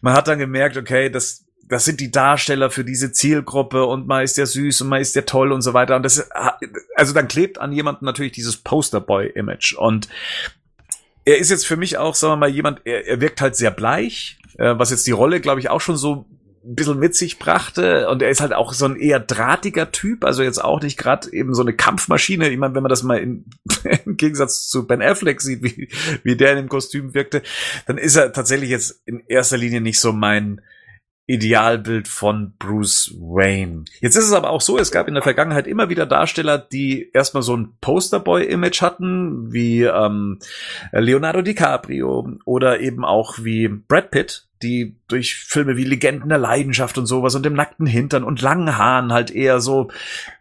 man 0.00 0.14
hat 0.14 0.28
dann 0.28 0.38
gemerkt, 0.38 0.76
okay, 0.76 1.10
das 1.10 1.46
das 1.70 1.84
sind 1.84 2.00
die 2.00 2.10
Darsteller 2.10 2.68
für 2.68 2.84
diese 2.84 3.12
Zielgruppe 3.12 3.84
und 3.84 4.08
man 4.08 4.24
ist 4.24 4.36
ja 4.36 4.44
süß 4.44 4.82
und 4.82 4.88
man 4.88 5.00
ist 5.00 5.14
ja 5.14 5.22
toll 5.22 5.52
und 5.52 5.62
so 5.62 5.72
weiter. 5.72 5.94
Und 5.94 6.02
das, 6.02 6.28
also 6.96 7.14
dann 7.14 7.28
klebt 7.28 7.58
an 7.58 7.72
jemanden 7.72 8.04
natürlich 8.04 8.32
dieses 8.32 8.56
Posterboy-Image. 8.56 9.74
Und 9.74 10.08
er 11.24 11.38
ist 11.38 11.50
jetzt 11.50 11.66
für 11.66 11.76
mich 11.76 11.96
auch, 11.96 12.16
sagen 12.16 12.32
wir 12.32 12.36
mal, 12.38 12.50
jemand, 12.50 12.80
er, 12.84 13.06
er 13.06 13.20
wirkt 13.20 13.40
halt 13.40 13.54
sehr 13.54 13.70
bleich, 13.70 14.38
äh, 14.58 14.74
was 14.78 14.90
jetzt 14.90 15.06
die 15.06 15.12
Rolle, 15.12 15.40
glaube 15.40 15.60
ich, 15.60 15.70
auch 15.70 15.80
schon 15.80 15.96
so 15.96 16.26
ein 16.64 16.74
bisschen 16.74 16.98
mit 16.98 17.14
sich 17.14 17.38
brachte. 17.38 18.08
Und 18.08 18.20
er 18.20 18.30
ist 18.30 18.40
halt 18.40 18.52
auch 18.52 18.72
so 18.72 18.86
ein 18.86 18.96
eher 18.96 19.20
drahtiger 19.20 19.92
Typ, 19.92 20.24
also 20.24 20.42
jetzt 20.42 20.62
auch 20.62 20.82
nicht 20.82 20.98
gerade 20.98 21.32
eben 21.32 21.54
so 21.54 21.62
eine 21.62 21.72
Kampfmaschine. 21.72 22.48
Ich 22.50 22.58
meine, 22.58 22.74
wenn 22.74 22.82
man 22.82 22.90
das 22.90 23.04
mal 23.04 23.18
in, 23.18 23.44
im 24.06 24.16
Gegensatz 24.16 24.66
zu 24.66 24.88
Ben 24.88 25.02
Affleck 25.02 25.40
sieht, 25.40 25.62
wie, 25.62 25.88
wie 26.24 26.34
der 26.34 26.50
in 26.50 26.56
dem 26.56 26.68
Kostüm 26.68 27.14
wirkte, 27.14 27.42
dann 27.86 27.96
ist 27.96 28.16
er 28.16 28.32
tatsächlich 28.32 28.70
jetzt 28.70 29.02
in 29.06 29.22
erster 29.28 29.56
Linie 29.56 29.80
nicht 29.80 30.00
so 30.00 30.12
mein 30.12 30.60
Idealbild 31.26 32.08
von 32.08 32.54
Bruce 32.58 33.14
Wayne. 33.16 33.84
Jetzt 34.00 34.16
ist 34.16 34.26
es 34.26 34.32
aber 34.32 34.50
auch 34.50 34.60
so, 34.60 34.78
es 34.78 34.90
gab 34.90 35.06
in 35.06 35.14
der 35.14 35.22
Vergangenheit 35.22 35.68
immer 35.68 35.88
wieder 35.88 36.04
Darsteller, 36.04 36.58
die 36.58 37.08
erstmal 37.12 37.44
so 37.44 37.56
ein 37.56 37.74
Posterboy-Image 37.80 38.82
hatten, 38.82 39.52
wie 39.52 39.84
ähm, 39.84 40.40
Leonardo 40.90 41.42
DiCaprio 41.42 42.38
oder 42.44 42.80
eben 42.80 43.04
auch 43.04 43.38
wie 43.42 43.68
Brad 43.68 44.10
Pitt, 44.10 44.48
die 44.62 44.96
durch 45.08 45.36
Filme 45.36 45.76
wie 45.76 45.84
Legenden 45.84 46.28
der 46.28 46.38
Leidenschaft 46.38 46.98
und 46.98 47.06
sowas 47.06 47.34
und 47.34 47.44
dem 47.44 47.54
nackten 47.54 47.86
Hintern 47.86 48.24
und 48.24 48.42
langen 48.42 48.76
Haaren 48.76 49.12
halt 49.12 49.30
eher 49.30 49.60
so, 49.60 49.90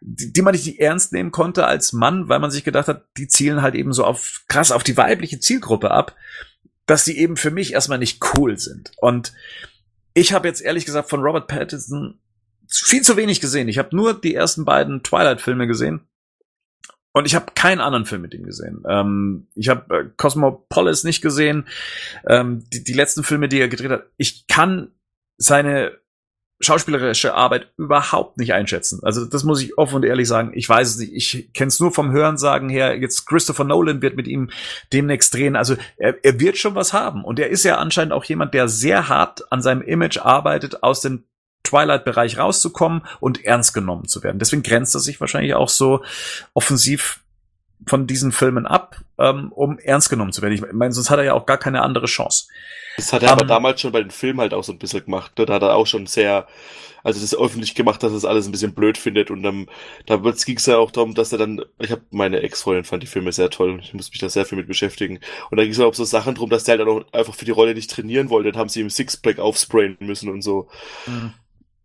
die, 0.02 0.34
die 0.34 0.42
man 0.42 0.54
nicht 0.54 0.80
ernst 0.80 1.14
nehmen 1.14 1.32
konnte 1.32 1.68
als 1.68 1.94
Mann, 1.94 2.28
weil 2.30 2.40
man 2.40 2.52
sich 2.52 2.64
gedacht 2.64 2.88
hat, 2.88 3.06
die 3.18 3.28
zielen 3.28 3.62
halt 3.62 3.76
eben 3.76 3.94
so 3.94 4.04
auf 4.04 4.42
krass 4.48 4.72
auf 4.72 4.84
die 4.84 4.98
weibliche 4.98 5.40
Zielgruppe 5.40 5.92
ab, 5.92 6.16
dass 6.86 7.06
die 7.06 7.20
eben 7.20 7.38
für 7.38 7.52
mich 7.52 7.74
erstmal 7.74 8.00
nicht 8.00 8.20
cool 8.34 8.58
sind. 8.58 8.92
Und 8.98 9.34
ich 10.20 10.34
habe 10.34 10.48
jetzt 10.48 10.62
ehrlich 10.62 10.86
gesagt 10.86 11.10
von 11.10 11.22
Robert 11.22 11.48
Pattinson 11.48 12.20
viel 12.68 13.02
zu 13.02 13.18
wenig 13.18 13.40
gesehen. 13.40 13.68
Ich 13.68 13.78
habe 13.78 13.96
nur 13.96 14.20
die 14.20 14.36
ersten 14.36 14.66
beiden 14.66 15.02
Twilight-Filme 15.02 15.66
gesehen. 15.66 16.02
Und 17.12 17.26
ich 17.26 17.34
habe 17.34 17.54
keinen 17.56 17.82
anderen 17.82 18.06
Film 18.06 18.22
mit 18.22 18.34
ihm 18.34 18.44
gesehen. 18.44 18.84
Ähm, 18.88 19.48
ich 19.56 19.70
habe 19.70 19.98
äh, 19.98 20.10
Cosmopolis 20.16 21.04
nicht 21.04 21.22
gesehen. 21.22 21.68
Ähm, 22.28 22.64
die, 22.72 22.84
die 22.84 22.94
letzten 22.94 23.24
Filme, 23.24 23.48
die 23.48 23.60
er 23.60 23.70
gedreht 23.70 23.90
hat. 23.90 24.06
Ich 24.18 24.46
kann 24.48 24.92
seine 25.38 25.98
schauspielerische 26.62 27.34
Arbeit 27.34 27.72
überhaupt 27.78 28.38
nicht 28.38 28.54
einschätzen. 28.54 29.00
Also 29.04 29.26
das 29.26 29.44
muss 29.44 29.62
ich 29.62 29.78
offen 29.78 29.96
und 29.96 30.06
ehrlich 30.06 30.28
sagen. 30.28 30.52
Ich 30.54 30.68
weiß 30.68 30.90
es 30.90 30.98
nicht. 30.98 31.14
Ich 31.14 31.54
kenne 31.54 31.70
es 31.70 31.80
nur 31.80 31.92
vom 31.92 32.12
Hörensagen 32.12 32.70
her. 32.70 32.98
Jetzt 33.00 33.26
Christopher 33.26 33.64
Nolan 33.64 34.02
wird 34.02 34.18
mit 34.18 34.28
ihm 34.28 34.50
demnächst 34.92 35.34
drehen. 35.34 35.56
Also 35.56 35.76
er, 35.98 36.16
er 36.24 36.40
wird 36.40 36.58
schon 36.58 36.76
was 36.76 36.92
haben. 36.92 37.24
Und 37.24 37.40
er 37.40 37.50
ist 37.50 37.64
ja 37.64 37.78
anscheinend 37.78 38.14
auch 38.14 38.26
jemand, 38.26 38.54
der 38.54 38.68
sehr 38.68 39.08
hart 39.08 39.52
an 39.52 39.62
seinem 39.62 39.82
Image 39.82 40.18
arbeitet, 40.18 40.84
aus 40.84 41.02
dem 41.02 41.24
Twilight-Bereich 41.64 42.38
rauszukommen 42.38 43.04
und 43.20 43.46
ernst 43.46 43.74
genommen 43.74 44.08
zu 44.08 44.24
werden. 44.24 44.40
Deswegen 44.40 44.64
grenzt 44.64 44.96
er 44.96 45.02
sich 45.02 45.22
wahrscheinlich 45.22 45.54
auch 45.54 45.70
so 45.70 46.04
offensiv 46.54 47.22
von 47.86 48.08
diesen 48.08 48.32
Filmen 48.32 48.66
ab, 48.66 48.98
ähm, 49.18 49.52
um 49.52 49.80
ernst 49.80 50.10
genommen 50.10 50.32
zu 50.32 50.42
werden. 50.42 50.54
Ich 50.54 50.62
meine, 50.74 50.94
sonst 50.94 51.10
hat 51.10 51.20
er 51.20 51.26
ja 51.26 51.34
auch 51.34 51.46
gar 51.46 51.58
keine 51.58 51.82
andere 51.82 52.06
Chance. 52.06 52.48
Das 52.98 53.14
hat 53.14 53.24
er 53.24 53.30
um, 53.30 53.34
aber 53.34 53.42
ähm, 53.44 53.48
damals 53.48 53.82
schon 53.82 53.92
bei 53.92 54.02
den 54.02 54.12
Filmen 54.12 54.42
halt 54.42 54.54
auch 54.54 54.64
so 54.64 54.72
ein 54.72 54.80
bisschen 54.80 55.06
gemacht. 55.06 55.38
Ne? 55.38 55.46
Da 55.46 55.54
hat 55.54 55.62
er 55.62 55.76
auch 55.76 55.88
schon 55.88 56.06
sehr, 56.06 56.48
also 57.04 57.22
das 57.22 57.36
öffentlich 57.36 57.76
gemacht, 57.76 58.04
dass 58.04 58.12
er 58.12 58.16
das 58.16 58.26
alles 58.26 58.48
ein 58.48 58.52
bisschen 58.52 58.74
blöd 58.74 58.98
findet. 58.98 59.32
Und 59.32 59.44
dann, 59.44 59.68
da 60.06 60.18
ging 60.18 60.58
es 60.58 60.66
ja 60.66 60.78
auch 60.78 60.92
darum, 60.92 61.16
dass 61.16 61.32
er 61.32 61.38
dann, 61.38 61.62
ich 61.80 61.92
habe 61.92 62.02
meine 62.12 62.42
Ex-Freundin 62.42 62.84
fand 62.84 63.04
die 63.04 63.08
Filme 63.08 63.32
sehr 63.32 63.50
toll 63.50 63.72
und 63.72 63.80
ich 63.80 63.94
muss 63.94 64.12
mich 64.12 64.20
da 64.20 64.30
sehr 64.30 64.46
viel 64.46 64.58
mit 64.58 64.68
beschäftigen. 64.68 65.20
Und 65.50 65.58
da 65.58 65.64
ging 65.64 65.72
es 65.72 65.78
ja 65.78 65.86
auch 65.86 65.94
so 65.94 66.04
Sachen 66.04 66.36
drum, 66.36 66.50
dass 66.50 66.66
der 66.66 66.78
halt 66.78 66.88
auch 66.88 67.06
einfach 67.14 67.36
für 67.36 67.46
die 67.46 67.52
Rolle 67.52 67.74
nicht 67.74 67.90
trainieren 67.90 68.30
wollte. 68.30 68.52
Dann 68.52 68.60
haben 68.60 68.70
sie 68.70 68.82
ihm 68.82 68.90
Sixpack 68.90 69.40
aufsprayen 69.40 69.98
müssen 70.02 70.30
und 70.30 70.42
so. 70.42 70.68
Mhm. 71.08 71.34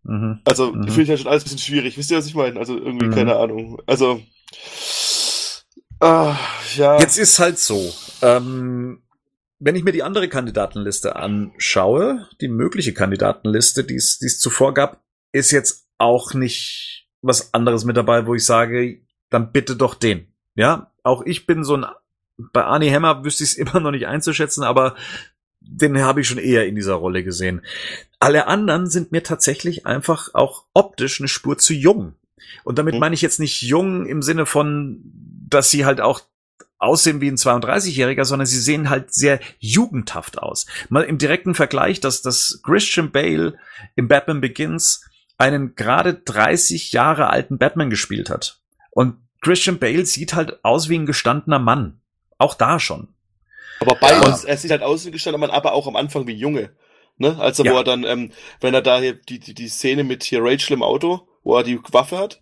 Mhm. 0.03 0.39
Also 0.43 0.71
mhm. 0.71 0.83
finde 0.83 1.03
ich 1.03 1.09
ja 1.09 1.17
schon 1.17 1.27
alles 1.27 1.43
ein 1.43 1.45
bisschen 1.45 1.59
schwierig. 1.59 1.97
Wisst 1.97 2.11
ihr, 2.11 2.17
was 2.17 2.27
ich 2.27 2.35
meine? 2.35 2.59
Also 2.59 2.77
irgendwie, 2.77 3.07
mhm. 3.07 3.15
keine 3.15 3.37
Ahnung. 3.37 3.81
Also 3.87 4.21
ah, 5.99 6.37
ja. 6.75 6.99
Jetzt 6.99 7.17
ist 7.17 7.39
halt 7.39 7.59
so. 7.59 7.93
Ähm, 8.21 9.01
wenn 9.59 9.75
ich 9.75 9.83
mir 9.83 9.91
die 9.91 10.03
andere 10.03 10.27
Kandidatenliste 10.27 11.15
anschaue, 11.15 12.27
die 12.41 12.47
mögliche 12.47 12.93
Kandidatenliste, 12.93 13.83
die 13.83 13.95
es 13.95 14.39
zuvor 14.39 14.73
gab, 14.73 15.03
ist 15.31 15.51
jetzt 15.51 15.87
auch 15.97 16.33
nicht 16.33 17.07
was 17.21 17.53
anderes 17.53 17.85
mit 17.85 17.97
dabei, 17.97 18.27
wo 18.27 18.35
ich 18.35 18.45
sage, 18.45 19.01
dann 19.29 19.51
bitte 19.51 19.75
doch 19.75 19.95
den. 19.95 20.27
Ja, 20.55 20.91
auch 21.03 21.23
ich 21.25 21.45
bin 21.45 21.63
so 21.63 21.77
ein, 21.77 21.85
bei 22.37 22.63
Arnie 22.63 22.91
Hammer 22.91 23.23
wüsste 23.23 23.43
ich 23.43 23.51
es 23.51 23.57
immer 23.57 23.79
noch 23.79 23.91
nicht 23.91 24.07
einzuschätzen, 24.07 24.63
aber 24.63 24.95
den 25.59 25.99
habe 26.01 26.21
ich 26.21 26.27
schon 26.27 26.37
eher 26.37 26.67
in 26.67 26.75
dieser 26.75 26.93
Rolle 26.93 27.23
gesehen. 27.23 27.61
Alle 28.19 28.47
anderen 28.47 28.89
sind 28.89 29.11
mir 29.11 29.23
tatsächlich 29.23 29.85
einfach 29.85 30.33
auch 30.33 30.65
optisch 30.73 31.19
eine 31.19 31.27
Spur 31.27 31.57
zu 31.57 31.73
jung. 31.73 32.13
Und 32.63 32.77
damit 32.77 32.95
mhm. 32.95 32.99
meine 32.99 33.15
ich 33.15 33.21
jetzt 33.21 33.39
nicht 33.39 33.61
jung 33.61 34.05
im 34.05 34.21
Sinne 34.21 34.45
von, 34.45 35.01
dass 35.49 35.71
sie 35.71 35.85
halt 35.85 36.01
auch 36.01 36.21
aussehen 36.77 37.21
wie 37.21 37.27
ein 37.27 37.37
32-Jähriger, 37.37 38.25
sondern 38.25 38.45
sie 38.45 38.59
sehen 38.59 38.89
halt 38.89 39.13
sehr 39.13 39.39
jugendhaft 39.59 40.39
aus. 40.39 40.65
Mal 40.89 41.03
im 41.03 41.17
direkten 41.17 41.55
Vergleich, 41.55 41.99
dass 41.99 42.21
das 42.21 42.59
Christian 42.63 43.11
Bale 43.11 43.57
im 43.95 44.07
Batman 44.07 44.41
Begins 44.41 45.03
einen 45.37 45.75
gerade 45.75 46.13
30 46.13 46.91
Jahre 46.91 47.29
alten 47.29 47.57
Batman 47.57 47.89
gespielt 47.89 48.29
hat. 48.29 48.59
Und 48.91 49.17
Christian 49.41 49.79
Bale 49.79 50.05
sieht 50.05 50.33
halt 50.33 50.63
aus 50.63 50.89
wie 50.89 50.97
ein 50.97 51.05
gestandener 51.05 51.59
Mann. 51.59 51.99
Auch 52.37 52.55
da 52.55 52.79
schon. 52.79 53.09
Aber 53.79 53.95
beides, 53.95 54.43
ja. 54.43 54.49
er 54.49 54.57
sieht 54.57 54.71
halt 54.71 54.83
aus 54.83 55.03
wie 55.05 55.09
ein 55.09 55.13
gestandener 55.13 55.47
Mann, 55.47 55.55
aber 55.55 55.73
auch 55.73 55.87
am 55.87 55.95
Anfang 55.95 56.27
wie 56.27 56.33
Junge. 56.33 56.71
Ne? 57.17 57.37
Also 57.39 57.63
ja. 57.63 57.71
wo 57.71 57.77
er 57.77 57.83
dann, 57.83 58.03
ähm, 58.03 58.31
wenn 58.59 58.73
er 58.73 58.81
da 58.81 58.99
hier 58.99 59.13
die, 59.13 59.39
die, 59.39 59.53
die 59.53 59.67
Szene 59.67 60.03
mit 60.03 60.23
hier 60.23 60.39
Rachel 60.41 60.73
im 60.73 60.83
Auto, 60.83 61.27
wo 61.45 61.55
er 61.55 61.63
die 61.63 61.79
Waffe 61.91 62.17
hat 62.17 62.41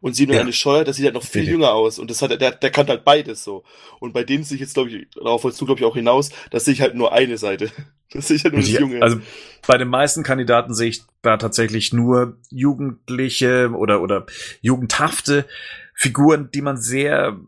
und 0.00 0.14
sie 0.14 0.26
nur 0.26 0.36
ja. 0.36 0.42
eine 0.42 0.52
Scheuer, 0.52 0.84
das 0.84 0.96
sieht 0.96 1.06
halt 1.06 1.14
noch 1.14 1.24
viel 1.24 1.48
jünger 1.48 1.72
aus. 1.72 1.98
Und 1.98 2.10
das 2.10 2.22
hat 2.22 2.38
der, 2.38 2.52
der 2.52 2.70
kann 2.70 2.86
halt 2.88 3.04
beides 3.04 3.42
so. 3.42 3.64
Und 4.00 4.12
bei 4.12 4.22
denen 4.22 4.44
sehe 4.44 4.56
ich 4.56 4.60
jetzt, 4.60 4.74
glaube 4.74 4.90
ich, 4.90 5.06
darauf 5.14 5.44
wolltest 5.44 5.60
du, 5.60 5.64
glaube 5.66 5.80
ich, 5.80 5.86
auch 5.86 5.94
hinaus, 5.94 6.30
das 6.50 6.64
sehe 6.64 6.74
ich 6.74 6.80
halt 6.80 6.94
nur 6.94 7.12
eine 7.12 7.36
Seite. 7.36 7.70
Das 8.12 8.28
sehe 8.28 8.36
ich 8.36 8.44
halt 8.44 8.54
nur 8.54 8.62
das 8.62 8.70
Junge. 8.70 9.02
Also 9.02 9.18
bei 9.66 9.76
den 9.76 9.88
meisten 9.88 10.22
Kandidaten 10.22 10.72
sehe 10.72 10.90
ich 10.90 11.02
da 11.22 11.36
tatsächlich 11.36 11.92
nur 11.92 12.36
jugendliche 12.48 13.70
oder, 13.74 14.02
oder 14.02 14.26
jugendhafte 14.60 15.46
Figuren, 15.94 16.48
die 16.54 16.62
man 16.62 16.76
sehr 16.76 17.40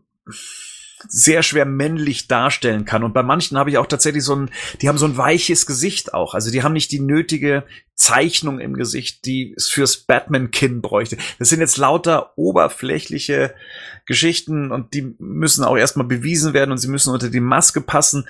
sehr 1.07 1.43
schwer 1.43 1.65
männlich 1.65 2.27
darstellen 2.27 2.85
kann. 2.85 3.03
Und 3.03 3.13
bei 3.13 3.23
manchen 3.23 3.57
habe 3.57 3.69
ich 3.69 3.77
auch 3.77 3.85
tatsächlich 3.85 4.23
so 4.23 4.35
ein, 4.35 4.51
die 4.81 4.89
haben 4.89 4.97
so 4.97 5.05
ein 5.05 5.17
weiches 5.17 5.65
Gesicht 5.65 6.13
auch. 6.13 6.33
Also 6.33 6.51
die 6.51 6.63
haben 6.63 6.73
nicht 6.73 6.91
die 6.91 6.99
nötige 6.99 7.63
Zeichnung 7.95 8.59
im 8.59 8.73
Gesicht, 8.73 9.25
die 9.25 9.53
es 9.55 9.69
fürs 9.69 9.97
Batman-Kinn 9.97 10.81
bräuchte. 10.81 11.17
Das 11.39 11.49
sind 11.49 11.59
jetzt 11.59 11.77
lauter 11.77 12.37
oberflächliche 12.37 13.53
Geschichten 14.05 14.71
und 14.71 14.93
die 14.93 15.15
müssen 15.19 15.63
auch 15.63 15.77
erstmal 15.77 16.07
bewiesen 16.07 16.53
werden 16.53 16.71
und 16.71 16.77
sie 16.77 16.89
müssen 16.89 17.13
unter 17.13 17.29
die 17.29 17.39
Maske 17.39 17.81
passen. 17.81 18.27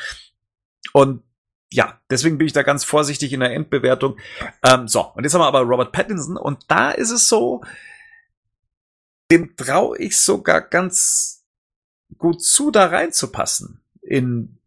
Und 0.93 1.23
ja, 1.71 1.99
deswegen 2.09 2.37
bin 2.37 2.47
ich 2.47 2.53
da 2.53 2.63
ganz 2.63 2.83
vorsichtig 2.83 3.33
in 3.33 3.41
der 3.41 3.53
Endbewertung. 3.53 4.17
Ähm, 4.63 4.87
so, 4.87 5.01
und 5.15 5.23
jetzt 5.23 5.33
haben 5.33 5.41
wir 5.41 5.47
aber 5.47 5.61
Robert 5.61 5.91
Pattinson 5.91 6.37
und 6.37 6.63
da 6.67 6.91
ist 6.91 7.11
es 7.11 7.27
so, 7.27 7.61
dem 9.31 9.55
traue 9.57 9.97
ich 9.97 10.17
sogar 10.17 10.61
ganz 10.61 11.36
gut 12.17 12.43
zu, 12.43 12.71
da 12.71 12.87
reinzupassen 12.87 13.81
in 14.01 14.57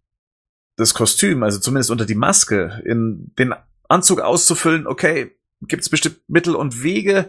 das 0.76 0.94
Kostüm, 0.94 1.42
also 1.42 1.58
zumindest 1.58 1.90
unter 1.90 2.06
die 2.06 2.14
Maske, 2.14 2.82
in 2.84 3.32
den 3.38 3.54
Anzug 3.88 4.20
auszufüllen, 4.20 4.86
okay, 4.86 5.36
gibt 5.62 5.82
es 5.82 5.88
bestimmt 5.88 6.20
Mittel 6.28 6.54
und 6.54 6.82
Wege, 6.82 7.28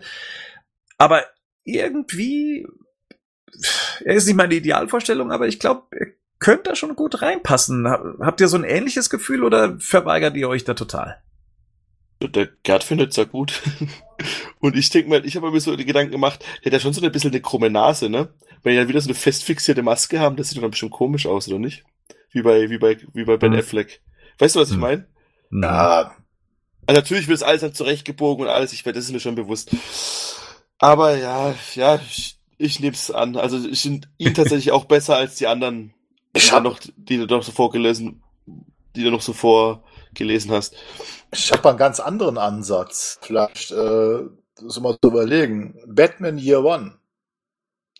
aber 0.97 1.24
irgendwie, 1.63 2.67
er 4.02 4.15
ist 4.15 4.26
nicht 4.26 4.36
meine 4.36 4.56
Idealvorstellung, 4.56 5.32
aber 5.32 5.47
ich 5.47 5.60
glaube, 5.60 5.88
er 5.91 6.08
könnte 6.39 6.69
da 6.71 6.76
schon 6.76 6.95
gut 6.95 7.21
reinpassen. 7.21 7.88
Habt 7.88 8.41
ihr 8.41 8.47
so 8.47 8.58
ein 8.58 8.63
ähnliches 8.63 9.10
Gefühl 9.10 9.43
oder 9.43 9.80
verweigert 9.80 10.36
ihr 10.36 10.50
euch 10.50 10.63
da 10.63 10.74
total? 10.74 11.21
Der 12.28 12.50
Gerd 12.64 12.84
findet 12.84 13.12
es 13.12 13.16
ja 13.18 13.24
gut. 13.24 13.62
Und 14.60 14.76
ich 14.76 14.90
denke 14.90 15.10
mal, 15.10 15.26
ich 15.26 15.36
habe 15.36 15.52
mir 15.52 15.60
so 15.60 15.76
die 15.76 15.86
Gedanken 15.86 16.12
gemacht, 16.12 16.46
der 16.64 16.66
hat 16.66 16.74
ja 16.74 16.80
schon 16.80 16.94
so 16.94 17.02
ein 17.02 17.12
bisschen 17.12 17.32
eine 17.32 17.42
krumme 17.42 17.70
Nase, 17.70 18.10
ne? 18.10 18.30
Wenn 18.64 18.74
die 18.74 18.78
dann 18.78 18.88
wieder 18.88 19.02
so 19.02 19.10
eine 19.10 19.16
fest 19.16 19.44
fixierte 19.44 19.82
Maske 19.82 20.20
haben, 20.20 20.36
das 20.36 20.50
sieht 20.50 20.62
dann 20.62 20.70
bestimmt 20.70 20.92
komisch 20.92 21.26
aus, 21.26 21.48
oder 21.48 21.58
nicht? 21.58 21.84
Wie 22.32 22.44
bei, 22.44 22.70
wie 22.70 22.78
bei, 22.78 22.98
wie 23.14 23.26
bei 23.26 23.38
Ben 23.38 23.54
hm. 23.54 23.60
Affleck. 23.60 24.02
Weißt 24.38 24.56
du, 24.56 24.60
was 24.60 24.70
ich 24.70 24.76
hm. 24.76 24.82
meine? 24.82 25.08
Na. 25.50 26.16
Also 26.88 27.00
natürlich 27.00 27.28
wird 27.28 27.38
es 27.38 27.44
alles 27.44 27.62
dann 27.62 27.74
zurechtgebogen 27.74 28.46
und 28.46 28.52
alles, 28.52 28.74
ich 28.74 28.84
das 28.84 28.98
ist 28.98 29.12
mir 29.12 29.20
schon 29.20 29.36
bewusst. 29.36 29.72
Aber 30.78 31.18
ja, 31.18 31.54
ja, 31.76 32.00
ich, 32.08 32.38
ich 32.58 32.80
nehme 32.80 32.94
es 32.94 33.12
an. 33.12 33.36
Also 33.36 33.68
ich 33.68 33.82
finde 33.82 34.08
ihn 34.18 34.34
tatsächlich 34.34 34.72
auch 34.72 34.86
besser 34.86 35.16
als 35.16 35.36
die 35.36 35.48
anderen, 35.48 35.94
die, 36.36 36.40
hab... 36.40 36.64
noch, 36.64 36.80
die 36.96 37.18
du 37.18 37.26
noch 37.26 37.44
so 37.44 37.52
vorgelesen, 37.52 38.24
die 38.96 39.04
du 39.04 39.12
noch 39.12 39.22
so 39.22 39.34
vorgelesen 40.12 40.52
hast. 40.52 40.76
Ich 41.34 41.52
habe 41.52 41.69
einen 41.69 41.78
ganz 41.78 42.00
anderen 42.00 42.38
Ansatz. 42.38 43.19
Vielleicht 43.21 43.71
äh, 43.71 44.19
so 44.56 44.82
mal 44.82 44.97
zu 45.02 45.10
überlegen. 45.10 45.80
Batman 45.88 46.38
Year 46.38 46.63
One 46.63 47.02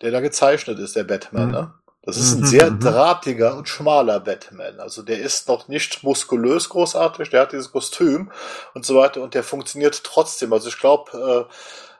der 0.02 0.10
da 0.10 0.20
gezeichnet 0.20 0.78
ist, 0.78 0.96
der 0.96 1.04
Batman, 1.04 1.46
mhm. 1.46 1.52
ne? 1.52 1.74
Das 2.04 2.16
ist 2.16 2.34
ein 2.34 2.40
mhm, 2.40 2.46
sehr 2.46 2.70
mhm. 2.72 2.80
drahtiger 2.80 3.56
und 3.56 3.68
schmaler 3.68 4.18
Batman. 4.18 4.80
Also 4.80 5.02
der 5.02 5.20
ist 5.20 5.46
noch 5.46 5.68
nicht 5.68 6.02
muskulös 6.02 6.68
großartig, 6.68 7.30
der 7.30 7.42
hat 7.42 7.52
dieses 7.52 7.70
Kostüm 7.70 8.32
und 8.74 8.84
so 8.84 8.96
weiter 8.96 9.22
und 9.22 9.34
der 9.34 9.44
funktioniert 9.44 10.02
trotzdem. 10.02 10.52
Also 10.52 10.68
ich 10.68 10.78
glaube, 10.78 11.48
äh, 11.48 11.52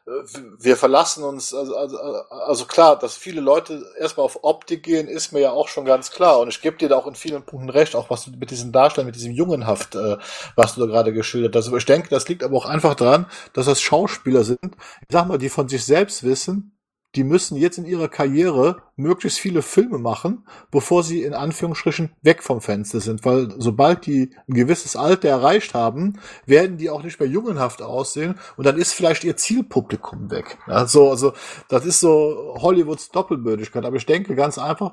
wir 0.04 0.76
verlassen 0.76 1.22
uns, 1.22 1.54
also, 1.54 1.76
also, 1.76 1.96
also 1.96 2.64
klar, 2.64 2.98
dass 2.98 3.16
viele 3.16 3.40
Leute 3.40 3.84
erstmal 3.98 4.24
auf 4.24 4.42
Optik 4.42 4.82
gehen, 4.82 5.06
ist 5.06 5.32
mir 5.32 5.40
ja 5.40 5.52
auch 5.52 5.68
schon 5.68 5.84
ganz 5.84 6.10
klar. 6.10 6.40
Und 6.40 6.48
ich 6.48 6.60
gebe 6.60 6.76
dir 6.76 6.88
da 6.88 6.96
auch 6.96 7.06
in 7.06 7.14
vielen 7.14 7.44
Punkten 7.44 7.70
recht, 7.70 7.94
auch 7.94 8.10
was 8.10 8.24
du 8.24 8.32
mit 8.32 8.50
diesem 8.50 8.72
Darstellen, 8.72 9.06
mit 9.06 9.14
diesem 9.14 9.32
Jungenhaft, 9.32 9.94
äh, 9.94 10.16
was 10.56 10.74
du 10.74 10.80
da 10.80 10.86
gerade 10.86 11.12
geschildert 11.12 11.54
hast. 11.54 11.72
Ich 11.72 11.86
denke, 11.86 12.08
das 12.08 12.28
liegt 12.28 12.42
aber 12.42 12.56
auch 12.56 12.66
einfach 12.66 12.94
daran, 12.94 13.26
dass 13.52 13.66
das 13.66 13.80
Schauspieler 13.80 14.42
sind, 14.42 14.58
ich 14.62 15.08
sag 15.10 15.28
mal, 15.28 15.38
die 15.38 15.48
von 15.48 15.68
sich 15.68 15.84
selbst 15.84 16.24
wissen, 16.24 16.76
die 17.14 17.24
müssen 17.24 17.56
jetzt 17.56 17.78
in 17.78 17.84
ihrer 17.84 18.08
Karriere 18.08 18.82
möglichst 18.96 19.38
viele 19.38 19.62
Filme 19.62 19.98
machen, 19.98 20.46
bevor 20.70 21.02
sie 21.02 21.22
in 21.22 21.34
Anführungsstrichen 21.34 22.12
weg 22.22 22.42
vom 22.42 22.60
Fenster 22.60 23.00
sind. 23.00 23.24
Weil 23.24 23.52
sobald 23.58 24.06
die 24.06 24.30
ein 24.48 24.54
gewisses 24.54 24.96
Alter 24.96 25.28
erreicht 25.28 25.74
haben, 25.74 26.18
werden 26.46 26.78
die 26.78 26.90
auch 26.90 27.02
nicht 27.02 27.20
mehr 27.20 27.28
jungenhaft 27.28 27.82
aussehen 27.82 28.36
und 28.56 28.66
dann 28.66 28.78
ist 28.78 28.94
vielleicht 28.94 29.24
ihr 29.24 29.36
Zielpublikum 29.36 30.30
weg. 30.30 30.58
Also, 30.66 31.10
also 31.10 31.32
das 31.68 31.84
ist 31.84 32.00
so 32.00 32.56
Hollywoods 32.60 33.10
Doppelbödigkeit. 33.10 33.84
Aber 33.84 33.96
ich 33.96 34.06
denke 34.06 34.34
ganz 34.34 34.58
einfach, 34.58 34.92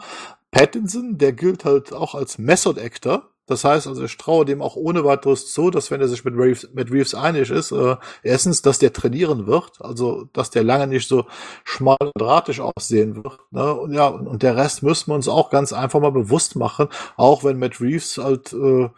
Pattinson, 0.52 1.18
der 1.18 1.34
gilt 1.34 1.64
halt 1.64 1.94
auch 1.94 2.16
als 2.16 2.38
Method 2.38 2.82
Actor 2.82 3.30
das 3.50 3.64
heißt 3.64 3.88
also, 3.88 4.04
ich 4.04 4.16
traue 4.18 4.46
dem 4.46 4.62
auch 4.62 4.76
ohne 4.76 5.04
weiteres 5.04 5.52
zu, 5.52 5.72
dass 5.72 5.90
wenn 5.90 6.02
er 6.02 6.08
sich 6.08 6.24
mit 6.24 6.36
Reeves, 6.36 6.70
mit 6.74 6.92
Reeves 6.92 7.16
einig 7.16 7.50
ist, 7.50 7.72
äh, 7.72 7.96
erstens, 8.22 8.62
dass 8.62 8.78
der 8.78 8.94
trainieren 8.94 9.48
wird, 9.48 9.82
also 9.82 10.30
dass 10.34 10.52
der 10.52 10.64
lange 10.64 10.86
nicht 10.88 11.08
so 11.08 11.26
schmal 11.64 11.98
und 12.00 12.12
drahtig 12.16 12.62
aussehen 12.62 13.16
wird. 13.16 13.40
Ne? 13.52 13.74
Und 13.74 13.94
ja, 13.94 14.08
und 14.08 14.44
der 14.44 14.56
Rest 14.56 14.84
müssen 14.84 15.12
wir 15.12 15.16
uns 15.16 15.28
auch 15.28 15.50
ganz 15.50 15.74
einfach 15.74 16.00
mal 16.00 16.12
bewusst 16.12 16.56
machen, 16.56 16.88
auch 17.18 17.44
wenn 17.44 17.58
Matt 17.58 17.82
Reeves 17.82 18.18
halt 18.18 18.54
äh, 18.54 18.90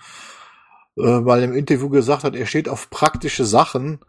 äh, 0.98 1.22
mal 1.22 1.42
im 1.44 1.54
Interview 1.54 1.90
gesagt 1.90 2.26
hat, 2.26 2.36
er 2.36 2.46
steht 2.46 2.68
auf 2.68 2.90
praktische 2.90 3.46
Sachen, 3.46 4.00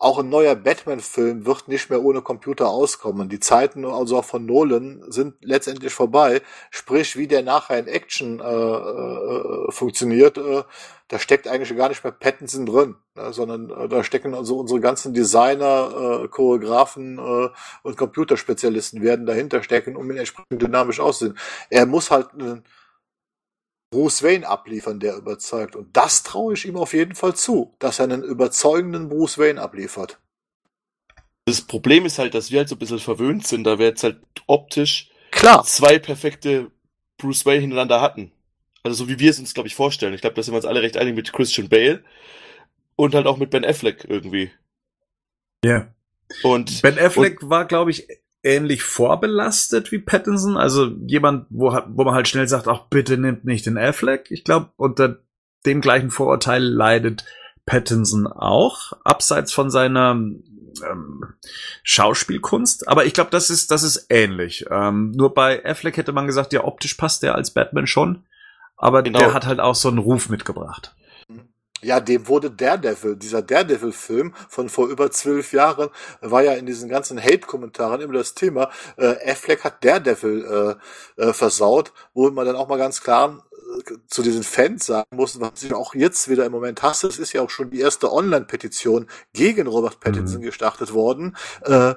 auch 0.00 0.18
ein 0.18 0.28
neuer 0.28 0.54
Batman-Film 0.54 1.44
wird 1.44 1.68
nicht 1.68 1.90
mehr 1.90 2.02
ohne 2.02 2.22
Computer 2.22 2.68
auskommen. 2.68 3.28
Die 3.28 3.40
Zeiten 3.40 3.84
also 3.84 4.18
auch 4.18 4.24
von 4.24 4.46
Nolan 4.46 5.02
sind 5.08 5.34
letztendlich 5.42 5.92
vorbei. 5.92 6.40
Sprich, 6.70 7.16
wie 7.16 7.26
der 7.26 7.42
nachher 7.42 7.78
in 7.78 7.86
Action 7.88 8.40
äh, 8.40 8.44
äh, 8.44 9.70
funktioniert, 9.70 10.38
äh, 10.38 10.62
da 11.08 11.18
steckt 11.18 11.48
eigentlich 11.48 11.76
gar 11.76 11.88
nicht 11.88 12.04
mehr 12.04 12.12
Pattinson 12.12 12.66
drin, 12.66 12.96
ne, 13.16 13.32
sondern 13.32 13.70
äh, 13.70 13.88
da 13.88 14.04
stecken 14.04 14.34
also 14.34 14.58
unsere 14.58 14.80
ganzen 14.80 15.14
Designer, 15.14 16.22
äh, 16.24 16.28
Choreografen 16.28 17.18
äh, 17.18 17.48
und 17.82 17.96
Computerspezialisten 17.96 19.02
werden 19.02 19.26
dahinter 19.26 19.62
stecken, 19.62 19.96
um 19.96 20.10
ihn 20.10 20.18
entsprechend 20.18 20.62
dynamisch 20.62 21.00
auszusehen. 21.00 21.38
Er 21.70 21.86
muss 21.86 22.10
halt 22.10 22.28
äh, 22.38 22.60
Bruce 23.90 24.22
Wayne 24.22 24.46
abliefern, 24.46 25.00
der 25.00 25.16
überzeugt. 25.16 25.74
Und 25.76 25.96
das 25.96 26.22
traue 26.22 26.54
ich 26.54 26.66
ihm 26.66 26.76
auf 26.76 26.92
jeden 26.92 27.14
Fall 27.14 27.34
zu, 27.34 27.74
dass 27.78 27.98
er 27.98 28.04
einen 28.04 28.22
überzeugenden 28.22 29.08
Bruce 29.08 29.38
Wayne 29.38 29.60
abliefert. 29.60 30.18
Das 31.46 31.62
Problem 31.62 32.04
ist 32.04 32.18
halt, 32.18 32.34
dass 32.34 32.50
wir 32.50 32.58
halt 32.58 32.68
so 32.68 32.74
ein 32.74 32.78
bisschen 32.78 32.98
verwöhnt 32.98 33.46
sind, 33.46 33.64
da 33.64 33.78
wir 33.78 33.86
jetzt 33.86 34.04
halt 34.04 34.20
optisch 34.46 35.10
Klar. 35.30 35.64
zwei 35.64 35.98
perfekte 35.98 36.70
Bruce 37.16 37.46
Wayne 37.46 37.62
hintereinander 37.62 38.00
hatten. 38.02 38.32
Also 38.82 39.04
so 39.04 39.08
wie 39.08 39.18
wir 39.18 39.30
es 39.30 39.38
uns, 39.38 39.54
glaube 39.54 39.66
ich, 39.66 39.74
vorstellen. 39.74 40.14
Ich 40.14 40.20
glaube, 40.20 40.36
da 40.36 40.42
sind 40.42 40.52
wir 40.52 40.58
uns 40.58 40.66
alle 40.66 40.82
recht 40.82 40.96
einig 40.96 41.14
mit 41.14 41.32
Christian 41.32 41.68
Bale 41.68 42.04
und 42.96 43.14
halt 43.14 43.26
auch 43.26 43.38
mit 43.38 43.50
Ben 43.50 43.64
Affleck 43.64 44.04
irgendwie. 44.08 44.50
Ja. 45.64 45.70
Yeah. 45.70 45.94
Und 46.42 46.82
Ben 46.82 46.98
Affleck 46.98 47.42
und, 47.42 47.50
war, 47.50 47.64
glaube 47.64 47.90
ich, 47.90 48.06
ähnlich 48.48 48.82
vorbelastet 48.82 49.92
wie 49.92 49.98
Pattinson. 49.98 50.56
Also 50.56 50.86
jemand, 51.06 51.46
wo, 51.50 51.78
wo 51.88 52.04
man 52.04 52.14
halt 52.14 52.28
schnell 52.28 52.48
sagt, 52.48 52.66
ach 52.66 52.86
bitte 52.90 53.18
nimmt 53.18 53.44
nicht 53.44 53.66
den 53.66 53.78
Affleck. 53.78 54.30
Ich 54.30 54.44
glaube, 54.44 54.70
unter 54.76 55.18
dem 55.66 55.80
gleichen 55.80 56.10
Vorurteil 56.10 56.62
leidet 56.62 57.24
Pattinson 57.66 58.26
auch, 58.26 58.92
abseits 59.04 59.52
von 59.52 59.70
seiner 59.70 60.12
ähm, 60.12 61.24
Schauspielkunst. 61.82 62.88
Aber 62.88 63.04
ich 63.04 63.12
glaube, 63.12 63.30
das 63.30 63.50
ist, 63.50 63.70
das 63.70 63.82
ist 63.82 64.06
ähnlich. 64.08 64.64
Ähm, 64.70 65.10
nur 65.10 65.34
bei 65.34 65.64
Affleck 65.64 65.98
hätte 65.98 66.12
man 66.12 66.26
gesagt, 66.26 66.52
ja, 66.52 66.64
optisch 66.64 66.94
passt 66.94 67.22
der 67.22 67.34
als 67.34 67.52
Batman 67.52 67.86
schon. 67.86 68.24
Aber 68.76 69.02
genau. 69.02 69.18
der 69.18 69.34
hat 69.34 69.46
halt 69.46 69.60
auch 69.60 69.74
so 69.74 69.88
einen 69.88 69.98
Ruf 69.98 70.28
mitgebracht. 70.28 70.94
Ja, 71.80 72.00
dem 72.00 72.26
wurde 72.26 72.50
Daredevil, 72.50 73.16
dieser 73.16 73.42
Daredevil-Film 73.42 74.34
von 74.48 74.68
vor 74.68 74.88
über 74.88 75.10
zwölf 75.10 75.52
Jahren, 75.52 75.90
war 76.20 76.42
ja 76.42 76.54
in 76.54 76.66
diesen 76.66 76.88
ganzen 76.88 77.22
Hate-Kommentaren 77.22 78.00
immer 78.00 78.14
das 78.14 78.34
Thema, 78.34 78.70
äh, 78.96 79.30
Affleck 79.30 79.62
hat 79.62 79.84
Daredevil 79.84 80.76
äh, 81.16 81.22
äh, 81.22 81.32
versaut, 81.32 81.92
wo 82.14 82.30
man 82.30 82.46
dann 82.46 82.56
auch 82.56 82.68
mal 82.68 82.78
ganz 82.78 83.00
klar 83.00 83.44
äh, 83.86 83.94
zu 84.08 84.22
diesen 84.22 84.42
Fans 84.42 84.86
sagen 84.86 85.16
muss, 85.16 85.40
was 85.40 85.62
ich 85.62 85.72
auch 85.72 85.94
jetzt 85.94 86.28
wieder 86.28 86.44
im 86.44 86.52
Moment 86.52 86.82
hasse, 86.82 87.06
es 87.06 87.18
ist 87.18 87.32
ja 87.32 87.42
auch 87.42 87.50
schon 87.50 87.70
die 87.70 87.80
erste 87.80 88.12
Online-Petition 88.12 89.06
gegen 89.32 89.68
Robert 89.68 90.00
Pattinson 90.00 90.40
mhm. 90.40 90.46
gestartet 90.46 90.92
worden, 90.92 91.36
äh, 91.64 91.94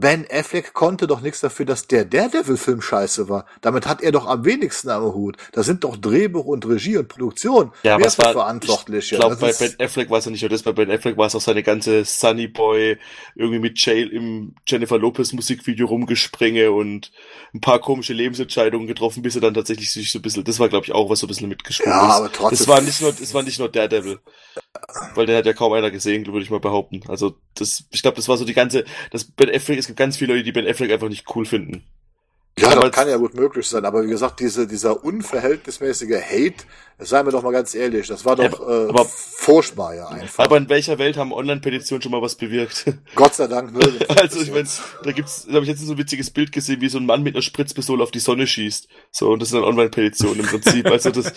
Ben 0.00 0.26
Affleck 0.30 0.72
konnte 0.72 1.06
doch 1.06 1.20
nichts 1.20 1.40
dafür, 1.40 1.66
dass 1.66 1.86
der 1.86 2.06
Daredevil-Film 2.06 2.80
scheiße 2.80 3.28
war. 3.28 3.44
Damit 3.60 3.86
hat 3.86 4.00
er 4.00 4.12
doch 4.12 4.26
am 4.26 4.44
wenigsten 4.46 4.88
am 4.88 5.02
Hut. 5.14 5.36
Da 5.52 5.62
sind 5.62 5.84
doch 5.84 5.96
Drehbuch 5.96 6.46
und 6.46 6.66
Regie 6.66 6.96
und 6.96 7.08
Produktion. 7.08 7.72
Ja, 7.82 7.98
Wer 7.98 8.06
ist 8.06 8.18
war, 8.18 8.32
verantwortlich? 8.32 9.12
Ich 9.12 9.18
glaube, 9.18 9.36
bei 9.36 9.52
Ben 9.52 9.74
Affleck 9.78 10.08
war 10.08 10.18
es 10.18 10.24
ja 10.24 10.30
nicht 10.30 10.40
nur 10.40 10.48
das, 10.48 10.62
bei 10.62 10.72
Ben 10.72 10.90
Affleck 10.90 11.18
war 11.18 11.26
es 11.26 11.34
auch 11.34 11.40
seine 11.40 11.62
ganze 11.62 12.04
Sunny 12.06 12.48
Boy, 12.48 12.98
irgendwie 13.34 13.58
mit 13.58 13.78
Jail 13.78 14.08
im 14.08 14.54
Jennifer 14.66 14.98
Lopez 14.98 15.32
Musikvideo 15.32 15.86
rumgespringe 15.86 16.72
und 16.72 17.12
ein 17.54 17.60
paar 17.60 17.78
komische 17.78 18.14
Lebensentscheidungen 18.14 18.86
getroffen, 18.86 19.22
bis 19.22 19.34
er 19.34 19.42
dann 19.42 19.54
tatsächlich 19.54 19.90
sich 19.90 20.10
so 20.10 20.18
ein 20.18 20.22
bisschen, 20.22 20.44
das 20.44 20.58
war 20.58 20.70
glaube 20.70 20.86
ich 20.86 20.92
auch 20.92 21.10
was 21.10 21.20
so 21.20 21.26
ein 21.26 21.28
bisschen 21.28 21.48
mitgeschrieben 21.48 21.92
ja, 21.92 22.08
ist. 22.08 22.14
Aber 22.14 22.32
trotzdem. 22.32 22.58
Das 22.58 22.68
war 22.68 22.80
nicht 22.80 23.00
nur, 23.02 23.12
das 23.12 23.34
war 23.34 23.42
nicht 23.42 23.58
nur 23.58 23.68
Daredevil. 23.68 24.18
Weil 25.14 25.26
den 25.26 25.36
hat 25.36 25.46
ja 25.46 25.52
kaum 25.52 25.72
einer 25.72 25.90
gesehen, 25.90 26.26
würde 26.26 26.42
ich 26.42 26.50
mal 26.50 26.60
behaupten. 26.60 27.02
Also, 27.08 27.34
das, 27.54 27.84
ich 27.90 28.02
glaube, 28.02 28.16
das 28.16 28.28
war 28.28 28.36
so 28.36 28.44
die 28.44 28.54
ganze, 28.54 28.84
das 29.10 29.24
Ben 29.24 29.54
Affleck, 29.54 29.78
es 29.78 29.86
gibt 29.86 29.98
ganz 29.98 30.16
viele 30.16 30.34
Leute, 30.34 30.44
die 30.44 30.52
Ben 30.52 30.66
Affleck 30.66 30.92
einfach 30.92 31.08
nicht 31.08 31.26
cool 31.34 31.44
finden. 31.44 31.84
Ja, 32.58 32.74
das 32.74 32.90
kann 32.90 33.08
ja 33.08 33.16
gut 33.16 33.34
möglich 33.34 33.66
sein, 33.66 33.84
aber 33.84 34.04
wie 34.04 34.08
gesagt, 34.08 34.40
diese, 34.40 34.66
dieser 34.66 35.02
unverhältnismäßige 35.02 36.20
Hate, 36.20 36.64
seien 36.98 37.24
wir 37.26 37.32
doch 37.32 37.42
mal 37.42 37.52
ganz 37.52 37.74
ehrlich, 37.74 38.08
das 38.08 38.24
war 38.26 38.36
doch 38.36 38.92
ja, 38.92 39.00
äh, 39.00 39.04
furchtbar 39.06 39.94
ja 39.94 40.08
einfach. 40.08 40.44
Aber 40.44 40.58
in 40.58 40.68
welcher 40.68 40.98
Welt 40.98 41.16
haben 41.16 41.32
Online-Petitionen 41.32 42.02
schon 42.02 42.12
mal 42.12 42.20
was 42.20 42.34
bewirkt? 42.34 42.84
Gott 43.14 43.34
sei 43.34 43.46
Dank 43.46 43.72
nirgends. 43.72 44.08
also 44.10 44.40
ich 44.40 44.50
meine, 44.50 44.68
da 45.04 45.12
gibt's, 45.12 45.46
da 45.46 45.54
habe 45.54 45.62
ich 45.62 45.70
jetzt 45.70 45.80
so 45.80 45.92
ein 45.92 45.98
witziges 45.98 46.30
Bild 46.30 46.52
gesehen, 46.52 46.82
wie 46.82 46.90
so 46.90 46.98
ein 46.98 47.06
Mann 47.06 47.22
mit 47.22 47.34
einer 47.34 47.42
Spritzpistole 47.42 48.02
auf 48.02 48.10
die 48.10 48.18
Sonne 48.18 48.46
schießt. 48.46 48.88
So, 49.10 49.30
und 49.30 49.40
das 49.40 49.48
ist 49.48 49.54
eine 49.54 49.64
Online-Petition 49.64 50.38
im 50.38 50.46
Prinzip. 50.46 50.86
Also 50.86 51.10
das 51.10 51.32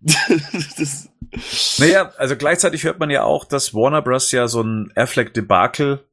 naja, 1.78 2.12
also 2.16 2.36
gleichzeitig 2.36 2.84
hört 2.84 2.98
man 2.98 3.10
ja 3.10 3.24
auch, 3.24 3.44
dass 3.44 3.74
Warner 3.74 4.02
Bros. 4.02 4.30
ja 4.32 4.48
so 4.48 4.62
ein 4.62 4.92
Affleck-Debakel 4.94 6.04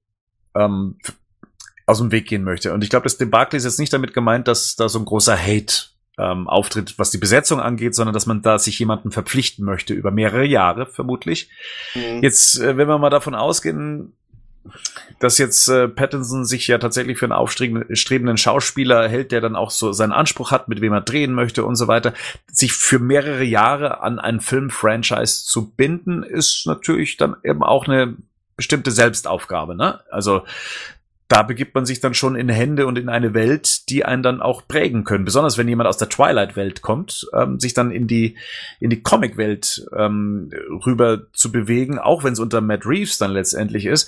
ähm, 0.56 0.98
aus 1.86 2.00
dem 2.00 2.12
Weg 2.12 2.28
gehen 2.28 2.44
möchte. 2.44 2.74
Und 2.74 2.84
ich 2.84 2.90
glaube, 2.90 3.04
das 3.04 3.18
Debakel 3.18 3.58
ist 3.58 3.66
jetzt 3.66 3.80
nicht 3.80 3.94
damit 3.94 4.14
gemeint, 4.14 4.48
dass 4.48 4.76
da 4.76 4.90
so 4.90 5.00
ein 5.00 5.06
großer 5.06 5.38
Hate 5.38 5.88
ähm, 6.18 6.48
auftritt, 6.48 6.98
was 6.98 7.12
die 7.12 7.18
Besetzung 7.18 7.60
angeht, 7.60 7.94
sondern 7.94 8.14
dass 8.14 8.26
man 8.26 8.42
da 8.42 8.58
sich 8.58 8.80
jemanden 8.80 9.12
verpflichten 9.12 9.66
möchte, 9.66 9.94
über 9.94 10.12
mehrere 10.12 10.46
Jahre 10.46 10.86
vermutlich. 10.86 11.50
Mhm. 11.94 12.24
Jetzt, 12.24 12.60
äh, 12.60 12.78
wenn 12.78 12.88
wir 12.88 12.98
mal 12.98 13.10
davon 13.10 13.36
ausgehen, 13.36 14.14
dass 15.20 15.38
jetzt 15.38 15.68
äh, 15.68 15.88
Pattinson 15.88 16.46
sich 16.46 16.68
ja 16.68 16.78
tatsächlich 16.78 17.18
für 17.18 17.26
einen 17.26 17.32
aufstrebenden 17.32 18.38
Schauspieler 18.38 19.08
hält, 19.08 19.32
der 19.32 19.42
dann 19.42 19.56
auch 19.56 19.72
so 19.72 19.92
seinen 19.92 20.12
Anspruch 20.12 20.52
hat, 20.52 20.68
mit 20.68 20.82
wem 20.82 20.94
er 20.94 21.02
drehen 21.02 21.34
möchte 21.34 21.66
und 21.66 21.76
so 21.76 21.88
weiter, 21.88 22.14
sich 22.52 22.74
für 22.74 23.00
mehrere 23.00 23.44
Jahre 23.44 24.02
an 24.02 24.20
ein 24.20 24.42
Film-Franchise 24.42 25.46
zu 25.46 25.72
binden, 25.72 26.24
ist 26.24 26.66
natürlich 26.66 27.18
dann 27.18 27.36
eben 27.44 27.64
auch 27.64 27.88
eine 27.88 28.16
bestimmte 28.56 28.92
Selbstaufgabe, 28.92 29.76
ne? 29.76 30.00
Also 30.10 30.44
da 31.28 31.42
begibt 31.42 31.74
man 31.74 31.88
sich 31.88 32.02
dann 32.02 32.14
schon 32.14 32.36
in 32.36 32.50
Hände 32.50 32.86
und 32.86 33.00
in 33.00 33.10
eine 33.10 33.34
Welt, 33.34 33.90
die 33.90 34.06
einen 34.06 34.22
dann 34.22 34.42
auch 34.42 34.68
prägen 34.68 35.06
können. 35.06 35.26
Besonders 35.26 35.58
wenn 35.58 35.68
jemand 35.68 35.90
aus 35.90 35.98
der 35.98 36.10
Twilight-Welt 36.10 36.84
kommt, 36.84 37.28
ähm, 37.34 37.60
sich 37.60 37.74
dann 37.74 37.90
in 37.90 38.06
die 38.06 38.38
in 38.80 38.92
die 38.92 39.02
Comic-Welt 39.02 39.88
ähm, 39.96 40.52
rüber 40.86 41.24
zu 41.34 41.52
bewegen, 41.52 41.98
auch 41.98 42.24
wenn 42.24 42.34
es 42.34 42.40
unter 42.40 42.62
Matt 42.62 42.86
Reeves 42.86 43.18
dann 43.18 43.32
letztendlich 43.32 43.88
ist. 43.88 44.08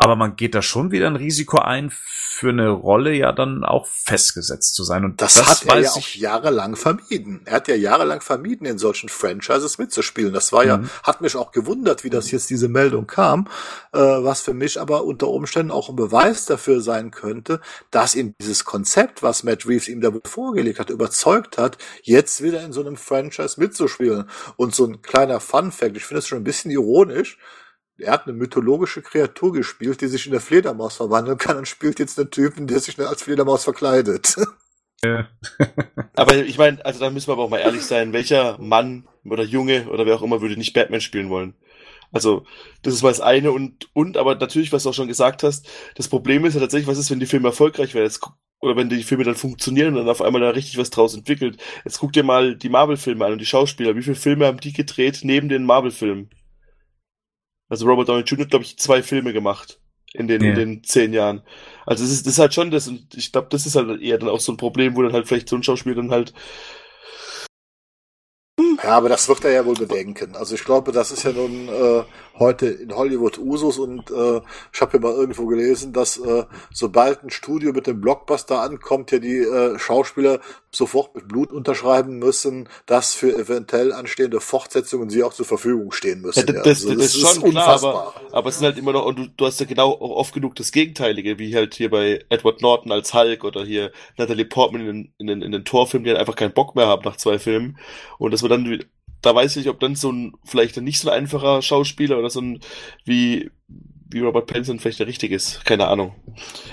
Aber 0.00 0.14
man 0.14 0.36
geht 0.36 0.54
da 0.54 0.62
schon 0.62 0.92
wieder 0.92 1.08
ein 1.08 1.16
Risiko 1.16 1.58
ein, 1.58 1.90
für 1.90 2.50
eine 2.50 2.68
Rolle 2.68 3.12
ja 3.14 3.32
dann 3.32 3.64
auch 3.64 3.88
festgesetzt 3.88 4.76
zu 4.76 4.84
sein. 4.84 5.04
Und 5.04 5.20
das, 5.20 5.34
das 5.34 5.48
hat 5.48 5.66
er 5.66 5.80
ja 5.80 5.90
auch 5.90 6.08
jahrelang 6.14 6.76
vermieden. 6.76 7.40
Er 7.46 7.54
hat 7.54 7.66
ja 7.66 7.74
jahrelang 7.74 8.20
vermieden, 8.20 8.64
in 8.64 8.78
solchen 8.78 9.08
Franchises 9.08 9.76
mitzuspielen. 9.76 10.32
Das 10.32 10.52
war 10.52 10.62
mhm. 10.62 10.68
ja, 10.68 10.80
hat 11.02 11.20
mich 11.20 11.34
auch 11.34 11.50
gewundert, 11.50 12.04
wie 12.04 12.10
das 12.10 12.30
jetzt 12.30 12.48
diese 12.48 12.68
Meldung 12.68 13.08
kam, 13.08 13.48
äh, 13.92 13.98
was 13.98 14.40
für 14.40 14.54
mich 14.54 14.80
aber 14.80 15.02
unter 15.02 15.26
Umständen 15.26 15.72
auch 15.72 15.88
ein 15.88 15.96
Beweis 15.96 16.46
dafür 16.46 16.80
sein 16.80 17.10
könnte, 17.10 17.60
dass 17.90 18.14
ihn 18.14 18.36
dieses 18.40 18.64
Konzept, 18.64 19.24
was 19.24 19.42
Matt 19.42 19.66
Reeves 19.66 19.88
ihm 19.88 20.00
da 20.00 20.12
vorgelegt 20.24 20.78
hat, 20.78 20.90
überzeugt 20.90 21.58
hat, 21.58 21.76
jetzt 22.04 22.40
wieder 22.40 22.62
in 22.62 22.72
so 22.72 22.82
einem 22.82 22.96
Franchise 22.96 23.58
mitzuspielen. 23.58 24.30
Und 24.54 24.76
so 24.76 24.86
ein 24.86 25.02
kleiner 25.02 25.40
Fun 25.40 25.72
Fact, 25.72 25.96
ich 25.96 26.04
finde 26.04 26.20
es 26.20 26.28
schon 26.28 26.38
ein 26.38 26.44
bisschen 26.44 26.70
ironisch, 26.70 27.36
er 27.98 28.12
hat 28.12 28.26
eine 28.26 28.36
mythologische 28.36 29.02
Kreatur 29.02 29.52
gespielt, 29.52 30.00
die 30.00 30.06
sich 30.06 30.26
in 30.26 30.32
der 30.32 30.40
Fledermaus 30.40 30.96
verwandeln 30.96 31.38
kann 31.38 31.56
und 31.56 31.68
spielt 31.68 31.98
jetzt 31.98 32.18
einen 32.18 32.30
Typen, 32.30 32.66
der 32.66 32.80
sich 32.80 32.98
als 32.98 33.22
Fledermaus 33.22 33.64
verkleidet. 33.64 34.36
Ja. 35.04 35.28
aber 36.14 36.36
ich 36.36 36.58
meine, 36.58 36.84
also 36.84 37.00
da 37.00 37.10
müssen 37.10 37.28
wir 37.28 37.34
aber 37.34 37.44
auch 37.44 37.50
mal 37.50 37.58
ehrlich 37.58 37.82
sein, 37.82 38.12
welcher 38.12 38.58
Mann 38.58 39.06
oder 39.24 39.44
Junge 39.44 39.88
oder 39.88 40.06
wer 40.06 40.16
auch 40.16 40.22
immer 40.22 40.40
würde 40.40 40.56
nicht 40.56 40.74
Batman 40.74 41.00
spielen 41.00 41.30
wollen? 41.30 41.54
Also, 42.10 42.44
das 42.82 42.94
ist 42.94 43.02
mal 43.02 43.10
das 43.10 43.20
eine 43.20 43.52
und, 43.52 43.90
und, 43.92 44.16
aber 44.16 44.34
natürlich, 44.34 44.72
was 44.72 44.84
du 44.84 44.90
auch 44.90 44.94
schon 44.94 45.08
gesagt 45.08 45.42
hast, 45.42 45.68
das 45.94 46.08
Problem 46.08 46.44
ist 46.46 46.54
ja 46.54 46.60
tatsächlich, 46.60 46.88
was 46.88 46.98
ist, 46.98 47.10
wenn 47.10 47.20
die 47.20 47.26
Filme 47.26 47.48
erfolgreich 47.48 47.94
werden? 47.94 48.06
Jetzt, 48.06 48.22
oder 48.60 48.76
wenn 48.76 48.88
die 48.88 49.02
Filme 49.02 49.24
dann 49.24 49.34
funktionieren 49.34 49.88
und 49.88 50.00
dann 50.00 50.08
auf 50.08 50.22
einmal 50.22 50.40
da 50.40 50.50
richtig 50.50 50.78
was 50.78 50.90
draus 50.90 51.14
entwickelt. 51.14 51.58
Jetzt 51.84 51.98
guck 51.98 52.12
dir 52.12 52.24
mal 52.24 52.56
die 52.56 52.70
Marvel-Filme 52.70 53.24
an 53.24 53.32
und 53.32 53.40
die 53.40 53.46
Schauspieler. 53.46 53.94
Wie 53.94 54.02
viele 54.02 54.16
Filme 54.16 54.46
haben 54.46 54.58
die 54.58 54.72
gedreht 54.72 55.20
neben 55.22 55.48
den 55.48 55.64
Marvel-Filmen? 55.64 56.30
Also 57.68 57.86
Robert 57.86 58.08
Downey 58.08 58.22
Jr. 58.22 58.44
hat, 58.44 58.50
glaube 58.50 58.64
ich, 58.64 58.78
zwei 58.78 59.02
Filme 59.02 59.32
gemacht. 59.32 59.80
in 60.14 60.26
den, 60.26 60.42
ja. 60.42 60.50
in 60.50 60.54
den 60.56 60.84
zehn 60.84 61.12
Jahren. 61.12 61.42
Also 61.84 62.02
das 62.02 62.12
ist, 62.12 62.26
das 62.26 62.34
ist 62.34 62.38
halt 62.38 62.54
schon 62.54 62.70
das, 62.70 62.88
und 62.88 63.14
ich 63.14 63.30
glaube, 63.30 63.48
das 63.50 63.66
ist 63.66 63.76
halt 63.76 64.00
eher 64.00 64.18
dann 64.18 64.30
auch 64.30 64.40
so 64.40 64.52
ein 64.52 64.56
Problem, 64.56 64.96
wo 64.96 65.02
dann 65.02 65.12
halt 65.12 65.28
vielleicht 65.28 65.48
so 65.48 65.56
ein 65.56 65.62
Schauspieler 65.62 65.96
dann 65.96 66.10
halt 66.10 66.32
ja, 68.82 68.90
aber 68.90 69.08
das 69.08 69.28
wird 69.28 69.44
er 69.44 69.52
ja 69.52 69.66
wohl 69.66 69.74
bedenken. 69.74 70.36
Also 70.36 70.54
ich 70.54 70.64
glaube, 70.64 70.92
das 70.92 71.10
ist 71.10 71.24
ja 71.24 71.32
nun 71.32 71.68
äh, 71.68 72.04
heute 72.38 72.66
in 72.66 72.94
Hollywood 72.94 73.38
Usus 73.38 73.78
und 73.78 74.10
äh, 74.10 74.40
ich 74.72 74.80
habe 74.80 74.98
ja 74.98 75.00
mal 75.00 75.14
irgendwo 75.14 75.46
gelesen, 75.46 75.92
dass 75.92 76.16
äh, 76.18 76.44
sobald 76.72 77.22
ein 77.22 77.30
Studio 77.30 77.72
mit 77.72 77.86
dem 77.86 78.00
Blockbuster 78.00 78.60
ankommt, 78.60 79.10
ja 79.10 79.18
die 79.18 79.38
äh, 79.38 79.78
Schauspieler 79.78 80.40
sofort 80.78 81.14
mit 81.14 81.28
Blut 81.28 81.52
unterschreiben 81.52 82.18
müssen, 82.18 82.68
dass 82.86 83.14
für 83.14 83.36
eventuell 83.36 83.92
anstehende 83.92 84.40
Fortsetzungen 84.40 85.10
sie 85.10 85.22
auch 85.22 85.34
zur 85.34 85.44
Verfügung 85.44 85.92
stehen 85.92 86.22
müssen. 86.22 86.46
Ja, 86.46 86.62
das, 86.62 86.84
also, 86.84 86.88
das, 86.88 86.98
das, 86.98 87.14
ist 87.14 87.20
schon 87.20 87.42
unfassbar. 87.42 88.12
Klar, 88.12 88.16
aber, 88.16 88.36
aber 88.36 88.48
es 88.48 88.58
sind 88.58 88.64
halt 88.64 88.78
immer 88.78 88.92
noch, 88.92 89.04
und 89.04 89.18
du, 89.18 89.26
du 89.36 89.46
hast 89.46 89.60
ja 89.60 89.66
genau 89.66 89.92
auch 89.92 90.16
oft 90.16 90.32
genug 90.32 90.54
das 90.54 90.72
Gegenteilige, 90.72 91.38
wie 91.38 91.54
halt 91.54 91.74
hier 91.74 91.90
bei 91.90 92.24
Edward 92.30 92.62
Norton 92.62 92.92
als 92.92 93.12
Hulk 93.12 93.44
oder 93.44 93.64
hier 93.64 93.92
Natalie 94.16 94.46
Portman 94.46 94.86
in, 94.86 95.12
in, 95.18 95.28
in, 95.28 95.42
in 95.42 95.52
den 95.52 95.64
Torfilmen, 95.64 96.04
die 96.04 96.10
halt 96.10 96.20
einfach 96.20 96.36
keinen 96.36 96.54
Bock 96.54 96.74
mehr 96.74 96.86
haben 96.86 97.02
nach 97.04 97.16
zwei 97.16 97.38
Filmen. 97.38 97.78
Und 98.18 98.32
dass 98.32 98.42
man 98.42 98.50
dann 98.50 98.84
da 99.20 99.34
weiß 99.34 99.52
ich 99.52 99.56
nicht, 99.64 99.68
ob 99.68 99.80
dann 99.80 99.96
so 99.96 100.12
ein, 100.12 100.34
vielleicht 100.44 100.78
ein 100.78 100.84
nicht 100.84 101.00
so 101.00 101.10
ein 101.10 101.18
einfacher 101.18 101.60
Schauspieler 101.60 102.18
oder 102.18 102.30
so 102.30 102.40
ein, 102.40 102.60
wie, 103.04 103.50
wie 104.10 104.20
Robert 104.20 104.46
Pattinson 104.46 104.78
vielleicht 104.78 105.00
der 105.00 105.06
richtige 105.06 105.34
ist. 105.34 105.64
Keine 105.64 105.88
Ahnung. 105.88 106.14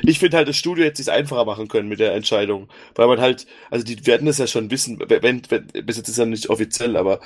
Ich 0.04 0.20
finde 0.20 0.38
halt, 0.38 0.48
das 0.48 0.58
Studio 0.58 0.86
hätte 0.86 1.02
es 1.02 1.10
einfacher 1.10 1.46
machen 1.46 1.68
können 1.68 1.90
mit 1.90 2.00
der 2.00 2.14
Entscheidung. 2.14 2.70
Weil 2.96 3.08
man 3.08 3.20
halt, 3.20 3.46
also 3.70 3.86
die 3.86 4.06
werden 4.06 4.28
das 4.28 4.38
ja 4.38 4.48
schon 4.48 4.72
wissen, 4.72 5.00
wenn, 5.08 5.42
wenn, 5.50 5.68
bis 5.86 5.98
jetzt 5.98 6.10
ist 6.10 6.18
ja 6.18 6.26
nicht 6.26 6.50
offiziell, 6.50 6.96
aber 6.98 7.20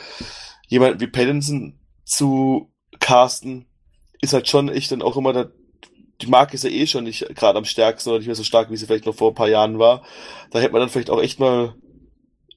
jemand 0.68 1.00
wie 1.00 1.08
Pattinson 1.08 1.80
zu 2.06 2.72
casten, 3.00 3.66
ist 4.22 4.34
halt 4.34 4.48
schon 4.48 4.70
echt 4.70 4.92
dann 4.92 5.02
auch 5.02 5.18
immer 5.18 5.34
da, 5.34 5.50
die 6.22 6.28
Marke 6.28 6.56
ist 6.56 6.64
ja 6.64 6.70
eh 6.70 6.88
schon 6.88 7.06
nicht 7.06 7.28
gerade 7.36 7.58
am 7.58 7.66
stärksten 7.66 8.10
oder 8.10 8.20
nicht 8.20 8.28
mehr 8.28 8.36
so 8.36 8.44
stark, 8.44 8.70
wie 8.72 8.78
sie 8.78 8.86
vielleicht 8.86 9.06
noch 9.06 9.16
vor 9.16 9.32
ein 9.32 9.36
paar 9.36 9.48
Jahren 9.48 9.80
war. 9.80 10.04
Da 10.52 10.60
hätte 10.60 10.74
man 10.74 10.82
dann 10.82 10.90
vielleicht 10.90 11.10
auch 11.10 11.22
echt 11.22 11.40
mal 11.40 11.76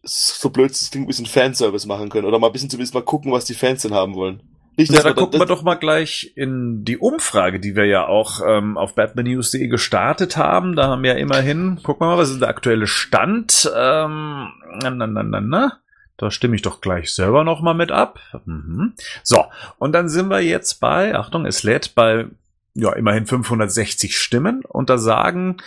so 0.02 0.50
blöd 0.50 0.72
es 0.72 0.90
klingt, 0.90 1.04
ein 1.04 1.08
bisschen 1.08 1.26
Fanservice 1.26 1.86
machen 1.86 2.08
können 2.08 2.26
oder 2.26 2.38
mal 2.38 2.48
ein 2.48 2.52
bisschen 2.52 2.70
zumindest 2.70 2.94
mal 2.94 3.04
gucken, 3.04 3.30
was 3.30 3.44
die 3.44 3.54
Fans 3.54 3.82
denn 3.82 3.94
haben 3.94 4.14
wollen. 4.14 4.42
Nicht, 4.76 4.90
ja, 4.90 5.02
da 5.02 5.12
gucken 5.12 5.38
wir 5.38 5.46
doch 5.46 5.62
mal 5.62 5.74
gleich 5.74 6.32
in 6.34 6.84
die 6.84 6.96
Umfrage, 6.96 7.60
die 7.60 7.76
wir 7.76 7.84
ja 7.84 8.06
auch 8.06 8.40
ähm, 8.46 8.78
auf 8.78 8.94
batmannews.de 8.94 9.68
gestartet 9.68 10.36
haben. 10.38 10.76
Da 10.76 10.86
haben 10.86 11.02
wir 11.02 11.12
ja 11.12 11.18
immerhin, 11.18 11.82
gucken 11.82 12.06
wir 12.06 12.12
mal, 12.12 12.18
was 12.18 12.30
ist 12.30 12.40
der 12.40 12.48
aktuelle 12.48 12.86
Stand? 12.86 13.70
Ähm, 13.76 14.48
na, 14.80 14.90
na, 14.90 15.06
na, 15.06 15.22
na, 15.22 15.40
na. 15.40 15.78
Da 16.16 16.30
stimme 16.30 16.54
ich 16.54 16.62
doch 16.62 16.80
gleich 16.80 17.12
selber 17.12 17.44
noch 17.44 17.60
mal 17.60 17.74
mit 17.74 17.90
ab. 17.90 18.20
Mhm. 18.46 18.94
So, 19.22 19.44
und 19.78 19.92
dann 19.92 20.08
sind 20.08 20.28
wir 20.28 20.40
jetzt 20.40 20.80
bei, 20.80 21.16
Achtung, 21.16 21.44
es 21.44 21.62
lädt 21.64 21.94
bei 21.94 22.26
ja 22.74 22.92
immerhin 22.92 23.26
560 23.26 24.16
Stimmen 24.16 24.64
und 24.64 24.88
da 24.88 24.98
sagen 24.98 25.58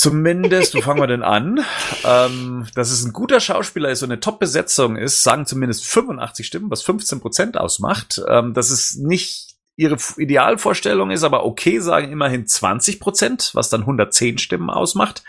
Zumindest, 0.00 0.74
wo 0.74 0.80
fangen 0.80 0.98
wir 1.00 1.06
denn 1.06 1.22
an? 1.22 1.62
Ähm, 2.04 2.66
dass 2.74 2.90
es 2.90 3.04
ein 3.04 3.12
guter 3.12 3.38
Schauspieler 3.38 3.90
ist 3.90 4.02
und 4.02 4.10
eine 4.10 4.18
Top-Besetzung 4.18 4.96
ist, 4.96 5.22
sagen 5.22 5.44
zumindest 5.44 5.84
85 5.84 6.46
Stimmen, 6.46 6.70
was 6.70 6.82
15 6.82 7.20
Prozent 7.20 7.58
ausmacht. 7.58 8.18
Ähm, 8.26 8.54
dass 8.54 8.70
es 8.70 8.96
nicht 8.96 9.56
ihre 9.76 9.98
Idealvorstellung 10.16 11.10
ist, 11.10 11.22
aber 11.22 11.44
okay, 11.44 11.80
sagen 11.80 12.10
immerhin 12.12 12.46
20 12.46 12.98
Prozent, 12.98 13.50
was 13.52 13.68
dann 13.68 13.82
110 13.82 14.38
Stimmen 14.38 14.70
ausmacht 14.70 15.22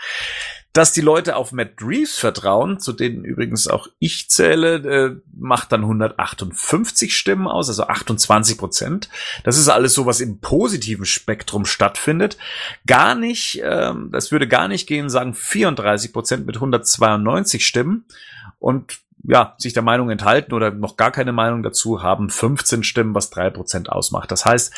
dass 0.72 0.92
die 0.92 1.02
Leute 1.02 1.36
auf 1.36 1.52
Matt 1.52 1.74
Reeves 1.82 2.18
vertrauen, 2.18 2.80
zu 2.80 2.92
denen 2.92 3.24
übrigens 3.24 3.68
auch 3.68 3.88
ich 3.98 4.30
zähle, 4.30 4.76
äh, 4.76 5.20
macht 5.38 5.70
dann 5.72 5.82
158 5.82 7.16
Stimmen 7.16 7.46
aus, 7.46 7.68
also 7.68 7.84
28 7.84 8.56
Prozent. 8.56 9.08
Das 9.44 9.58
ist 9.58 9.68
alles 9.68 9.92
so, 9.92 10.06
was 10.06 10.20
im 10.20 10.40
positiven 10.40 11.04
Spektrum 11.04 11.66
stattfindet. 11.66 12.38
Gar 12.86 13.14
nicht, 13.14 13.60
ähm, 13.62 14.08
das 14.12 14.32
würde 14.32 14.48
gar 14.48 14.68
nicht 14.68 14.86
gehen, 14.86 15.10
sagen 15.10 15.34
34 15.34 16.12
Prozent 16.12 16.46
mit 16.46 16.56
192 16.56 17.66
Stimmen. 17.66 18.06
Und 18.58 19.00
ja, 19.24 19.54
sich 19.58 19.72
der 19.72 19.82
Meinung 19.82 20.10
enthalten 20.10 20.52
oder 20.54 20.70
noch 20.70 20.96
gar 20.96 21.12
keine 21.12 21.32
Meinung 21.32 21.62
dazu 21.62 22.02
haben 22.02 22.28
15 22.28 22.82
Stimmen, 22.82 23.14
was 23.14 23.30
drei 23.30 23.50
Prozent 23.50 23.90
ausmacht. 23.90 24.30
Das 24.30 24.44
heißt, 24.44 24.74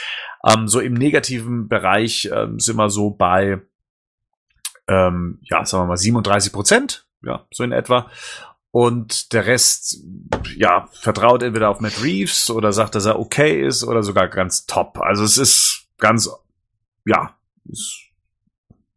ähm, 0.46 0.68
so 0.68 0.80
im 0.80 0.94
negativen 0.94 1.68
Bereich 1.68 2.28
ähm, 2.32 2.58
sind 2.58 2.76
wir 2.76 2.90
so 2.90 3.10
bei 3.10 3.62
ähm, 4.88 5.38
ja, 5.42 5.64
sagen 5.64 5.84
wir 5.84 5.88
mal 5.88 5.96
37 5.96 6.52
Prozent, 6.52 7.06
ja, 7.22 7.46
so 7.52 7.64
in 7.64 7.72
etwa. 7.72 8.10
Und 8.70 9.32
der 9.32 9.46
Rest, 9.46 10.02
ja, 10.56 10.88
vertraut 10.92 11.42
entweder 11.42 11.70
auf 11.70 11.80
Matt 11.80 12.02
Reeves 12.02 12.50
oder 12.50 12.72
sagt, 12.72 12.96
dass 12.96 13.06
er 13.06 13.20
okay 13.20 13.64
ist 13.64 13.84
oder 13.84 14.02
sogar 14.02 14.28
ganz 14.28 14.66
top. 14.66 14.98
Also 14.98 15.22
es 15.22 15.38
ist 15.38 15.86
ganz, 15.98 16.28
ja, 17.06 17.36
ist, 17.66 18.00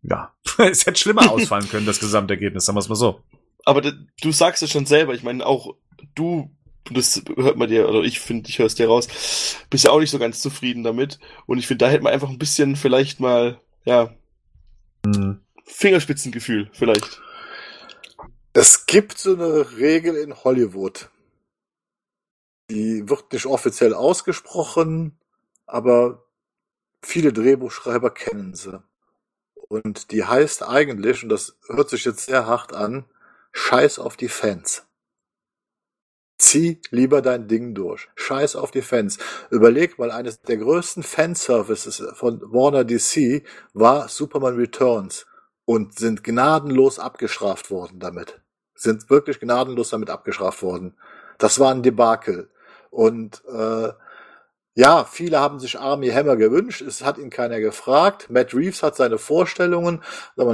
ja, 0.02 0.34
es 0.58 0.86
hätte 0.86 1.00
schlimmer 1.00 1.32
ausfallen 1.32 1.70
können, 1.70 1.86
das 1.86 2.00
Gesamtergebnis, 2.00 2.66
sagen 2.66 2.76
wir 2.76 2.82
es 2.82 2.90
mal 2.90 2.96
so. 2.96 3.22
Aber 3.66 3.82
du 3.82 4.32
sagst 4.32 4.64
es 4.64 4.72
schon 4.72 4.86
selber, 4.86 5.14
ich 5.14 5.24
meine, 5.24 5.46
auch 5.46 5.76
du, 6.16 6.50
das 6.90 7.22
hört 7.36 7.58
man 7.58 7.70
dir, 7.70 7.88
oder 7.88 8.02
ich 8.02 8.20
finde, 8.20 8.50
ich 8.50 8.60
höre 8.60 8.66
es 8.66 8.76
dir 8.76 8.88
raus, 8.88 9.58
bist 9.70 9.84
ja 9.84 9.92
auch 9.92 10.00
nicht 10.00 10.10
so 10.10 10.20
ganz 10.20 10.42
zufrieden 10.42 10.84
damit. 10.84 11.20
Und 11.46 11.60
ich 11.60 11.68
finde, 11.68 11.86
da 11.86 11.92
hätte 11.92 12.04
man 12.04 12.14
einfach 12.14 12.30
ein 12.30 12.40
bisschen 12.40 12.78
vielleicht 12.78 13.20
mal, 13.20 13.60
ja, 13.86 14.10
hm. 15.06 15.42
Fingerspitzengefühl 15.68 16.70
vielleicht. 16.74 17.22
Es 18.54 18.88
gibt 18.88 19.18
so 19.20 19.34
eine 19.34 19.78
Regel 19.78 20.16
in 20.16 20.44
Hollywood. 20.44 21.10
Die 22.72 23.08
wird 23.08 23.32
nicht 23.32 23.46
offiziell 23.46 23.94
ausgesprochen, 23.94 25.20
aber 25.68 26.26
viele 27.04 27.32
Drehbuchschreiber 27.32 28.10
kennen 28.10 28.56
sie. 28.56 28.82
Und 29.54 30.12
die 30.12 30.24
heißt 30.24 30.64
eigentlich, 30.64 31.24
und 31.24 31.30
das 31.30 31.58
hört 31.68 31.90
sich 31.90 32.06
jetzt 32.06 32.26
sehr 32.26 32.48
hart 32.48 32.74
an, 32.74 33.06
Scheiß 33.52 34.00
auf 34.00 34.18
die 34.18 34.30
Fans. 34.30 34.88
Zieh 36.40 36.82
lieber 36.92 37.22
dein 37.22 37.48
Ding 37.48 37.74
durch. 37.76 38.10
Scheiß 38.16 38.56
auf 38.56 38.72
die 38.72 38.82
Fans. 38.82 39.18
Überleg 39.50 40.00
mal, 40.00 40.12
eines 40.12 40.42
der 40.42 40.58
größten 40.58 41.04
Fanservices 41.04 42.04
von 42.14 42.42
Warner 42.42 42.86
DC 42.86 43.44
war 43.74 44.08
Superman 44.08 44.56
Returns 44.56 45.26
und 45.68 46.00
sind 46.00 46.24
gnadenlos 46.24 46.98
abgestraft 46.98 47.70
worden 47.72 48.00
damit. 48.00 48.40
Sind 48.74 49.10
wirklich 49.10 49.42
gnadenlos 49.42 49.90
damit 49.90 50.10
abgestraft 50.10 50.64
worden. 50.64 50.96
Das 51.40 51.60
war 51.60 51.72
ein 51.72 51.84
Debakel. 51.84 52.50
Und 52.90 53.44
äh, 53.54 53.90
ja, 54.76 55.04
viele 55.04 55.40
haben 55.42 55.60
sich 55.60 55.78
Army 55.78 56.08
Hammer 56.08 56.38
gewünscht, 56.38 56.82
es 56.82 57.04
hat 57.04 57.18
ihn 57.18 57.30
keiner 57.30 57.60
gefragt. 57.60 58.30
Matt 58.30 58.54
Reeves 58.54 58.82
hat 58.82 58.96
seine 58.96 59.18
Vorstellungen. 59.18 60.04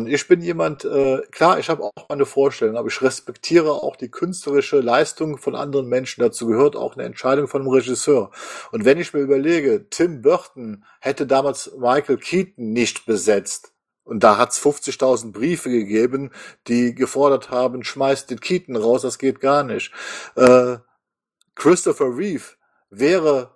Ich 0.07 0.27
bin 0.27 0.41
jemand, 0.41 0.83
äh, 0.83 1.21
klar, 1.29 1.59
ich 1.59 1.69
habe 1.69 1.83
auch 1.83 2.09
meine 2.09 2.25
Vorstellungen, 2.25 2.77
aber 2.77 2.87
ich 2.87 3.01
respektiere 3.03 3.71
auch 3.71 3.95
die 3.95 4.09
künstlerische 4.09 4.79
Leistung 4.79 5.37
von 5.37 5.53
anderen 5.53 5.89
Menschen. 5.89 6.21
Dazu 6.21 6.47
gehört 6.47 6.75
auch 6.75 6.95
eine 6.95 7.03
Entscheidung 7.03 7.47
von 7.47 7.61
einem 7.61 7.69
Regisseur. 7.69 8.31
Und 8.71 8.83
wenn 8.83 8.97
ich 8.97 9.13
mir 9.13 9.19
überlege, 9.19 9.89
Tim 9.91 10.23
Burton 10.23 10.85
hätte 11.01 11.27
damals 11.27 11.71
Michael 11.77 12.17
Keaton 12.17 12.71
nicht 12.71 13.05
besetzt, 13.05 13.72
und 14.03 14.23
da 14.23 14.37
hat's 14.37 14.61
50.000 14.61 15.31
Briefe 15.31 15.69
gegeben, 15.69 16.31
die 16.67 16.93
gefordert 16.93 17.49
haben, 17.49 17.83
schmeißt 17.83 18.29
den 18.29 18.39
Keaton 18.39 18.75
raus, 18.75 19.01
das 19.01 19.17
geht 19.17 19.39
gar 19.39 19.63
nicht. 19.63 19.91
Äh, 20.35 20.77
Christopher 21.55 22.17
Reeve 22.17 22.43
wäre 22.89 23.55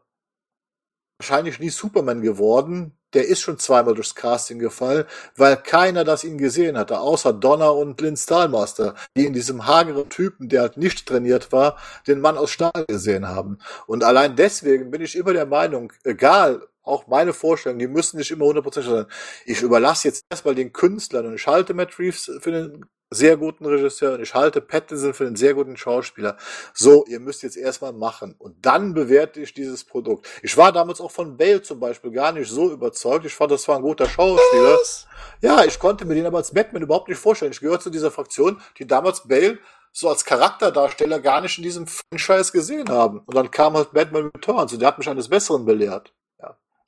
wahrscheinlich 1.18 1.60
nie 1.60 1.70
Superman 1.70 2.22
geworden. 2.22 2.97
Der 3.14 3.28
ist 3.28 3.42
schon 3.42 3.58
zweimal 3.58 3.94
durchs 3.94 4.16
Casting 4.16 4.60
gefallen, 4.60 5.06
weil 5.36 5.58
keiner 5.58 6.04
das 6.04 6.24
ihn 6.24 6.38
gesehen 6.38 6.78
hatte, 6.78 7.00
außer 7.00 7.34
Donner 7.34 7.74
und 7.76 8.00
Lynn 8.02 8.18
Stahlmaster, 8.18 8.96
die 9.16 9.26
in 9.26 9.34
diesem 9.34 9.66
hageren 9.66 10.10
Typen, 10.10 10.50
der 10.50 10.62
halt 10.62 10.78
nicht 10.78 11.06
trainiert 11.08 11.52
war, 11.52 11.78
den 12.08 12.20
Mann 12.20 12.38
aus 12.38 12.52
Stahl 12.52 12.86
gesehen 12.88 13.28
haben. 13.28 13.60
Und 13.86 14.04
allein 14.04 14.36
deswegen 14.36 14.92
bin 14.92 15.02
ich 15.02 15.16
immer 15.16 15.34
der 15.34 15.46
Meinung, 15.46 15.94
egal 16.04 16.68
auch 16.84 17.08
meine 17.08 17.34
Vorstellungen, 17.34 17.80
die 17.80 17.88
müssen 17.88 18.18
nicht 18.18 18.32
immer 18.32 18.46
100% 18.46 18.82
sein. 18.82 19.06
Ich 19.46 19.62
überlasse 19.62 20.08
jetzt 20.08 20.26
erstmal 20.30 20.56
den 20.56 20.74
Künstlern 20.74 21.26
und 21.26 21.36
ich 21.36 21.46
halte 21.48 21.74
Matt 21.74 22.00
Reeves 22.00 22.32
für 22.40 22.50
einen 22.50 22.86
sehr 23.10 23.38
guten 23.38 23.66
Regisseur 23.66 24.14
und 24.16 24.22
ich 24.22 24.34
halte 24.34 24.62
Pattinson 24.62 25.14
für 25.14 25.26
einen 25.26 25.36
sehr 25.36 25.54
guten 25.54 25.78
Schauspieler. 25.78 26.38
So, 26.74 27.06
ihr 27.08 27.20
müsst 27.20 27.44
jetzt 27.44 27.58
erstmal 27.58 27.94
machen 27.94 28.36
und 28.38 28.66
dann 28.66 28.94
bewerte 28.94 29.40
ich 29.40 29.54
dieses 29.54 29.84
Produkt. 29.84 30.28
Ich 30.42 30.58
war 30.58 30.72
damals 30.72 31.00
auch 31.00 31.12
von 31.12 31.38
Bale 31.38 31.62
zum 31.62 31.80
Beispiel 31.80 32.12
gar 32.12 32.32
nicht 32.32 32.50
so 32.50 32.72
überzeugt. 32.72 33.26
Ich 33.26 33.34
fand, 33.34 33.52
das 33.52 33.68
war 33.68 33.78
ein 33.78 33.82
guter 33.82 34.08
Schauspieler. 34.08 34.78
Was? 34.80 35.08
Ja, 35.42 35.64
ich 35.64 35.80
konnte 35.80 36.06
mir 36.06 36.16
den 36.16 36.26
aber 36.26 36.38
als 36.38 36.54
Batman 36.54 36.82
überhaupt 36.82 37.08
nicht 37.08 37.20
vorstellen. 37.20 37.52
Ich 37.52 37.60
gehöre 37.60 37.80
zu 37.80 37.90
dieser 37.90 38.12
Fraktion, 38.12 38.62
die 38.78 38.88
damals 38.88 39.28
Bale 39.28 39.60
so 39.92 40.10
als 40.10 40.26
Charakterdarsteller 40.26 41.20
gar 41.20 41.42
nicht 41.42 41.58
in 41.58 41.64
diesem 41.64 41.88
Franchise 41.88 42.52
gesehen 42.52 42.90
haben. 42.90 43.20
Und 43.20 43.36
dann 43.36 43.50
kam 43.50 43.76
halt 43.76 43.94
Batman 43.94 44.32
Returns 44.36 44.74
und 44.74 44.80
der 44.80 44.90
hat 44.90 44.98
mich 44.98 45.10
eines 45.10 45.30
Besseren 45.30 45.66
belehrt. 45.66 46.14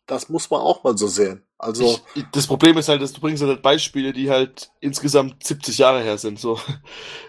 Das 0.10 0.28
muss 0.28 0.49
man 0.49 0.62
auch 0.62 0.84
mal 0.84 0.97
so 0.97 1.07
sehen. 1.07 1.43
Also 1.60 1.99
ich, 2.16 2.26
das 2.32 2.47
Problem 2.47 2.76
ist 2.80 2.89
halt, 2.89 2.99
dass 2.99 3.14
du 3.14 3.22
bringst 3.22 3.43
halt 3.43 3.62
Beispiele, 3.62 4.12
die 4.12 4.32
halt 4.32 4.72
insgesamt 4.80 5.45
70 5.45 5.78
Jahre 5.78 6.01
her 6.01 6.18
sind, 6.18 6.39
so. 6.39 6.60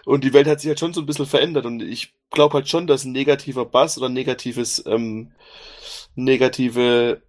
Und 0.07 0.24
die 0.24 0.33
Welt 0.33 0.47
hat 0.47 0.61
sich 0.61 0.68
halt 0.68 0.81
schon 0.81 0.95
so 0.95 1.03
ein 1.03 1.07
bisschen 1.07 1.26
verändert 1.26 1.66
und 1.66 1.83
ich 1.83 2.14
glaube 2.31 2.55
halt 2.55 2.70
schon, 2.70 2.87
dass 2.87 3.05
ein 3.05 3.12
negativer 3.12 3.66
Bass 3.66 3.99
oder 3.99 4.09
negatives, 4.09 4.83
ähm, 4.87 5.33
negative 6.14 7.20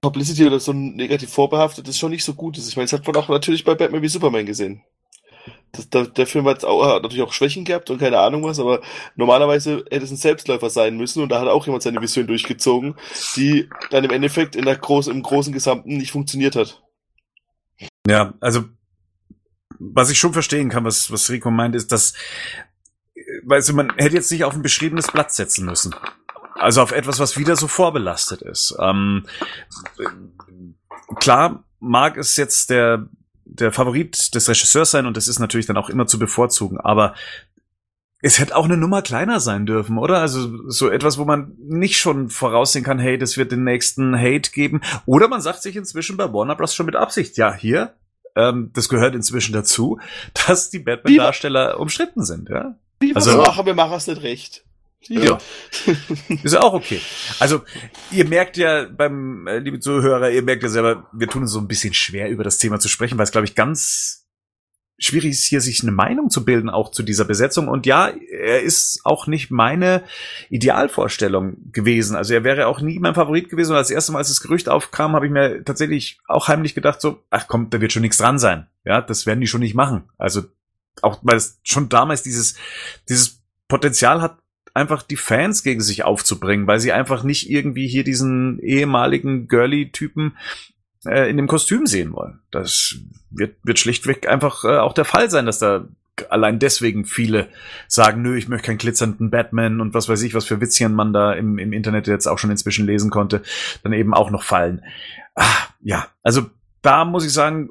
Publicity 0.00 0.44
oder 0.44 0.58
so 0.58 0.72
negativ 0.72 1.30
vorbehaftet 1.30 1.86
ist 1.86 2.00
schon 2.00 2.10
nicht 2.10 2.24
so 2.24 2.34
gut 2.34 2.58
ist. 2.58 2.68
Ich 2.68 2.76
meine, 2.76 2.86
das 2.86 2.98
hat 2.98 3.06
man 3.06 3.14
auch 3.14 3.28
natürlich 3.28 3.62
bei 3.62 3.76
Batman 3.76 4.02
wie 4.02 4.08
Superman 4.08 4.44
gesehen. 4.44 4.82
Das, 5.72 5.88
der, 5.88 6.06
der 6.06 6.26
Film 6.26 6.46
hat, 6.46 6.64
auch, 6.64 6.84
hat 6.84 7.02
natürlich 7.02 7.24
auch 7.24 7.32
Schwächen 7.32 7.64
gehabt 7.64 7.88
und 7.88 7.98
keine 7.98 8.18
Ahnung 8.18 8.44
was, 8.44 8.60
aber 8.60 8.82
normalerweise 9.16 9.84
hätte 9.90 10.04
es 10.04 10.10
ein 10.10 10.16
Selbstläufer 10.16 10.68
sein 10.68 10.96
müssen 10.96 11.22
und 11.22 11.30
da 11.30 11.40
hat 11.40 11.48
auch 11.48 11.64
jemand 11.64 11.82
seine 11.82 12.02
Vision 12.02 12.26
durchgezogen, 12.26 12.94
die 13.36 13.70
dann 13.90 14.04
im 14.04 14.10
Endeffekt 14.10 14.54
in 14.54 14.66
der 14.66 14.76
groß, 14.76 15.08
im 15.08 15.22
großen 15.22 15.52
Gesamten 15.52 15.96
nicht 15.96 16.12
funktioniert 16.12 16.56
hat. 16.56 16.82
Ja, 18.06 18.34
also 18.40 18.64
was 19.78 20.10
ich 20.10 20.18
schon 20.18 20.32
verstehen 20.32 20.68
kann, 20.68 20.84
was, 20.84 21.10
was 21.10 21.30
Rico 21.30 21.50
meint, 21.50 21.74
ist, 21.74 21.90
dass, 21.90 22.12
weißt 23.44 23.70
du, 23.70 23.74
man 23.74 23.92
hätte 23.96 24.14
jetzt 24.14 24.30
nicht 24.30 24.44
auf 24.44 24.54
ein 24.54 24.62
beschriebenes 24.62 25.08
Blatt 25.08 25.32
setzen 25.32 25.66
müssen. 25.66 25.94
Also 26.54 26.82
auf 26.82 26.92
etwas, 26.92 27.18
was 27.18 27.36
wieder 27.36 27.56
so 27.56 27.66
vorbelastet 27.66 28.42
ist. 28.42 28.76
Ähm, 28.78 29.26
klar 31.16 31.64
mag 31.80 32.16
es 32.16 32.36
jetzt 32.36 32.70
der, 32.70 33.08
der 33.54 33.72
Favorit 33.72 34.34
des 34.34 34.48
Regisseurs 34.48 34.90
sein 34.90 35.06
und 35.06 35.16
das 35.16 35.28
ist 35.28 35.38
natürlich 35.38 35.66
dann 35.66 35.76
auch 35.76 35.88
immer 35.88 36.06
zu 36.06 36.18
bevorzugen, 36.18 36.78
aber 36.78 37.14
es 38.22 38.38
hätte 38.38 38.56
auch 38.56 38.64
eine 38.64 38.76
Nummer 38.76 39.02
kleiner 39.02 39.40
sein 39.40 39.66
dürfen, 39.66 39.98
oder? 39.98 40.20
Also 40.20 40.70
so 40.70 40.88
etwas, 40.88 41.18
wo 41.18 41.24
man 41.24 41.56
nicht 41.58 41.96
schon 41.96 42.30
voraussehen 42.30 42.84
kann, 42.84 43.00
hey, 43.00 43.18
das 43.18 43.36
wird 43.36 43.50
den 43.50 43.64
nächsten 43.64 44.16
Hate 44.16 44.52
geben. 44.52 44.80
Oder 45.06 45.26
man 45.26 45.40
sagt 45.40 45.62
sich 45.62 45.74
inzwischen 45.74 46.16
bei 46.16 46.32
Warner 46.32 46.54
Bros. 46.54 46.74
schon 46.74 46.86
mit 46.86 46.94
Absicht, 46.94 47.36
ja, 47.36 47.52
hier, 47.52 47.94
ähm, 48.36 48.70
das 48.74 48.88
gehört 48.88 49.16
inzwischen 49.16 49.52
dazu, 49.52 49.98
dass 50.46 50.70
die 50.70 50.78
Batman-Darsteller 50.78 51.80
umstritten 51.80 52.24
sind, 52.24 52.48
ja. 52.48 52.76
Wie 53.00 53.14
also, 53.16 53.36
machen 53.38 53.66
wir 53.66 53.74
machen 53.74 53.96
es 53.96 54.06
nicht 54.06 54.22
recht. 54.22 54.64
Ja. 55.08 55.38
Ist 56.42 56.56
auch 56.56 56.74
okay. 56.74 57.00
Also, 57.38 57.62
ihr 58.10 58.26
merkt 58.26 58.56
ja 58.56 58.86
beim, 58.86 59.46
äh, 59.46 59.58
liebe 59.58 59.80
Zuhörer, 59.80 60.30
ihr 60.30 60.42
merkt 60.42 60.62
ja 60.62 60.68
selber, 60.68 61.08
wir 61.12 61.28
tun 61.28 61.42
uns 61.42 61.52
so 61.52 61.58
ein 61.58 61.68
bisschen 61.68 61.94
schwer, 61.94 62.28
über 62.30 62.44
das 62.44 62.58
Thema 62.58 62.78
zu 62.78 62.88
sprechen, 62.88 63.18
weil 63.18 63.24
es, 63.24 63.32
glaube 63.32 63.46
ich, 63.46 63.54
ganz 63.54 64.22
schwierig 64.98 65.32
ist, 65.32 65.44
hier 65.44 65.60
sich 65.60 65.82
eine 65.82 65.92
Meinung 65.92 66.30
zu 66.30 66.44
bilden, 66.44 66.70
auch 66.70 66.90
zu 66.90 67.02
dieser 67.02 67.24
Besetzung. 67.24 67.68
Und 67.68 67.86
ja, 67.86 68.08
er 68.08 68.62
ist 68.62 69.00
auch 69.04 69.26
nicht 69.26 69.50
meine 69.50 70.04
Idealvorstellung 70.48 71.56
gewesen. 71.72 72.16
Also 72.16 72.34
er 72.34 72.44
wäre 72.44 72.66
auch 72.66 72.80
nie 72.80 72.98
mein 72.98 73.14
Favorit 73.14 73.48
gewesen. 73.48 73.72
Und 73.72 73.78
das 73.78 73.90
erste 73.90 74.12
Mal, 74.12 74.18
als 74.18 74.28
das 74.28 74.40
Gerücht 74.40 74.68
aufkam, 74.68 75.14
habe 75.14 75.26
ich 75.26 75.32
mir 75.32 75.64
tatsächlich 75.64 76.20
auch 76.26 76.48
heimlich 76.48 76.74
gedacht, 76.74 77.00
so, 77.00 77.22
ach 77.30 77.48
komm, 77.48 77.70
da 77.70 77.80
wird 77.80 77.92
schon 77.92 78.02
nichts 78.02 78.18
dran 78.18 78.38
sein. 78.38 78.68
Ja, 78.84 79.00
das 79.00 79.26
werden 79.26 79.40
die 79.40 79.46
schon 79.46 79.60
nicht 79.60 79.74
machen. 79.74 80.04
Also 80.18 80.42
auch, 81.00 81.18
weil 81.22 81.36
es 81.36 81.58
schon 81.62 81.88
damals 81.88 82.22
dieses, 82.22 82.56
dieses 83.08 83.42
Potenzial 83.68 84.20
hat, 84.20 84.38
einfach 84.74 85.02
die 85.02 85.16
Fans 85.16 85.62
gegen 85.62 85.80
sich 85.80 86.04
aufzubringen, 86.04 86.66
weil 86.66 86.80
sie 86.80 86.92
einfach 86.92 87.22
nicht 87.22 87.50
irgendwie 87.50 87.86
hier 87.86 88.04
diesen 88.04 88.58
ehemaligen 88.60 89.48
Girly-Typen 89.48 90.36
äh, 91.04 91.28
in 91.28 91.36
dem 91.36 91.46
Kostüm 91.46 91.86
sehen 91.86 92.12
wollen. 92.12 92.40
Das 92.50 92.96
wird, 93.30 93.56
wird 93.62 93.78
schlichtweg 93.78 94.28
einfach 94.28 94.64
äh, 94.64 94.78
auch 94.78 94.94
der 94.94 95.04
Fall 95.04 95.30
sein, 95.30 95.46
dass 95.46 95.58
da 95.58 95.86
allein 96.30 96.58
deswegen 96.58 97.04
viele 97.04 97.48
sagen, 97.88 98.22
nö, 98.22 98.36
ich 98.36 98.48
möchte 98.48 98.66
keinen 98.66 98.78
glitzernden 98.78 99.30
Batman 99.30 99.80
und 99.80 99.94
was 99.94 100.08
weiß 100.08 100.22
ich, 100.22 100.34
was 100.34 100.44
für 100.44 100.60
Witzchen 100.60 100.94
man 100.94 101.12
da 101.12 101.32
im, 101.32 101.58
im 101.58 101.72
Internet 101.72 102.06
jetzt 102.06 102.26
auch 102.26 102.38
schon 102.38 102.50
inzwischen 102.50 102.86
lesen 102.86 103.10
konnte, 103.10 103.42
dann 103.82 103.92
eben 103.92 104.14
auch 104.14 104.30
noch 104.30 104.42
fallen. 104.42 104.82
Ah, 105.34 105.66
ja, 105.80 106.08
also 106.22 106.50
da 106.82 107.04
muss 107.04 107.24
ich 107.24 107.32
sagen, 107.32 107.70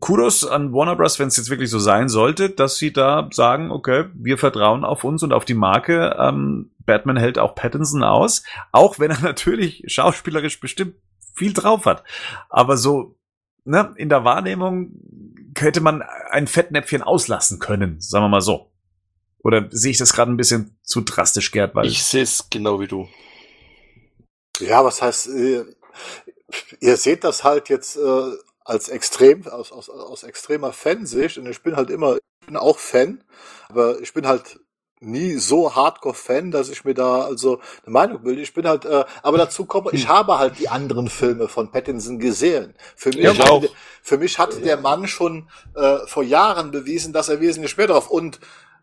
Kudos 0.00 0.44
an 0.44 0.72
Warner 0.72 0.96
Bros., 0.96 1.18
wenn 1.18 1.28
es 1.28 1.36
jetzt 1.36 1.50
wirklich 1.50 1.70
so 1.70 1.78
sein 1.78 2.08
sollte, 2.08 2.50
dass 2.50 2.76
sie 2.76 2.92
da 2.92 3.28
sagen, 3.32 3.70
okay, 3.70 4.06
wir 4.14 4.38
vertrauen 4.38 4.84
auf 4.84 5.04
uns 5.04 5.22
und 5.22 5.32
auf 5.32 5.44
die 5.44 5.54
Marke. 5.54 6.16
Ähm, 6.18 6.70
Batman 6.84 7.16
hält 7.16 7.38
auch 7.38 7.54
Pattinson 7.54 8.02
aus, 8.02 8.42
auch 8.72 8.98
wenn 8.98 9.10
er 9.10 9.20
natürlich 9.22 9.84
schauspielerisch 9.86 10.60
bestimmt 10.60 10.96
viel 11.34 11.52
drauf 11.52 11.86
hat. 11.86 12.04
Aber 12.48 12.76
so, 12.76 13.16
ne, 13.64 13.94
in 13.96 14.08
der 14.08 14.24
Wahrnehmung 14.24 14.92
hätte 15.56 15.80
man 15.80 16.02
ein 16.30 16.46
Fettnäpfchen 16.46 17.02
auslassen 17.02 17.58
können, 17.58 18.00
sagen 18.00 18.24
wir 18.24 18.28
mal 18.28 18.40
so. 18.40 18.72
Oder 19.38 19.68
sehe 19.70 19.90
ich 19.90 19.98
das 19.98 20.12
gerade 20.12 20.30
ein 20.30 20.36
bisschen 20.36 20.78
zu 20.82 21.00
drastisch, 21.00 21.50
Gerd? 21.50 21.74
Weil 21.74 21.86
ich 21.86 22.04
sehe 22.04 22.22
es 22.22 22.48
genau 22.48 22.80
wie 22.80 22.86
du. 22.86 23.08
Ja, 24.60 24.84
was 24.84 25.02
heißt, 25.02 25.26
ihr, 25.28 25.66
ihr 26.80 26.96
seht 26.96 27.24
das 27.24 27.42
halt 27.42 27.68
jetzt 27.68 27.96
äh, 27.96 28.32
als 28.64 28.88
extrem, 28.88 29.46
aus, 29.46 29.72
aus, 29.72 29.88
aus 29.88 30.22
extremer 30.22 30.72
Fansicht 30.72 31.38
und 31.38 31.46
ich 31.46 31.62
bin 31.62 31.76
halt 31.76 31.90
immer, 31.90 32.16
ich 32.16 32.46
bin 32.46 32.56
auch 32.56 32.78
Fan, 32.78 33.24
aber 33.68 34.00
ich 34.00 34.12
bin 34.12 34.26
halt 34.26 34.60
nie 35.02 35.36
so 35.36 35.74
Hardcore-Fan, 35.74 36.50
dass 36.50 36.68
ich 36.68 36.84
mir 36.84 36.94
da 36.94 37.22
also 37.22 37.60
eine 37.84 37.92
Meinung 37.92 38.22
bilde. 38.22 38.40
Ich 38.40 38.54
bin 38.54 38.66
halt, 38.66 38.84
äh, 38.84 39.04
aber 39.22 39.38
dazu 39.38 39.64
komme, 39.64 39.90
ich 39.92 40.04
hm. 40.04 40.08
habe 40.08 40.38
halt 40.38 40.58
die 40.58 40.68
anderen 40.68 41.08
Filme 41.08 41.48
von 41.48 41.70
Pattinson 41.70 42.18
gesehen. 42.18 42.74
Für 42.96 43.10
mich, 43.10 43.18
ja, 43.18 43.36
hat, 43.36 43.70
für 44.02 44.18
mich 44.18 44.38
hat 44.38 44.64
der 44.64 44.76
Mann 44.76 45.06
schon 45.06 45.48
äh, 45.74 45.98
vor 46.06 46.22
Jahren 46.22 46.70
bewiesen, 46.70 47.12
dass 47.12 47.28
er 47.28 47.40
wesentlich 47.40 47.76
mehr 47.76 47.88
drauf 47.88 48.10
und 48.10 48.38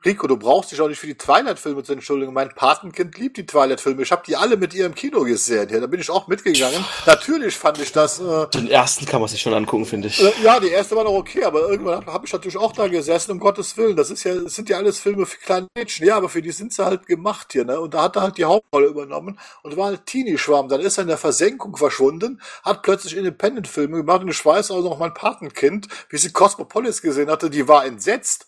Rico, 0.05 0.27
du 0.27 0.37
brauchst 0.37 0.71
dich 0.71 0.79
auch 0.79 0.87
nicht 0.87 0.99
für 0.99 1.07
die 1.07 1.17
Twilight-Filme 1.17 1.83
zu 1.83 1.91
entschuldigen. 1.91 2.31
Mein 2.31 2.55
Patenkind 2.55 3.17
liebt 3.17 3.35
die 3.35 3.45
Twilight-Filme. 3.45 4.01
Ich 4.01 4.11
habe 4.13 4.23
die 4.25 4.37
alle 4.37 4.55
mit 4.55 4.73
ihr 4.73 4.85
im 4.85 4.95
Kino 4.95 5.23
gesehen. 5.23 5.67
Ja, 5.69 5.79
da 5.81 5.87
bin 5.87 5.99
ich 5.99 6.09
auch 6.09 6.27
mitgegangen. 6.27 6.85
Natürlich 7.05 7.57
fand 7.57 7.79
ich 7.79 7.91
das. 7.91 8.19
Äh, 8.19 8.47
Den 8.53 8.69
ersten 8.69 9.05
kann 9.05 9.19
man 9.19 9.27
sich 9.27 9.41
schon 9.41 9.53
angucken, 9.53 9.85
finde 9.85 10.07
ich. 10.07 10.23
Äh, 10.23 10.31
ja, 10.41 10.57
die 10.61 10.69
erste 10.69 10.95
war 10.95 11.03
noch 11.03 11.11
okay, 11.11 11.43
aber 11.43 11.67
irgendwann 11.69 12.05
habe 12.05 12.13
hab 12.13 12.25
ich 12.25 12.31
natürlich 12.31 12.55
auch 12.55 12.71
da 12.71 12.87
gesessen, 12.87 13.31
um 13.31 13.39
Gottes 13.39 13.75
Willen. 13.75 13.97
Das 13.97 14.09
ist 14.09 14.23
ja, 14.23 14.35
das 14.35 14.55
sind 14.55 14.69
ja 14.69 14.77
alles 14.77 14.99
Filme 14.99 15.25
für 15.25 15.37
kleine 15.37 15.67
Mädchen. 15.75 16.07
Ja, 16.07 16.15
aber 16.15 16.29
für 16.29 16.41
die 16.41 16.51
sind 16.51 16.71
sie 16.71 16.85
halt 16.85 17.05
gemacht 17.05 17.51
hier, 17.51 17.65
ne? 17.65 17.79
Und 17.79 17.93
da 17.93 18.03
hat 18.03 18.15
er 18.15 18.21
halt 18.21 18.37
die 18.37 18.45
Hauptrolle 18.45 18.87
übernommen 18.87 19.37
und 19.63 19.75
war 19.75 19.89
ein 19.89 19.99
Teenie-Schwarm. 20.05 20.69
Dann 20.69 20.79
ist 20.79 20.97
er 20.97 21.01
in 21.01 21.07
der 21.09 21.17
Versenkung 21.17 21.75
verschwunden, 21.75 22.41
hat 22.63 22.83
plötzlich 22.83 23.17
Independent-Filme 23.17 23.97
gemacht 23.97 24.21
und 24.21 24.29
ich 24.29 24.45
weiß 24.45 24.71
auch 24.71 24.81
noch 24.81 24.97
mein 24.97 25.13
Patenkind, 25.13 25.87
wie 26.09 26.17
sie 26.17 26.31
Cosmopolis 26.31 27.01
gesehen 27.01 27.29
hatte, 27.29 27.49
die 27.49 27.67
war 27.67 27.85
entsetzt. 27.85 28.47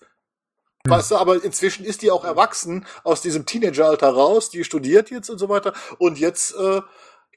Weißt 0.87 1.11
du, 1.11 1.17
aber 1.17 1.43
inzwischen 1.43 1.85
ist 1.85 2.01
die 2.01 2.11
auch 2.11 2.25
erwachsen 2.25 2.85
aus 3.03 3.21
diesem 3.21 3.45
Teenageralter 3.45 4.09
raus, 4.09 4.49
die 4.49 4.63
studiert 4.63 5.11
jetzt 5.11 5.29
und 5.29 5.37
so 5.37 5.47
weiter 5.47 5.73
und 5.99 6.17
jetzt 6.17 6.55
äh, 6.55 6.81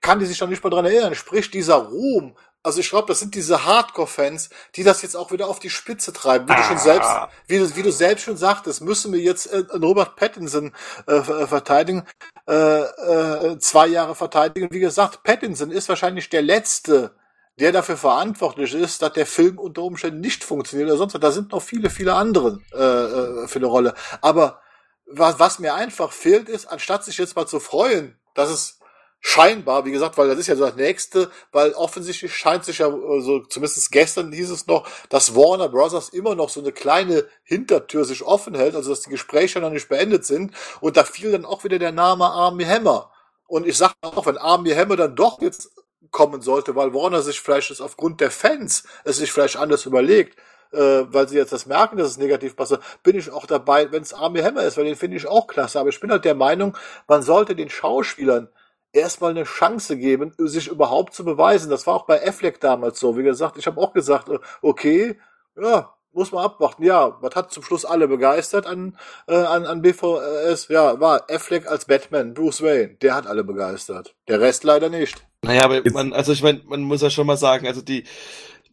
kann 0.01 0.19
die 0.19 0.27
sich 0.27 0.41
noch 0.41 0.49
nicht 0.49 0.63
mal 0.63 0.71
dran 0.71 0.85
erinnern. 0.85 1.15
Sprich, 1.15 1.51
dieser 1.51 1.77
Ruhm, 1.77 2.37
also 2.65 2.81
ich 2.81 2.89
glaube, 2.89 3.09
das 3.09 3.21
sind 3.21 3.35
diese 3.35 3.67
Hardcore-Fans, 3.67 4.49
die 4.75 4.85
das 4.85 5.03
jetzt 5.03 5.17
auch 5.17 5.31
wieder 5.33 5.49
auf 5.49 5.59
die 5.59 5.69
Spitze 5.69 6.15
treiben. 6.15 6.49
Wie 6.49 6.53
ah. 6.53 6.57
du 6.57 6.63
schon 6.63 6.79
selbst, 6.79 7.11
ah. 7.11 7.31
wie 7.47 7.59
du, 7.59 7.77
wie 7.77 7.83
du 7.83 7.93
selbst 7.93 8.25
schon 8.25 8.39
sagtest, 8.39 8.81
müssen 8.81 9.13
wir 9.13 9.21
jetzt 9.21 9.47
äh, 9.47 9.65
Robert 9.75 10.17
Pattinson 10.17 10.73
äh, 11.07 11.17
äh, 11.17 11.47
verteidigen, 11.47 12.05
äh, 12.49 12.55
äh, 12.55 13.59
zwei 13.59 13.87
Jahre 13.89 14.15
verteidigen. 14.15 14.69
Wie 14.71 14.81
gesagt, 14.81 15.23
Pattinson 15.23 15.71
ist 15.71 15.91
wahrscheinlich 15.91 16.31
der 16.31 16.41
letzte 16.41 17.15
der 17.61 17.73
dafür 17.73 17.97
verantwortlich 17.97 18.75
ist, 18.75 19.03
dass 19.03 19.13
der 19.13 19.27
Film 19.27 19.59
unter 19.59 19.83
Umständen 19.83 20.21
nicht 20.21 20.43
funktioniert 20.43 20.89
oder 20.89 20.99
sonst 20.99 21.15
was. 21.15 21.21
Da 21.21 21.33
sind 21.33 21.53
noch 21.53 21.63
viele, 21.63 21.89
viele 21.91 22.15
andere 22.15 22.61
äh, 22.73 23.45
äh, 23.45 23.49
für 23.49 23.59
eine 23.59 23.67
Rolle. 23.67 23.95
Aber 24.21 24.61
was, 25.07 25.39
was 25.39 25.59
mir 25.59 25.75
einfach 25.75 26.13
fehlt, 26.13 26.49
ist, 26.49 26.67
anstatt 26.67 27.05
sich 27.05 27.19
jetzt 27.19 27.37
mal 27.37 27.47
zu 27.47 27.61
freuen, 27.61 28.19
dass 28.35 28.51
es 28.51 28.79
scheinbar, 29.27 29.87
wie 29.87 29.91
gesagt, 29.91 30.19
weil 30.19 30.29
das 30.29 30.39
ist 30.39 30.49
ja 30.49 30.57
so 30.57 30.67
das 30.67 30.77
nächste, 30.77 31.31
weil 31.51 31.73
offensichtlich 31.73 32.35
scheint 32.35 32.65
sich 32.65 32.79
ja, 32.79 32.89
also 32.89 33.41
zumindest 33.41 33.91
gestern 33.91 34.33
hieß 34.33 34.51
es 34.51 34.67
noch, 34.67 34.87
dass 35.09 35.35
Warner 35.35 35.71
Brothers 35.71 36.11
immer 36.11 36.35
noch 36.35 36.51
so 36.51 36.61
eine 36.61 36.73
kleine 36.73 37.25
Hintertür 37.43 38.05
sich 38.05 38.23
offen 38.23 38.55
hält, 38.55 38.75
also 38.75 38.91
dass 38.91 39.01
die 39.01 39.11
Gespräche 39.11 39.61
noch 39.61 39.71
nicht 39.71 39.89
beendet 39.89 40.27
sind. 40.27 40.55
Und 40.81 40.99
da 40.99 41.05
fiel 41.05 41.33
dann 41.33 41.47
auch 41.47 41.65
wieder 41.65 41.79
der 41.79 41.93
Name 41.93 42.27
Army 42.27 42.65
Hammer. 42.65 43.13
Und 43.47 43.67
ich 43.67 43.79
sag 43.79 43.95
auch, 44.03 44.27
wenn 44.27 44.37
Army 44.37 44.71
Hammer 44.73 44.97
dann 44.97 45.17
doch 45.17 45.41
jetzt 45.41 45.71
kommen 46.11 46.43
sollte, 46.43 46.77
weil 46.77 46.95
Warner 46.95 47.23
sich 47.23 47.41
vielleicht 47.41 47.71
ist 47.71 47.81
aufgrund 47.81 48.21
der 48.21 48.31
Fans 48.31 48.85
es 49.05 49.19
sich 49.19 49.33
vielleicht 49.33 49.57
anders 49.57 49.87
überlegt, 49.87 50.39
äh, 50.73 51.05
weil 51.09 51.29
sie 51.29 51.37
jetzt 51.37 51.53
das 51.53 51.67
merken, 51.67 51.97
dass 51.97 52.09
es 52.09 52.19
negativ 52.19 52.57
passt, 52.57 52.79
bin 53.03 53.17
ich 53.17 53.31
auch 53.31 53.47
dabei, 53.47 53.91
wenn 53.93 54.03
es 54.03 54.15
Army 54.15 54.41
Hammer 54.41 54.63
ist, 54.63 54.77
weil 54.77 54.85
den 54.85 54.97
finde 54.97 55.17
ich 55.17 55.27
auch 55.27 55.47
klasse. 55.47 55.81
Aber 55.81 55.89
ich 55.89 56.01
bin 56.01 56.11
halt 56.11 56.25
der 56.25 56.35
Meinung, 56.35 56.77
man 57.07 57.23
sollte 57.23 57.55
den 57.55 57.71
Schauspielern 57.71 58.49
erstmal 58.93 59.31
eine 59.31 59.45
Chance 59.45 59.97
geben, 59.97 60.33
sich 60.39 60.69
überhaupt 60.69 61.15
zu 61.15 61.25
beweisen. 61.25 61.71
Das 61.71 61.87
war 61.87 61.95
auch 61.95 62.07
bei 62.07 62.27
Affleck 62.27 62.61
damals 62.61 63.01
so. 63.01 63.17
Wie 63.17 63.23
gesagt, 63.23 63.59
ich 63.59 63.67
habe 63.67 63.81
auch 63.81 63.93
gesagt, 63.93 64.29
äh, 64.29 64.39
okay, 64.63 65.19
ja, 65.57 65.95
muss 66.15 66.33
man 66.33 66.45
abwarten. 66.45 66.83
Ja, 66.83 67.19
was 67.21 67.35
hat 67.35 67.53
zum 67.53 67.63
Schluss 67.63 67.85
alle 67.85 68.09
begeistert 68.09 68.67
an, 68.67 68.97
äh, 69.27 69.35
an, 69.35 69.67
an 69.67 69.83
BVS? 69.83 70.69
Ja, 70.69 71.01
war 71.01 71.27
Affleck 71.31 71.67
als 71.67 71.85
Batman, 71.85 72.35
Bruce 72.35 72.63
Wayne. 72.63 72.97
Der 73.03 73.15
hat 73.15 73.27
alle 73.27 73.45
begeistert. 73.45 74.15
Der 74.29 74.41
Rest 74.41 74.65
leider 74.65 74.89
nicht. 74.89 75.27
Naja, 75.43 75.65
aber 75.65 75.83
man, 75.93 76.13
also 76.13 76.33
ich 76.33 76.43
meine, 76.43 76.63
man 76.65 76.83
muss 76.83 77.03
ja 77.03 77.11
schon 77.11 77.27
mal 77.27 77.37
sagen, 77.37 77.67
also 77.67 77.83
die, 77.83 78.05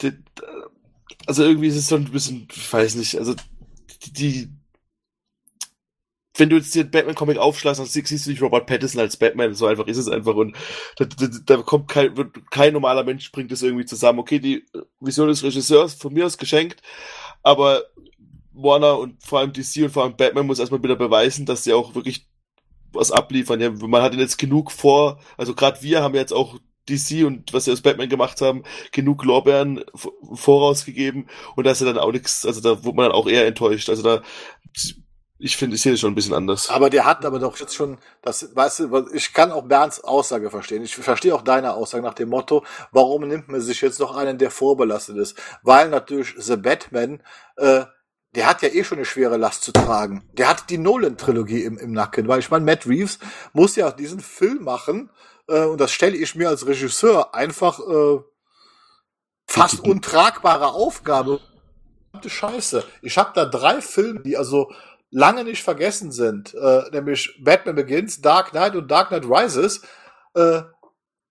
die 0.01 0.13
also 1.27 1.43
irgendwie 1.43 1.67
ist 1.67 1.75
es 1.75 1.87
so 1.87 1.95
ein 1.95 2.05
bisschen, 2.05 2.47
ich 2.53 2.71
weiß 2.71 2.95
nicht, 2.95 3.17
also 3.17 3.35
die, 4.03 4.13
die 4.13 4.49
wenn 6.37 6.49
du 6.49 6.55
jetzt 6.55 6.73
den 6.73 6.89
Batman-Comic 6.89 7.37
aufschlagst, 7.37 7.79
dann 7.79 7.87
siehst 7.87 8.25
du 8.25 8.29
nicht 8.29 8.41
Robert 8.41 8.65
Pattinson 8.65 9.01
als 9.01 9.17
Batman, 9.17 9.53
so 9.53 9.67
einfach 9.67 9.85
ist 9.87 9.97
es 9.97 10.07
einfach 10.07 10.35
und 10.35 10.55
da, 10.97 11.05
da, 11.05 11.27
da 11.45 11.57
kommt 11.57 11.89
kein, 11.89 12.13
kein 12.49 12.73
normaler 12.73 13.03
Mensch 13.03 13.31
bringt 13.31 13.51
das 13.51 13.61
irgendwie 13.61 13.85
zusammen. 13.85 14.19
Okay, 14.19 14.39
die 14.39 14.65
Vision 14.99 15.27
des 15.27 15.43
Regisseurs 15.43 15.93
von 15.93 16.13
mir 16.13 16.25
aus 16.25 16.37
geschenkt, 16.37 16.81
aber 17.43 17.83
Warner 18.53 18.99
und 18.99 19.23
vor 19.23 19.39
allem 19.39 19.53
DC 19.53 19.83
und 19.83 19.91
vor 19.91 20.03
allem 20.03 20.15
Batman 20.15 20.45
muss 20.47 20.59
erstmal 20.59 20.83
wieder 20.83 20.95
beweisen, 20.95 21.45
dass 21.45 21.63
sie 21.63 21.73
auch 21.73 21.95
wirklich 21.95 22.27
was 22.93 23.11
abliefern. 23.11 23.61
Ja, 23.61 23.71
man 23.71 24.01
hat 24.01 24.13
jetzt 24.15 24.37
genug 24.37 24.71
vor, 24.71 25.19
also 25.37 25.55
gerade 25.55 25.81
wir 25.81 26.01
haben 26.01 26.15
jetzt 26.15 26.33
auch 26.33 26.59
DC 26.89 27.25
und 27.25 27.53
was 27.53 27.65
sie 27.65 27.71
aus 27.71 27.81
Batman 27.81 28.09
gemacht 28.09 28.41
haben, 28.41 28.63
genug 28.91 29.23
Lorbeeren 29.23 29.83
vorausgegeben 30.33 31.29
und 31.55 31.65
da 31.65 31.71
ist 31.71 31.81
ja 31.81 31.87
dann 31.87 31.99
auch 31.99 32.11
nichts, 32.11 32.45
also 32.45 32.61
da 32.61 32.83
wurde 32.83 32.97
man 32.97 33.05
dann 33.05 33.15
auch 33.15 33.27
eher 33.27 33.47
enttäuscht. 33.47 33.89
Also 33.89 34.03
da, 34.03 34.21
ich 35.41 35.57
finde, 35.57 35.75
ich 35.75 35.81
sehe 35.81 35.91
das 35.91 36.01
schon 36.01 36.11
ein 36.11 36.15
bisschen 36.15 36.33
anders. 36.33 36.69
Aber 36.69 36.89
der 36.89 37.05
hat 37.05 37.25
aber 37.25 37.39
doch 37.39 37.57
jetzt 37.57 37.75
schon, 37.75 37.97
das, 38.21 38.55
weißt 38.55 38.79
du, 38.79 39.07
ich 39.13 39.33
kann 39.33 39.51
auch 39.51 39.63
Bernds 39.63 40.03
Aussage 40.03 40.49
verstehen. 40.51 40.83
Ich 40.83 40.95
verstehe 40.95 41.33
auch 41.33 41.41
deine 41.41 41.73
Aussage 41.73 42.03
nach 42.03 42.13
dem 42.13 42.29
Motto, 42.29 42.63
warum 42.91 43.27
nimmt 43.27 43.49
man 43.49 43.59
sich 43.59 43.81
jetzt 43.81 43.99
noch 43.99 44.15
einen, 44.15 44.37
der 44.37 44.51
vorbelastet 44.51 45.17
ist? 45.17 45.35
Weil 45.63 45.89
natürlich 45.89 46.35
The 46.37 46.57
Batman, 46.57 47.23
äh, 47.57 47.85
der 48.35 48.47
hat 48.47 48.61
ja 48.61 48.69
eh 48.69 48.83
schon 48.83 48.99
eine 48.99 49.05
schwere 49.05 49.37
Last 49.37 49.63
zu 49.63 49.71
tragen. 49.71 50.23
Der 50.33 50.47
hat 50.47 50.69
die 50.69 50.77
Nolan-Trilogie 50.77 51.63
im, 51.63 51.77
im 51.77 51.91
Nacken, 51.91 52.27
weil 52.27 52.39
ich 52.39 52.51
meine, 52.51 52.63
Matt 52.63 52.85
Reeves 52.85 53.19
muss 53.53 53.75
ja 53.75 53.91
diesen 53.91 54.19
Film 54.19 54.63
machen, 54.63 55.09
äh, 55.47 55.65
und 55.65 55.81
das 55.81 55.91
stelle 55.91 56.15
ich 56.15 56.35
mir 56.35 56.49
als 56.49 56.67
Regisseur 56.67 57.33
einfach 57.33 57.79
äh, 57.79 58.19
fast 59.47 59.83
untragbare 59.83 60.67
Aufgabe. 60.67 61.39
Scheiße. 62.25 62.83
Ich 63.01 63.17
habe 63.17 63.31
da 63.33 63.45
drei 63.45 63.81
Filme, 63.81 64.21
die 64.21 64.37
also 64.37 64.71
lange 65.11 65.43
nicht 65.43 65.63
vergessen 65.63 66.11
sind, 66.11 66.53
äh, 66.53 66.83
nämlich 66.91 67.37
Batman 67.43 67.75
Begins, 67.75 68.21
Dark 68.21 68.51
Knight 68.51 68.75
und 68.75 68.89
Dark 68.89 69.09
Knight 69.09 69.25
Rises, 69.25 69.81
äh, 70.33 70.61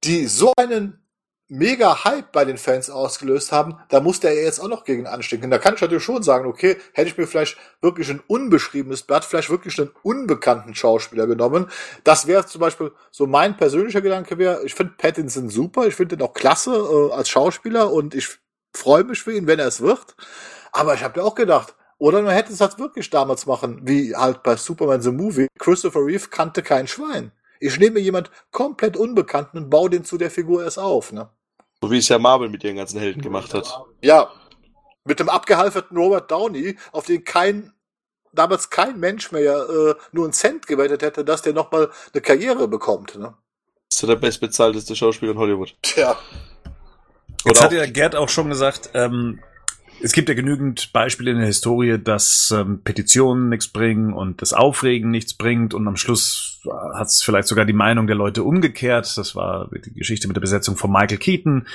die 0.05 0.27
so 0.27 0.53
einen 0.57 1.01
mega 1.51 2.05
Hype 2.05 2.31
bei 2.31 2.45
den 2.45 2.59
Fans 2.59 2.91
ausgelöst 2.91 3.51
haben, 3.51 3.77
da 3.89 4.01
musste 4.01 4.29
er 4.29 4.45
jetzt 4.45 4.61
auch 4.61 4.69
noch 4.69 4.85
gegen 4.85 5.09
anstinken. 5.09 5.51
Da 5.51 5.59
kann 5.59 5.75
ich 5.75 5.81
natürlich 5.81 6.05
schon 6.05 6.23
sagen, 6.23 6.47
okay, 6.47 6.77
hätte 6.93 7.09
ich 7.09 7.19
mir 7.19 7.27
vielleicht 7.27 7.59
wirklich 7.83 8.09
ein 8.09 8.23
unbeschriebenes 8.29 9.03
Blatt, 9.03 9.25
vielleicht 9.25 9.51
wirklich 9.51 9.79
einen 9.81 9.91
unbekannten 10.03 10.77
Schauspieler 10.77 11.27
genommen. 11.27 11.67
Das 12.05 12.29
wäre 12.29 12.47
zum 12.47 12.61
Beispiel 12.61 12.93
so 13.11 13.27
mein 13.27 13.57
persönlicher 13.57 14.01
Gedanke 14.01 14.39
wäre, 14.39 14.65
ich 14.65 14.75
finde 14.75 14.95
Pattinson 14.97 15.51
super, 15.51 15.87
ich 15.89 15.97
finde 15.97 16.15
ihn 16.15 16.23
auch 16.23 16.35
klasse 16.35 16.73
äh, 16.73 17.13
als 17.13 17.29
Schauspieler 17.29 17.93
und 17.93 18.15
ich 18.15 18.29
freue 18.73 19.03
mich 19.03 19.21
für 19.21 19.33
ihn, 19.33 19.49
wenn 19.49 19.59
er 19.59 19.67
es 19.67 19.81
wird. 19.81 20.15
Aber 20.71 20.95
ich 20.95 21.03
habe 21.03 21.19
mir 21.19 21.27
auch 21.27 21.35
gedacht, 21.35 21.75
oder 22.01 22.23
man 22.23 22.33
hätte 22.33 22.53
es 22.53 22.63
halt 22.63 22.79
wirklich 22.79 23.11
damals 23.11 23.45
machen, 23.45 23.83
wie 23.85 24.17
halt 24.17 24.43
bei 24.43 24.57
Superman 24.57 25.03
the 25.03 25.13
Movie. 25.13 25.49
Christopher 25.59 26.01
Reeve 26.01 26.29
kannte 26.31 26.63
kein 26.63 26.89
Schwein. 26.89 27.31
Ich 27.61 27.79
nehme 27.79 28.01
jemand 28.01 28.31
komplett 28.53 28.97
Unbekannten 28.97 29.59
und 29.59 29.69
baue 29.69 29.91
den 29.91 30.07
zu 30.07 30.17
der 30.17 30.31
Figur 30.31 30.65
erst 30.65 30.79
auf, 30.79 31.13
ne? 31.13 31.29
So 31.83 31.91
wie 31.91 31.99
es 31.99 32.09
ja 32.09 32.19
Marvel 32.19 32.49
mit 32.49 32.65
ihren 32.65 32.77
ganzen 32.77 32.99
Helden 32.99 33.21
gemacht 33.21 33.53
hat. 33.53 33.83
Ja. 34.01 34.31
Mit 35.05 35.21
dem 35.21 35.29
abgehalferten 35.29 35.97
Robert 35.97 36.31
Downey, 36.31 36.79
auf 36.93 37.05
den 37.05 37.23
kein, 37.23 37.73
damals 38.33 38.71
kein 38.71 38.99
Mensch 38.99 39.31
mehr 39.31 39.69
äh, 39.69 39.95
nur 40.13 40.25
einen 40.25 40.33
Cent 40.33 40.67
gewettet 40.67 41.03
hätte, 41.03 41.23
dass 41.23 41.43
der 41.43 41.53
nochmal 41.53 41.91
eine 42.15 42.23
Karriere 42.23 42.67
bekommt. 42.67 43.19
Ne? 43.19 43.35
Das 43.91 43.97
ist 43.97 44.03
ja 44.03 44.09
der 44.09 44.17
bestbezahlteste 44.17 44.97
Schauspieler 44.97 45.33
in 45.33 45.39
Hollywood. 45.39 45.77
Tja. 45.83 46.19
Jetzt 47.45 47.63
hat 47.63 47.73
ja 47.73 47.85
Gerd 47.85 48.17
auch 48.17 48.31
schon 48.31 48.49
gesagt, 48.49 48.91
ähm, 48.95 49.43
es 50.03 50.13
gibt 50.13 50.29
ja 50.29 50.35
genügend 50.35 50.93
Beispiele 50.93 51.31
in 51.31 51.39
der 51.39 51.47
Historie, 51.47 51.99
dass 51.99 52.55
ähm, 52.57 52.81
Petitionen 52.83 53.49
nichts 53.49 53.69
bringen 53.69 54.13
und 54.13 54.43
das 54.43 54.53
Aufregen 54.53 55.11
nichts 55.11 55.35
bringt 55.35 55.75
und 55.75 55.87
am 55.87 55.97
Schluss 55.97 56.60
hat 56.65 57.09
es 57.09 57.23
vielleicht 57.23 57.49
sogar 57.49 57.65
die 57.65 57.73
Meinung 57.73 58.07
der 58.07 58.17
Leute 58.17 58.43
umgekehrt. 58.43 59.17
Das 59.17 59.35
war 59.35 59.69
die 59.69 59.93
Geschichte 59.93 60.29
mit 60.29 60.37
der 60.37 60.41
Besetzung 60.41 60.77
von 60.77 60.91
Michael 60.91 61.19
Keaton. 61.19 61.67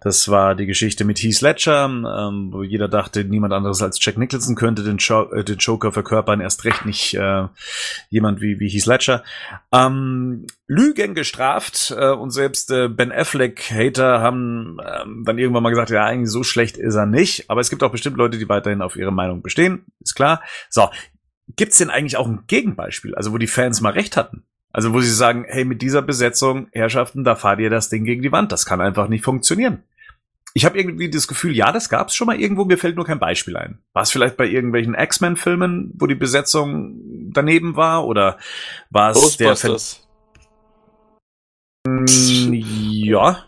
Das 0.00 0.28
war 0.28 0.54
die 0.54 0.66
Geschichte 0.66 1.04
mit 1.04 1.18
Heath 1.18 1.40
Ledger, 1.40 1.84
ähm, 1.84 2.48
wo 2.52 2.62
jeder 2.62 2.88
dachte, 2.88 3.24
niemand 3.24 3.52
anderes 3.52 3.82
als 3.82 4.04
Jack 4.04 4.18
Nicholson 4.18 4.54
könnte 4.54 4.82
den, 4.82 4.98
jo 4.98 5.30
äh, 5.32 5.44
den 5.44 5.58
Joker 5.58 5.92
verkörpern, 5.92 6.40
erst 6.40 6.64
recht 6.64 6.84
nicht 6.86 7.14
äh, 7.14 7.46
jemand 8.10 8.40
wie, 8.40 8.58
wie 8.60 8.68
Heath 8.68 8.86
Ledger. 8.86 9.22
Ähm, 9.72 10.46
Lügen 10.66 11.14
gestraft 11.14 11.94
äh, 11.96 12.10
und 12.10 12.30
selbst 12.30 12.70
äh, 12.70 12.88
Ben 12.88 13.12
Affleck-Hater 13.12 14.20
haben 14.20 14.78
ähm, 14.84 15.22
dann 15.24 15.38
irgendwann 15.38 15.62
mal 15.62 15.70
gesagt, 15.70 15.90
ja, 15.90 16.04
eigentlich 16.04 16.30
so 16.30 16.42
schlecht 16.42 16.76
ist 16.78 16.94
er 16.94 17.06
nicht. 17.06 17.50
Aber 17.50 17.60
es 17.60 17.70
gibt 17.70 17.82
auch 17.82 17.92
bestimmt 17.92 18.16
Leute, 18.16 18.38
die 18.38 18.48
weiterhin 18.48 18.82
auf 18.82 18.96
ihre 18.96 19.12
Meinung 19.12 19.42
bestehen, 19.42 19.84
ist 20.00 20.14
klar. 20.14 20.42
So, 20.70 20.88
Gibt's 21.56 21.78
denn 21.78 21.90
eigentlich 21.90 22.16
auch 22.16 22.28
ein 22.28 22.44
Gegenbeispiel, 22.46 23.14
also 23.14 23.32
wo 23.32 23.38
die 23.38 23.46
Fans 23.46 23.80
mal 23.80 23.92
recht 23.92 24.16
hatten? 24.16 24.44
Also 24.72 24.94
wo 24.94 25.00
sie 25.00 25.12
sagen, 25.12 25.44
hey, 25.46 25.64
mit 25.64 25.82
dieser 25.82 26.00
Besetzung, 26.00 26.68
Herrschaften, 26.72 27.24
da 27.24 27.34
fahrt 27.34 27.60
ihr 27.60 27.68
das 27.68 27.90
Ding 27.90 28.04
gegen 28.04 28.22
die 28.22 28.32
Wand. 28.32 28.52
Das 28.52 28.64
kann 28.64 28.80
einfach 28.80 29.08
nicht 29.08 29.24
funktionieren. 29.24 29.82
Ich 30.54 30.64
habe 30.64 30.78
irgendwie 30.78 31.10
das 31.10 31.28
Gefühl, 31.28 31.54
ja, 31.56 31.72
das 31.72 31.88
gab's 31.88 32.14
schon 32.14 32.26
mal 32.26 32.38
irgendwo, 32.38 32.64
mir 32.64 32.78
fällt 32.78 32.96
nur 32.96 33.06
kein 33.06 33.18
Beispiel 33.18 33.56
ein. 33.56 33.78
War 33.92 34.02
es 34.02 34.10
vielleicht 34.10 34.36
bei 34.36 34.46
irgendwelchen 34.46 34.94
X-Men-Filmen, 34.94 35.92
wo 35.98 36.06
die 36.06 36.14
Besetzung 36.14 37.30
daneben 37.32 37.76
war? 37.76 38.06
Oder 38.06 38.38
war 38.90 39.10
es 39.10 39.36
der 39.36 39.56
Film? 39.56 39.78
Ja. 42.50 43.44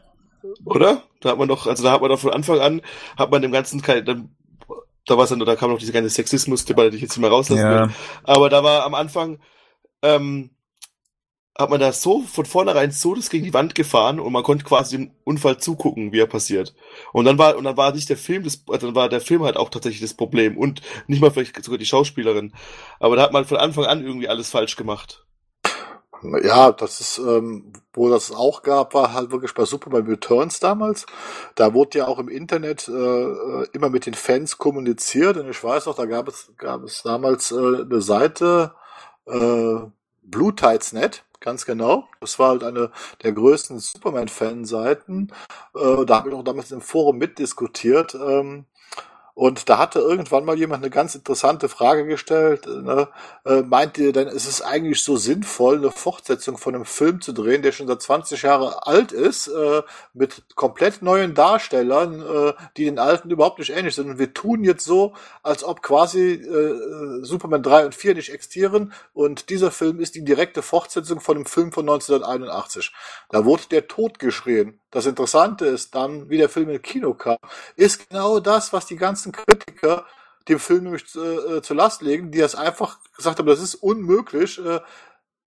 Oder? 0.64 1.02
Da 1.20 1.30
hat 1.30 1.38
man 1.38 1.48
doch, 1.48 1.66
also 1.66 1.82
da 1.84 1.92
hat 1.92 2.00
man 2.00 2.10
doch 2.10 2.20
von 2.20 2.32
Anfang 2.32 2.60
an, 2.60 2.82
hat 3.16 3.30
man 3.30 3.42
dem 3.42 3.52
Ganzen 3.52 3.80
kein, 3.80 4.28
da 5.06 5.18
war 5.18 5.26
dann, 5.26 5.40
da 5.40 5.56
kam 5.56 5.70
noch 5.70 5.78
diese 5.78 5.92
ganze 5.92 6.10
Sexismus-Debatte, 6.10 6.90
die 6.90 6.96
ich 6.96 7.02
jetzt 7.02 7.12
nicht 7.12 7.20
mehr 7.20 7.30
rauslassen 7.30 7.62
ja. 7.62 7.86
will. 7.86 7.94
Aber 8.22 8.48
da 8.48 8.64
war 8.64 8.84
am 8.84 8.94
Anfang, 8.94 9.38
ähm, 10.02 10.50
hat 11.56 11.70
man 11.70 11.78
da 11.78 11.92
so 11.92 12.22
von 12.22 12.46
vornherein 12.46 12.90
so 12.90 13.14
das 13.14 13.30
gegen 13.30 13.44
die 13.44 13.54
Wand 13.54 13.76
gefahren 13.76 14.18
und 14.18 14.32
man 14.32 14.42
konnte 14.42 14.64
quasi 14.64 14.96
dem 14.96 15.12
Unfall 15.22 15.58
zugucken, 15.58 16.12
wie 16.12 16.18
er 16.18 16.26
passiert. 16.26 16.74
Und 17.12 17.26
dann 17.26 17.38
war 17.38 17.56
und 17.56 17.64
dann 17.64 17.76
war 17.76 17.92
nicht 17.92 18.08
der 18.08 18.16
Film 18.16 18.42
das, 18.42 18.64
also 18.68 18.88
dann 18.88 18.96
war 18.96 19.08
der 19.08 19.20
Film 19.20 19.44
halt 19.44 19.56
auch 19.56 19.70
tatsächlich 19.70 20.00
das 20.00 20.14
Problem 20.14 20.58
und 20.58 20.82
nicht 21.06 21.20
mal 21.20 21.30
vielleicht 21.30 21.64
sogar 21.64 21.78
die 21.78 21.86
Schauspielerin. 21.86 22.52
Aber 22.98 23.14
da 23.14 23.22
hat 23.22 23.32
man 23.32 23.44
von 23.44 23.58
Anfang 23.58 23.84
an 23.84 24.04
irgendwie 24.04 24.28
alles 24.28 24.50
falsch 24.50 24.74
gemacht. 24.74 25.24
Ja, 26.42 26.72
das 26.72 27.00
ist, 27.00 27.18
ähm, 27.18 27.72
wo 27.92 28.08
das 28.08 28.32
auch 28.32 28.62
gab, 28.62 28.94
war 28.94 29.12
halt 29.12 29.30
wirklich 29.30 29.52
bei 29.52 29.64
Superman 29.66 30.06
Returns 30.06 30.58
damals. 30.58 31.04
Da 31.54 31.74
wurde 31.74 31.98
ja 31.98 32.06
auch 32.06 32.18
im 32.18 32.28
Internet 32.28 32.88
äh, 32.88 33.64
immer 33.72 33.90
mit 33.90 34.06
den 34.06 34.14
Fans 34.14 34.56
kommuniziert. 34.56 35.36
Und 35.36 35.50
ich 35.50 35.62
weiß 35.62 35.84
noch, 35.86 35.94
da 35.96 36.06
gab 36.06 36.28
es, 36.28 36.50
gab 36.56 36.82
es 36.84 37.02
damals 37.02 37.52
äh, 37.52 37.56
eine 37.82 38.00
Seite, 38.00 38.72
äh, 39.26 39.76
Blue 40.22 40.54
Tides.net, 40.54 41.24
ganz 41.40 41.66
genau. 41.66 42.08
Das 42.20 42.38
war 42.38 42.50
halt 42.50 42.64
eine 42.64 42.90
der 43.22 43.32
größten 43.32 43.78
Superman-Fanseiten. 43.78 45.30
Äh, 45.74 46.04
da 46.06 46.16
habe 46.18 46.30
ich 46.30 46.34
auch 46.34 46.42
damals 46.44 46.72
im 46.72 46.80
Forum 46.80 47.18
mitdiskutiert. 47.18 48.14
Ähm, 48.14 48.64
und 49.34 49.68
da 49.68 49.78
hatte 49.78 49.98
irgendwann 49.98 50.44
mal 50.44 50.56
jemand 50.56 50.84
eine 50.84 50.90
ganz 50.90 51.16
interessante 51.16 51.68
Frage 51.68 52.06
gestellt. 52.06 52.66
Ne? 52.66 53.08
Äh, 53.44 53.62
meint 53.62 53.98
ihr 53.98 54.12
denn, 54.12 54.28
ist 54.28 54.46
es 54.46 54.62
eigentlich 54.62 55.02
so 55.02 55.16
sinnvoll, 55.16 55.78
eine 55.78 55.90
Fortsetzung 55.90 56.56
von 56.56 56.76
einem 56.76 56.84
Film 56.84 57.20
zu 57.20 57.32
drehen, 57.32 57.62
der 57.62 57.72
schon 57.72 57.88
seit 57.88 58.00
20 58.00 58.42
Jahre 58.42 58.86
alt 58.86 59.10
ist, 59.10 59.48
äh, 59.48 59.82
mit 60.12 60.44
komplett 60.54 61.02
neuen 61.02 61.34
Darstellern, 61.34 62.22
äh, 62.22 62.52
die 62.76 62.84
den 62.84 63.00
alten 63.00 63.28
überhaupt 63.28 63.58
nicht 63.58 63.70
ähnlich 63.70 63.96
sind? 63.96 64.08
Und 64.08 64.18
wir 64.20 64.32
tun 64.34 64.62
jetzt 64.62 64.84
so, 64.84 65.14
als 65.42 65.64
ob 65.64 65.82
quasi 65.82 66.34
äh, 66.34 67.24
Superman 67.24 67.64
3 67.64 67.86
und 67.86 67.94
4 67.96 68.14
nicht 68.14 68.32
existieren 68.32 68.92
und 69.12 69.50
dieser 69.50 69.72
Film 69.72 69.98
ist 69.98 70.14
die 70.14 70.24
direkte 70.24 70.62
Fortsetzung 70.62 71.18
von 71.18 71.36
einem 71.36 71.46
Film 71.46 71.72
von 71.72 71.88
1981. 71.88 72.92
Da 73.30 73.44
wurde 73.44 73.64
der 73.68 73.88
Tod 73.88 74.20
geschrien. 74.20 74.80
Das 74.94 75.06
Interessante 75.06 75.66
ist 75.66 75.92
dann, 75.96 76.30
wie 76.30 76.38
der 76.38 76.48
Film 76.48 76.70
im 76.70 76.80
Kino 76.80 77.14
kam, 77.14 77.36
ist 77.74 78.08
genau 78.08 78.38
das, 78.38 78.72
was 78.72 78.86
die 78.86 78.94
ganzen 78.94 79.32
Kritiker 79.32 80.06
dem 80.48 80.60
Film 80.60 80.84
nämlich 80.84 81.08
zu, 81.08 81.20
äh, 81.20 81.62
zur 81.62 81.74
Last 81.74 82.00
legen, 82.00 82.30
die 82.30 82.38
das 82.38 82.54
einfach 82.54 82.98
gesagt 83.16 83.40
haben, 83.40 83.46
das 83.46 83.60
ist 83.60 83.74
unmöglich. 83.74 84.64
Äh, 84.64 84.78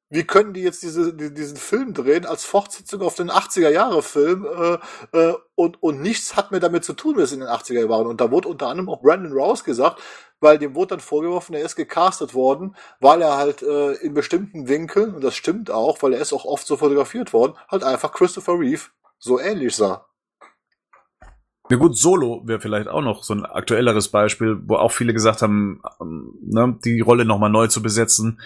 wie 0.10 0.26
können 0.26 0.54
die 0.54 0.64
jetzt 0.64 0.84
diese, 0.84 1.14
die, 1.14 1.34
diesen 1.34 1.56
Film 1.56 1.93
drehen 1.93 2.26
als 2.26 2.43
Fortsetzung 2.43 3.02
auf 3.02 3.16
den 3.16 3.32
80er-Jahre-Film 3.32 4.45
äh, 4.45 5.18
äh, 5.18 5.36
und, 5.56 5.82
und 5.82 6.02
nichts 6.02 6.36
hat 6.36 6.52
mehr 6.52 6.60
damit 6.60 6.84
zu 6.84 6.91
tun, 6.91 7.18
wie 7.18 7.22
es 7.22 7.32
in 7.32 7.39
den 7.39 7.50
80er 7.50 7.88
waren. 7.88 8.08
Und 8.08 8.20
da 8.20 8.32
wurde 8.32 8.50
unter 8.50 8.68
anderem 8.68 8.89
auch 8.89 9.02
Brandon 9.02 9.32
Rouse 9.32 9.64
gesagt, 9.64 10.02
weil 10.41 10.58
dem 10.60 10.76
wurde 10.76 10.89
dann 10.89 11.00
vorgeworfen, 11.00 11.56
er 11.56 11.64
ist 11.64 11.78
gecastet 11.78 12.34
worden, 12.34 12.76
weil 13.00 13.22
er 13.22 13.38
halt 13.38 13.62
äh, 13.62 13.93
in 13.93 14.14
bestimmten 14.14 14.68
Winkeln, 14.68 15.16
und 15.16 15.24
das 15.24 15.36
stimmt 15.36 15.72
auch, 15.72 16.02
weil 16.02 16.14
er 16.14 16.20
ist 16.20 16.34
auch 16.34 16.45
oft 16.45 16.68
so 16.68 16.76
fotografiert 16.76 17.32
worden, 17.32 17.56
halt 17.70 17.84
einfach 17.84 18.12
Christopher 18.12 18.60
Reeve 18.60 18.84
so 19.20 19.39
ähnlich 19.39 19.76
sah. 19.76 20.05
Ja 21.70 21.76
gut, 21.76 21.97
Solo 21.97 22.43
wäre 22.45 22.61
vielleicht 22.61 22.88
auch 22.88 23.01
noch 23.01 23.24
so 23.24 23.34
ein 23.34 23.45
aktuelleres 23.45 24.07
Beispiel, 24.07 24.57
wo 24.65 24.76
auch 24.76 24.91
viele 24.91 25.13
gesagt 25.13 25.41
haben, 25.41 25.82
ähm, 25.99 26.34
ne, 26.41 26.78
die 26.86 27.01
Rolle 27.01 27.26
nochmal 27.26 27.49
neu 27.49 27.68
zu 27.68 27.82
besetzen. 27.82 28.39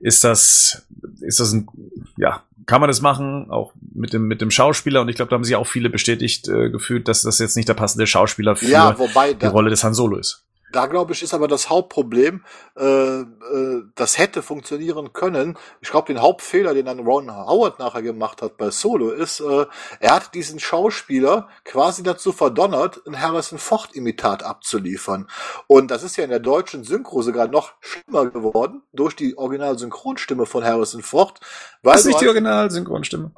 Ist 0.00 0.24
das, 0.24 0.86
ist 1.20 1.38
das 1.38 1.52
ein, 1.52 1.68
ja, 2.16 2.42
kann 2.64 2.80
man 2.80 2.88
das 2.88 3.02
machen, 3.02 3.50
auch 3.50 3.74
mit 3.92 4.14
dem, 4.14 4.26
mit 4.26 4.40
dem 4.40 4.50
Schauspieler? 4.50 5.02
Und 5.02 5.10
ich 5.10 5.16
glaube, 5.16 5.28
da 5.28 5.34
haben 5.34 5.44
sich 5.44 5.56
auch 5.56 5.66
viele 5.66 5.90
bestätigt 5.90 6.48
äh, 6.48 6.70
gefühlt, 6.70 7.08
dass 7.08 7.22
das 7.22 7.38
jetzt 7.38 7.56
nicht 7.56 7.68
der 7.68 7.74
passende 7.74 8.06
Schauspieler 8.06 8.56
für 8.56 8.66
ja, 8.66 8.98
wobei, 8.98 9.34
die 9.34 9.46
Rolle 9.46 9.68
des 9.68 9.84
Han 9.84 9.92
Solo 9.92 10.16
ist. 10.16 10.46
Da 10.72 10.86
glaube 10.86 11.12
ich, 11.12 11.22
ist 11.22 11.34
aber 11.34 11.48
das 11.48 11.70
Hauptproblem, 11.70 12.44
äh, 12.76 13.20
äh, 13.20 13.82
das 13.94 14.18
hätte 14.18 14.42
funktionieren 14.42 15.12
können. 15.12 15.58
Ich 15.80 15.90
glaube, 15.90 16.12
den 16.12 16.20
Hauptfehler, 16.20 16.74
den 16.74 16.86
dann 16.86 17.00
Ron 17.00 17.34
Howard 17.34 17.78
nachher 17.78 18.02
gemacht 18.02 18.42
hat 18.42 18.56
bei 18.56 18.70
Solo, 18.70 19.10
ist, 19.10 19.40
äh, 19.40 19.66
er 20.00 20.14
hat 20.14 20.34
diesen 20.34 20.58
Schauspieler 20.58 21.48
quasi 21.64 22.02
dazu 22.02 22.32
verdonnert, 22.32 23.00
ein 23.06 23.20
Harrison 23.20 23.58
Ford-Imitat 23.58 24.42
abzuliefern. 24.42 25.28
Und 25.66 25.90
das 25.90 26.02
ist 26.02 26.16
ja 26.16 26.24
in 26.24 26.30
der 26.30 26.40
deutschen 26.40 26.84
Synchro 26.84 27.22
sogar 27.22 27.48
noch 27.48 27.74
schlimmer 27.80 28.26
geworden, 28.30 28.82
durch 28.92 29.14
die 29.14 29.36
Original-Synchronstimme 29.36 30.46
von 30.46 30.64
Harrison 30.64 31.02
Ford. 31.02 31.40
Weil 31.82 31.96
ist 31.96 32.06
nicht 32.06 32.20
die 32.20 32.28
Original-Synchronstimme? 32.28 33.32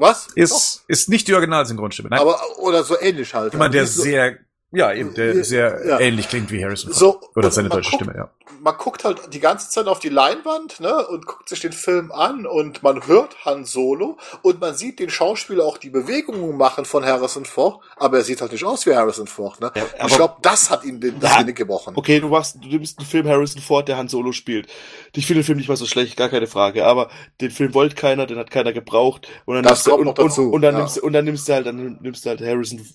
Was? 0.00 0.28
Ist, 0.34 0.84
ist 0.88 1.10
nicht 1.10 1.28
die 1.28 1.34
Originalsynchronstimme. 1.34 2.08
Nein. 2.08 2.20
Aber, 2.20 2.40
oder 2.58 2.84
so 2.84 2.98
ähnlich 2.98 3.34
halt. 3.34 3.52
Jemand, 3.52 3.74
der 3.74 3.82
Nicht 3.82 3.92
so, 3.92 4.02
sehr, 4.02 4.38
ja, 4.72 4.92
eben, 4.92 5.14
der 5.14 5.44
sehr 5.44 5.84
Ja. 5.86 6.00
ähnlich 6.00 6.28
klingt 6.28 6.50
wie 6.50 6.62
Harrison 6.64 6.92
Ford. 6.92 6.98
So, 6.98 7.20
Oder 7.36 7.50
seine 7.50 7.68
deutsche 7.68 7.90
guckt- 7.90 8.02
Stimme, 8.04 8.16
ja. 8.16 8.30
man 8.62 8.76
guckt 8.76 9.04
halt 9.04 9.32
die 9.32 9.40
ganze 9.40 9.70
Zeit 9.70 9.86
auf 9.86 9.98
die 10.00 10.08
Leinwand, 10.10 10.80
ne, 10.80 11.06
und 11.08 11.26
guckt 11.26 11.48
sich 11.48 11.60
den 11.60 11.72
Film 11.72 12.12
an 12.12 12.46
und 12.46 12.82
man 12.82 13.06
hört 13.06 13.44
Han 13.44 13.64
Solo 13.64 14.18
und 14.42 14.60
man 14.60 14.74
sieht 14.74 14.98
den 14.98 15.08
Schauspieler 15.10 15.64
auch 15.64 15.78
die 15.78 15.90
Bewegungen 15.90 16.56
machen 16.56 16.84
von 16.84 17.04
Harrison 17.04 17.44
Ford, 17.44 17.80
aber 17.96 18.18
er 18.18 18.24
sieht 18.24 18.40
halt 18.40 18.52
nicht 18.52 18.64
aus 18.64 18.84
wie 18.86 18.94
Harrison 18.94 19.26
Ford, 19.26 19.60
ne? 19.60 19.72
Ja, 19.74 20.06
ich 20.06 20.14
glaube, 20.16 20.36
das 20.42 20.70
hat 20.70 20.84
ihm 20.84 21.00
den, 21.00 21.18
das 21.20 21.30
Ja. 21.32 21.38
Genick 21.40 21.56
gebrochen. 21.56 21.94
Okay, 21.96 22.20
du 22.20 22.28
machst, 22.28 22.56
du 22.62 22.68
nimmst 22.68 22.98
einen 22.98 23.06
Film 23.08 23.26
Harrison 23.28 23.62
Ford, 23.62 23.88
der 23.88 23.96
Han 23.96 24.08
Solo 24.08 24.32
spielt. 24.32 24.68
Ich 25.16 25.26
finde 25.26 25.40
den 25.40 25.46
Film 25.46 25.58
nicht 25.58 25.68
mal 25.68 25.76
so 25.76 25.86
schlecht, 25.86 26.16
gar 26.16 26.28
keine 26.28 26.46
Frage. 26.46 26.86
Aber 26.86 27.08
den 27.40 27.50
Film 27.50 27.74
wollte 27.74 27.96
keiner, 27.96 28.26
den 28.26 28.38
hat 28.38 28.50
keiner 28.50 28.72
gebraucht. 28.72 29.26
Und 29.44 29.56
dann 29.56 29.64
Das 29.64 29.72
nimmst 29.72 29.86
du, 29.86 29.90
kommt 29.90 30.00
und, 30.00 30.06
noch 30.06 30.14
dazu, 30.14 30.42
Und, 30.42 30.52
und 30.54 30.62
dann 30.62 30.74
ja. 30.74 30.78
nimmst 30.80 30.96
du, 30.98 31.00
und 31.02 31.12
dann 31.12 31.24
nimmst 31.24 31.48
du 31.48 31.52
halt, 31.52 31.66
dann 31.66 31.98
nimmst 32.00 32.24
du 32.24 32.28
halt 32.30 32.40
Harrison, 32.40 32.86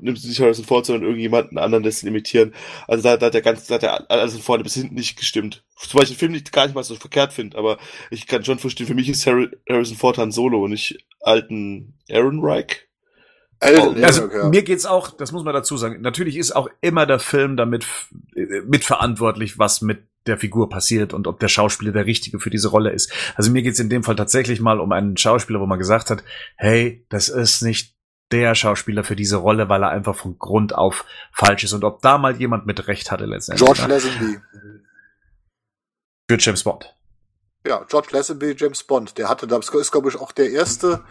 nimmst 0.00 0.24
du 0.24 0.28
nicht 0.28 0.40
Harrison 0.40 0.64
Ford, 0.64 0.86
sondern 0.86 1.10
irgendjemanden 1.18 1.58
anderen, 1.58 1.84
das 1.84 2.02
imitieren. 2.02 2.54
Also 2.86 3.02
da, 3.02 3.16
da 3.16 3.26
hat 3.26 3.34
der 3.34 3.42
ganz, 3.42 3.66
da 3.66 3.74
hat 3.74 3.82
der 3.82 4.10
alles 4.10 4.34
von 4.34 4.42
vorne 4.42 4.64
bis 4.64 4.74
hinten 4.74 4.94
nicht 4.94 5.18
gestimmt. 5.18 5.64
Ich 5.82 5.88
den 5.90 6.16
Film 6.16 6.32
nicht, 6.32 6.52
gar 6.52 6.66
nicht 6.66 6.74
mal 6.74 6.84
so 6.84 6.96
verkehrt 6.96 7.32
finde, 7.32 7.58
aber 7.58 7.78
ich 8.10 8.26
kann 8.26 8.44
schon 8.44 8.58
verstehen, 8.58 8.86
für 8.86 8.94
mich 8.94 9.08
ist 9.08 9.26
Harrison 9.26 9.96
Ford 9.96 10.18
Han 10.18 10.32
Solo 10.32 10.64
und 10.64 10.70
nicht 10.70 10.98
alten 11.20 11.94
Aaron 12.10 12.40
Reich. 12.42 12.88
Also 13.60 13.90
Ring, 13.90 14.00
ja. 14.00 14.48
mir 14.48 14.62
geht's 14.62 14.86
auch, 14.86 15.10
das 15.10 15.32
muss 15.32 15.42
man 15.42 15.52
dazu 15.52 15.76
sagen, 15.76 16.00
natürlich 16.00 16.36
ist 16.36 16.54
auch 16.54 16.68
immer 16.80 17.06
der 17.06 17.18
Film 17.18 17.56
damit 17.56 17.86
äh, 18.36 18.60
mitverantwortlich, 18.66 19.58
was 19.58 19.82
mit 19.82 20.04
der 20.26 20.38
Figur 20.38 20.68
passiert 20.68 21.12
und 21.12 21.26
ob 21.26 21.40
der 21.40 21.48
Schauspieler 21.48 21.90
der 21.90 22.06
Richtige 22.06 22.38
für 22.38 22.50
diese 22.50 22.68
Rolle 22.68 22.90
ist. 22.90 23.12
Also 23.34 23.50
mir 23.50 23.62
geht's 23.62 23.80
in 23.80 23.88
dem 23.88 24.04
Fall 24.04 24.14
tatsächlich 24.14 24.60
mal 24.60 24.78
um 24.78 24.92
einen 24.92 25.16
Schauspieler, 25.16 25.60
wo 25.60 25.66
man 25.66 25.78
gesagt 25.78 26.10
hat, 26.10 26.22
hey, 26.56 27.04
das 27.08 27.28
ist 27.28 27.62
nicht 27.62 27.94
der 28.32 28.54
Schauspieler 28.54 29.04
für 29.04 29.16
diese 29.16 29.36
Rolle, 29.36 29.68
weil 29.68 29.82
er 29.82 29.90
einfach 29.90 30.14
von 30.14 30.38
Grund 30.38 30.74
auf 30.74 31.04
falsch 31.32 31.64
ist. 31.64 31.72
Und 31.72 31.84
ob 31.84 32.02
da 32.02 32.18
mal 32.18 32.36
jemand 32.36 32.66
mit 32.66 32.86
Recht 32.88 33.10
hatte 33.10 33.26
letztendlich. 33.26 33.64
George 33.64 33.82
ne? 33.82 33.94
Lazenby. 33.94 34.40
Für 36.30 36.38
James 36.38 36.62
Bond. 36.62 36.94
Ja, 37.66 37.84
George 37.88 38.08
Lazenby, 38.12 38.54
James 38.56 38.84
Bond. 38.84 39.16
Der 39.18 39.28
hatte, 39.28 39.46
das 39.46 39.68
ist, 39.68 39.92
glaube 39.92 40.08
ich, 40.08 40.16
auch 40.16 40.32
der 40.32 40.50
erste 40.50 41.04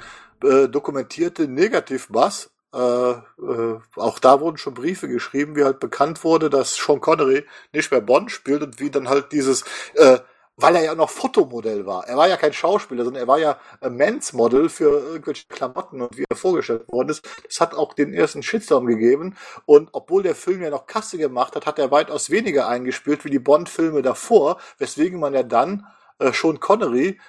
äh, 0.43 0.67
dokumentierte 0.67 1.47
Negativbass. 1.47 2.51
Äh, 2.73 2.79
äh, 2.79 3.79
auch 3.95 4.19
da 4.19 4.39
wurden 4.39 4.57
schon 4.57 4.73
Briefe 4.73 5.07
geschrieben, 5.07 5.55
wie 5.55 5.63
halt 5.63 5.79
bekannt 5.79 6.23
wurde, 6.23 6.49
dass 6.49 6.75
Sean 6.75 7.01
Connery 7.01 7.45
nicht 7.73 7.91
mehr 7.91 8.01
Bond 8.01 8.31
spielt 8.31 8.61
und 8.61 8.79
wie 8.79 8.91
dann 8.91 9.09
halt 9.09 9.31
dieses, 9.31 9.63
äh, 9.95 10.19
weil 10.57 10.75
er 10.75 10.83
ja 10.83 10.95
noch 10.95 11.11
Fotomodell 11.11 11.85
war. 11.85 12.07
Er 12.07 12.17
war 12.17 12.27
ja 12.27 12.35
kein 12.35 12.51
Schauspieler, 12.51 13.03
sondern 13.03 13.21
er 13.21 13.27
war 13.27 13.37
ja 13.37 13.59
ein 13.79 13.95
Mensmodel 13.95 14.69
für 14.69 14.89
irgendwelche 14.89 15.47
Klamotten 15.47 16.01
und 16.01 16.17
wie 16.17 16.25
er 16.27 16.35
vorgestellt 16.35 16.91
worden 16.91 17.09
ist. 17.09 17.27
Das 17.45 17.61
hat 17.61 17.75
auch 17.75 17.93
den 17.93 18.11
ersten 18.11 18.41
Shitstorm 18.41 18.87
gegeben. 18.87 19.37
Und 19.65 19.89
obwohl 19.91 20.23
der 20.23 20.33
Film 20.35 20.63
ja 20.63 20.71
noch 20.71 20.87
Kasse 20.87 21.19
gemacht 21.19 21.55
hat, 21.55 21.67
hat 21.67 21.77
er 21.77 21.91
weitaus 21.91 22.31
weniger 22.31 22.67
eingespielt 22.67 23.23
wie 23.23 23.29
die 23.29 23.39
Bond-Filme 23.39 24.01
davor, 24.01 24.57
weswegen 24.79 25.19
man 25.19 25.35
ja 25.35 25.43
dann 25.43 25.85
äh, 26.17 26.33
schon 26.33 26.59
Connery 26.59 27.19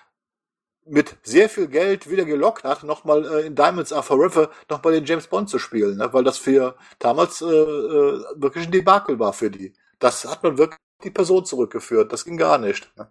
mit 0.86 1.16
sehr 1.22 1.50
viel 1.50 1.68
Geld 1.68 2.08
wieder 2.10 2.24
gelockt 2.24 2.64
hat, 2.64 2.82
nochmal 2.82 3.26
äh, 3.26 3.46
in 3.46 3.54
Diamonds 3.54 3.92
Are 3.92 4.02
Forever 4.02 4.50
nochmal 4.70 4.94
den 4.94 5.04
James 5.04 5.26
Bond 5.26 5.50
zu 5.50 5.58
spielen, 5.58 5.98
ne? 5.98 6.10
weil 6.14 6.24
das 6.24 6.38
für 6.38 6.76
damals 6.98 7.42
äh, 7.42 7.44
äh, 7.44 8.24
wirklich 8.36 8.64
ein 8.64 8.72
Debakel 8.72 9.18
war 9.18 9.34
für 9.34 9.50
die. 9.50 9.74
Das 9.98 10.24
hat 10.24 10.42
man 10.42 10.56
wirklich 10.56 10.78
die 11.04 11.10
Person 11.10 11.44
zurückgeführt. 11.44 12.12
Das 12.12 12.24
ging 12.24 12.36
gar 12.36 12.58
nicht. 12.58 12.90
Ne? 12.96 13.10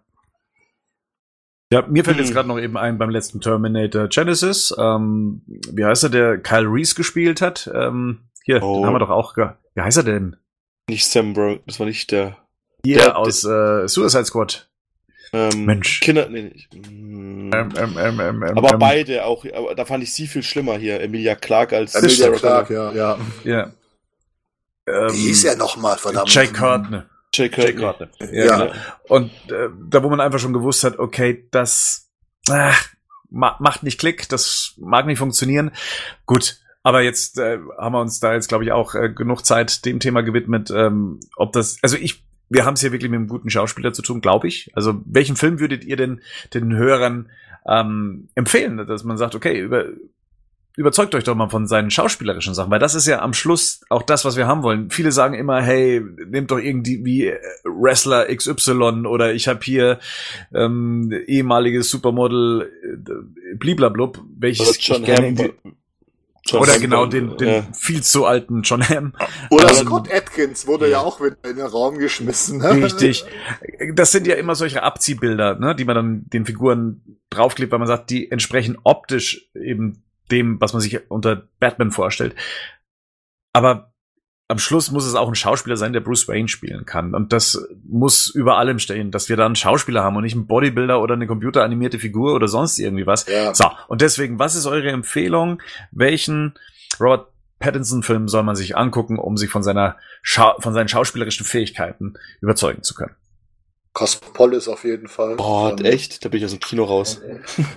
Ja, 1.72 1.86
mir 1.86 2.02
fällt 2.04 2.16
jetzt 2.18 2.28
Hm. 2.28 2.34
gerade 2.34 2.48
noch 2.48 2.58
eben 2.58 2.76
ein 2.78 2.96
beim 2.98 3.10
letzten 3.10 3.40
Terminator 3.40 4.08
Genesis. 4.08 4.74
Ähm, 4.78 5.42
wie 5.46 5.84
heißt 5.84 6.04
er, 6.04 6.08
der 6.10 6.38
Kyle 6.38 6.66
Reese 6.66 6.94
gespielt 6.94 7.40
hat? 7.42 7.70
Ähm, 7.74 8.20
hier, 8.42 8.62
Oh. 8.62 8.76
den 8.78 8.86
haben 8.86 8.94
wir 8.94 8.98
doch 9.00 9.10
auch. 9.10 9.34
ge- 9.34 9.50
Wie 9.74 9.82
heißt 9.82 9.98
er 9.98 10.02
denn? 10.04 10.36
Nicht 10.88 11.06
Sam 11.06 11.34
Bro, 11.34 11.58
das 11.66 11.78
war 11.78 11.86
nicht 11.86 12.10
der. 12.10 12.38
Hier 12.84 12.96
Der- 12.98 13.18
aus 13.18 13.44
äh, 13.44 13.86
Suicide 13.86 14.24
Squad. 14.24 14.68
Ähm, 15.34 15.66
Mensch. 15.66 16.00
Kinder, 16.00 16.26
nee, 16.30 16.44
nicht. 16.44 16.72
Mm. 16.74 17.50
Ähm, 17.52 17.68
ähm, 17.76 17.98
ähm, 17.98 18.20
ähm, 18.20 18.42
ähm, 18.42 18.56
aber 18.58 18.72
ähm, 18.72 18.78
beide 18.78 19.26
auch, 19.26 19.44
aber 19.54 19.74
da 19.74 19.84
fand 19.84 20.02
ich 20.02 20.14
sie 20.14 20.26
viel 20.26 20.42
schlimmer 20.42 20.78
hier. 20.78 21.00
Emilia 21.02 21.34
Clarke 21.34 21.76
als 21.76 21.94
Emilia. 21.94 22.30
Clarke, 22.30 22.72
ja, 22.72 22.92
ja. 22.92 23.18
Ja. 23.44 23.72
Ähm, 24.86 25.12
Wie 25.12 25.16
hieß 25.26 25.44
er 25.44 25.56
nochmal, 25.56 25.98
verdammt? 25.98 26.32
Jake 26.32 26.54
Courtney. 26.54 27.02
Jake 27.38 27.76
Courtney. 27.76 28.06
Courtney. 28.08 28.36
Ja, 28.36 28.44
Ja. 28.44 28.58
genau. 28.58 28.72
Und 29.08 29.30
äh, 29.50 29.68
da, 29.88 30.02
wo 30.02 30.10
man 30.10 30.20
einfach 30.20 30.38
schon 30.38 30.52
gewusst 30.52 30.84
hat, 30.84 30.98
okay, 30.98 31.46
das 31.50 32.10
ma 33.30 33.56
macht 33.60 33.82
nicht 33.82 33.98
Klick, 33.98 34.28
das 34.28 34.74
mag 34.78 35.06
nicht 35.06 35.18
funktionieren. 35.18 35.70
Gut, 36.26 36.58
aber 36.82 37.02
jetzt 37.02 37.38
äh, 37.38 37.58
haben 37.76 37.92
wir 37.92 38.00
uns 38.00 38.20
da 38.20 38.34
jetzt, 38.34 38.48
glaube 38.48 38.64
ich, 38.64 38.72
auch 38.72 38.94
äh, 38.94 39.10
genug 39.10 39.44
Zeit 39.44 39.84
dem 39.84 40.00
Thema 40.00 40.22
gewidmet, 40.22 40.70
ähm, 40.70 41.20
ob 41.36 41.52
das, 41.52 41.78
also 41.82 41.96
ich, 41.96 42.24
wir 42.48 42.64
haben 42.64 42.74
es 42.74 42.80
hier 42.80 42.92
wirklich 42.92 43.10
mit 43.10 43.18
einem 43.18 43.28
guten 43.28 43.50
Schauspieler 43.50 43.92
zu 43.92 44.02
tun, 44.02 44.20
glaube 44.20 44.48
ich. 44.48 44.70
Also 44.74 45.02
welchen 45.04 45.36
Film 45.36 45.60
würdet 45.60 45.84
ihr 45.84 45.96
denn 45.96 46.22
den 46.54 46.74
Hörern 46.74 47.28
ähm, 47.66 48.28
empfehlen, 48.34 48.78
dass 48.86 49.04
man 49.04 49.18
sagt, 49.18 49.34
okay, 49.34 49.58
über, 49.58 49.84
überzeugt 50.78 51.12
euch 51.16 51.24
doch 51.24 51.34
mal 51.34 51.48
von 51.48 51.66
seinen 51.66 51.90
schauspielerischen 51.90 52.54
Sachen, 52.54 52.70
weil 52.70 52.78
das 52.78 52.94
ist 52.94 53.08
ja 53.08 53.20
am 53.20 53.34
Schluss 53.34 53.80
auch 53.88 54.02
das, 54.02 54.24
was 54.24 54.36
wir 54.36 54.46
haben 54.46 54.62
wollen. 54.62 54.90
Viele 54.90 55.10
sagen 55.10 55.34
immer, 55.34 55.60
hey, 55.60 56.00
nehmt 56.28 56.52
doch 56.52 56.58
irgendwie 56.58 57.04
wie 57.04 57.26
äh, 57.26 57.38
Wrestler 57.64 58.32
XY 58.32 59.06
oder 59.06 59.34
ich 59.34 59.48
habe 59.48 59.58
hier 59.64 59.98
ähm, 60.54 61.12
ehemaliges 61.26 61.90
Supermodel 61.90 62.70
äh, 62.84 63.56
bliblablub, 63.56 64.22
welches 64.38 64.68
Oder 64.68 64.78
John 64.78 65.00
ich 65.00 65.06
gerne 65.06 65.26
Hamm. 65.26 65.74
John 66.46 66.62
oder 66.62 66.74
Hamm 66.74 66.80
genau 66.80 67.06
den, 67.06 67.36
den 67.38 67.48
ja. 67.48 67.66
viel 67.72 68.04
zu 68.04 68.24
alten 68.24 68.62
John 68.62 68.88
Hamm. 68.88 69.14
Oder 69.50 69.70
Ähm, 69.70 69.74
Scott 69.74 70.12
Atkins 70.14 70.68
wurde 70.68 70.84
ja. 70.84 70.92
ja. 70.92 71.00
auch 71.00 71.20
wieder 71.20 71.36
in 71.42 71.56
den 71.56 71.66
Raum 71.66 71.98
geschmissen. 71.98 72.58
Ne? 72.58 72.84
Richtig. 72.84 73.24
Das 73.94 74.12
sind 74.12 74.28
ja 74.28 74.36
immer 74.36 74.54
solche 74.54 74.84
Abziehbilder, 74.84 75.58
ne, 75.58 75.74
die 75.74 75.84
man 75.84 75.96
dann 75.96 76.24
den 76.32 76.46
Figuren 76.46 77.18
draufklebt, 77.30 77.72
weil 77.72 77.80
man 77.80 77.88
sagt, 77.88 78.10
die 78.10 78.30
entsprechen 78.30 78.78
optisch 78.84 79.50
eben 79.54 80.04
dem, 80.30 80.60
was 80.60 80.72
man 80.72 80.82
sich 80.82 81.10
unter 81.10 81.48
Batman 81.58 81.90
vorstellt. 81.90 82.34
Aber 83.52 83.92
am 84.48 84.58
Schluss 84.58 84.90
muss 84.90 85.04
es 85.04 85.14
auch 85.14 85.28
ein 85.28 85.34
Schauspieler 85.34 85.76
sein, 85.76 85.92
der 85.92 86.00
Bruce 86.00 86.26
Wayne 86.26 86.48
spielen 86.48 86.86
kann. 86.86 87.14
Und 87.14 87.34
das 87.34 87.68
muss 87.86 88.28
über 88.28 88.56
allem 88.56 88.78
stehen, 88.78 89.10
dass 89.10 89.28
wir 89.28 89.36
da 89.36 89.44
einen 89.44 89.56
Schauspieler 89.56 90.02
haben 90.02 90.16
und 90.16 90.22
nicht 90.22 90.34
einen 90.34 90.46
Bodybuilder 90.46 91.02
oder 91.02 91.14
eine 91.14 91.26
computeranimierte 91.26 91.98
Figur 91.98 92.34
oder 92.34 92.48
sonst 92.48 92.78
irgendwie 92.78 93.06
was. 93.06 93.26
Ja. 93.26 93.54
So, 93.54 93.70
und 93.88 94.00
deswegen, 94.00 94.38
was 94.38 94.54
ist 94.54 94.66
eure 94.66 94.90
Empfehlung? 94.90 95.60
Welchen 95.90 96.54
Robert 96.98 97.28
Pattinson-Film 97.58 98.28
soll 98.28 98.42
man 98.42 98.56
sich 98.56 98.76
angucken, 98.76 99.18
um 99.18 99.36
sich 99.36 99.50
von 99.50 99.62
seiner 99.62 99.96
Schau 100.22 100.54
von 100.60 100.72
seinen 100.72 100.88
schauspielerischen 100.88 101.44
Fähigkeiten 101.44 102.14
überzeugen 102.40 102.82
zu 102.82 102.94
können? 102.94 103.14
Cosmopolis 103.98 104.68
auf 104.68 104.84
jeden 104.84 105.08
Fall. 105.08 105.34
Boah, 105.34 105.74
Ähm, 105.76 105.84
echt? 105.84 106.24
Da 106.24 106.28
bin 106.28 106.38
ich 106.38 106.44
aus 106.44 106.52
dem 106.52 106.60
Kino 106.60 106.84
raus. 106.84 107.20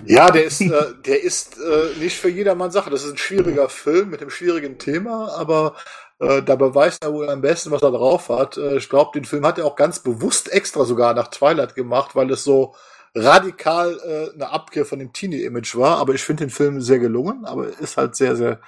Ja, 0.06 0.30
der 0.30 0.44
ist, 0.44 0.60
äh, 0.60 0.70
der 1.04 1.20
ist 1.20 1.58
äh, 1.58 1.98
nicht 1.98 2.16
für 2.16 2.28
jedermann 2.28 2.70
Sache. 2.70 2.90
Das 2.90 3.02
ist 3.02 3.10
ein 3.10 3.18
schwieriger 3.18 3.68
Film 3.68 4.10
mit 4.10 4.20
einem 4.20 4.30
schwierigen 4.30 4.78
Thema, 4.78 5.34
aber 5.36 5.74
äh, 6.20 6.40
da 6.40 6.54
beweist 6.54 7.02
er 7.02 7.12
wohl 7.12 7.28
am 7.28 7.40
besten, 7.40 7.72
was 7.72 7.82
er 7.82 7.90
drauf 7.90 8.28
hat. 8.28 8.56
Äh, 8.56 8.76
ich 8.76 8.88
glaube, 8.88 9.10
den 9.14 9.24
Film 9.24 9.44
hat 9.44 9.58
er 9.58 9.66
auch 9.66 9.74
ganz 9.74 9.98
bewusst 9.98 10.52
extra 10.52 10.84
sogar 10.84 11.12
nach 11.14 11.26
Twilight 11.26 11.74
gemacht, 11.74 12.14
weil 12.14 12.30
es 12.30 12.44
so 12.44 12.76
radikal 13.16 13.98
äh, 14.06 14.32
eine 14.32 14.50
Abkehr 14.50 14.86
von 14.86 15.00
dem 15.00 15.12
Teenie-Image 15.12 15.74
war. 15.74 15.98
Aber 15.98 16.14
ich 16.14 16.22
finde 16.22 16.44
den 16.44 16.50
Film 16.50 16.80
sehr 16.80 17.00
gelungen, 17.00 17.44
aber 17.46 17.66
ist 17.80 17.96
halt 17.96 18.14
sehr, 18.14 18.36
sehr 18.36 18.60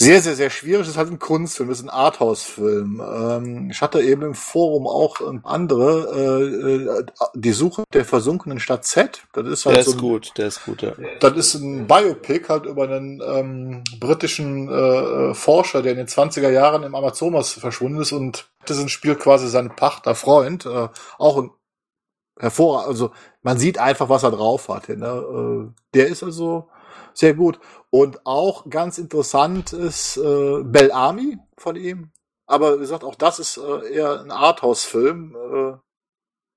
sehr, 0.00 0.22
sehr, 0.22 0.34
sehr 0.34 0.48
schwierig. 0.48 0.82
Es 0.82 0.88
ist 0.88 0.96
halt 0.96 1.10
ein 1.10 1.18
Kunstfilm, 1.18 1.68
es 1.68 1.80
ist 1.80 1.84
ein 1.84 1.90
Arthouse-Film. 1.90 3.02
Ähm, 3.04 3.70
ich 3.70 3.82
hatte 3.82 4.00
eben 4.00 4.22
im 4.22 4.34
Forum 4.34 4.86
auch 4.86 5.20
ähm, 5.20 5.42
andere, 5.44 6.08
äh, 6.16 7.00
äh, 7.00 7.06
die 7.34 7.52
Suche 7.52 7.84
der 7.92 8.06
versunkenen 8.06 8.60
Stadt 8.60 8.86
Z. 8.86 9.22
Das 9.34 9.46
ist 9.46 9.66
halt 9.66 9.76
Der 9.76 9.84
so 9.84 9.90
ist 9.90 9.96
ein, 9.96 10.00
gut, 10.00 10.32
der 10.38 10.46
ist 10.46 10.64
gut, 10.64 10.80
ja. 10.80 10.92
das 11.20 11.36
ist 11.36 11.54
ein 11.54 11.86
Biopic 11.86 12.48
halt 12.48 12.64
über 12.64 12.84
einen 12.84 13.22
ähm, 13.22 13.84
britischen 14.00 14.70
äh, 14.70 15.34
Forscher, 15.34 15.82
der 15.82 15.92
in 15.92 15.98
den 15.98 16.08
20er 16.08 16.48
Jahren 16.48 16.82
im 16.82 16.94
Amazonas 16.94 17.52
verschwunden 17.52 18.00
ist 18.00 18.12
und 18.12 18.50
das 18.64 18.90
spielt 18.90 19.20
quasi 19.20 19.48
seinen 19.48 19.76
Partner, 19.76 20.14
Freund, 20.14 20.64
äh, 20.64 20.88
auch 21.18 21.36
ein 21.36 21.50
hervorragend, 22.38 22.88
also 22.88 23.10
man 23.42 23.58
sieht 23.58 23.78
einfach, 23.78 24.08
was 24.08 24.22
er 24.22 24.30
drauf 24.30 24.68
hat. 24.70 24.88
Ne? 24.88 25.06
Äh, 25.06 25.72
der 25.92 26.08
ist 26.08 26.22
also 26.22 26.68
sehr 27.14 27.34
gut. 27.34 27.58
Und 27.90 28.24
auch 28.26 28.68
ganz 28.70 28.98
interessant 28.98 29.72
ist 29.72 30.16
äh, 30.16 30.62
Bellamy 30.62 31.38
von 31.56 31.76
ihm. 31.76 32.10
Aber 32.46 32.76
wie 32.76 32.80
gesagt, 32.80 33.04
auch 33.04 33.14
das 33.14 33.38
ist 33.38 33.58
äh, 33.58 33.92
eher 33.94 34.20
ein 34.20 34.30
Arthouse-Film. 34.30 35.36
Äh, 35.36 35.72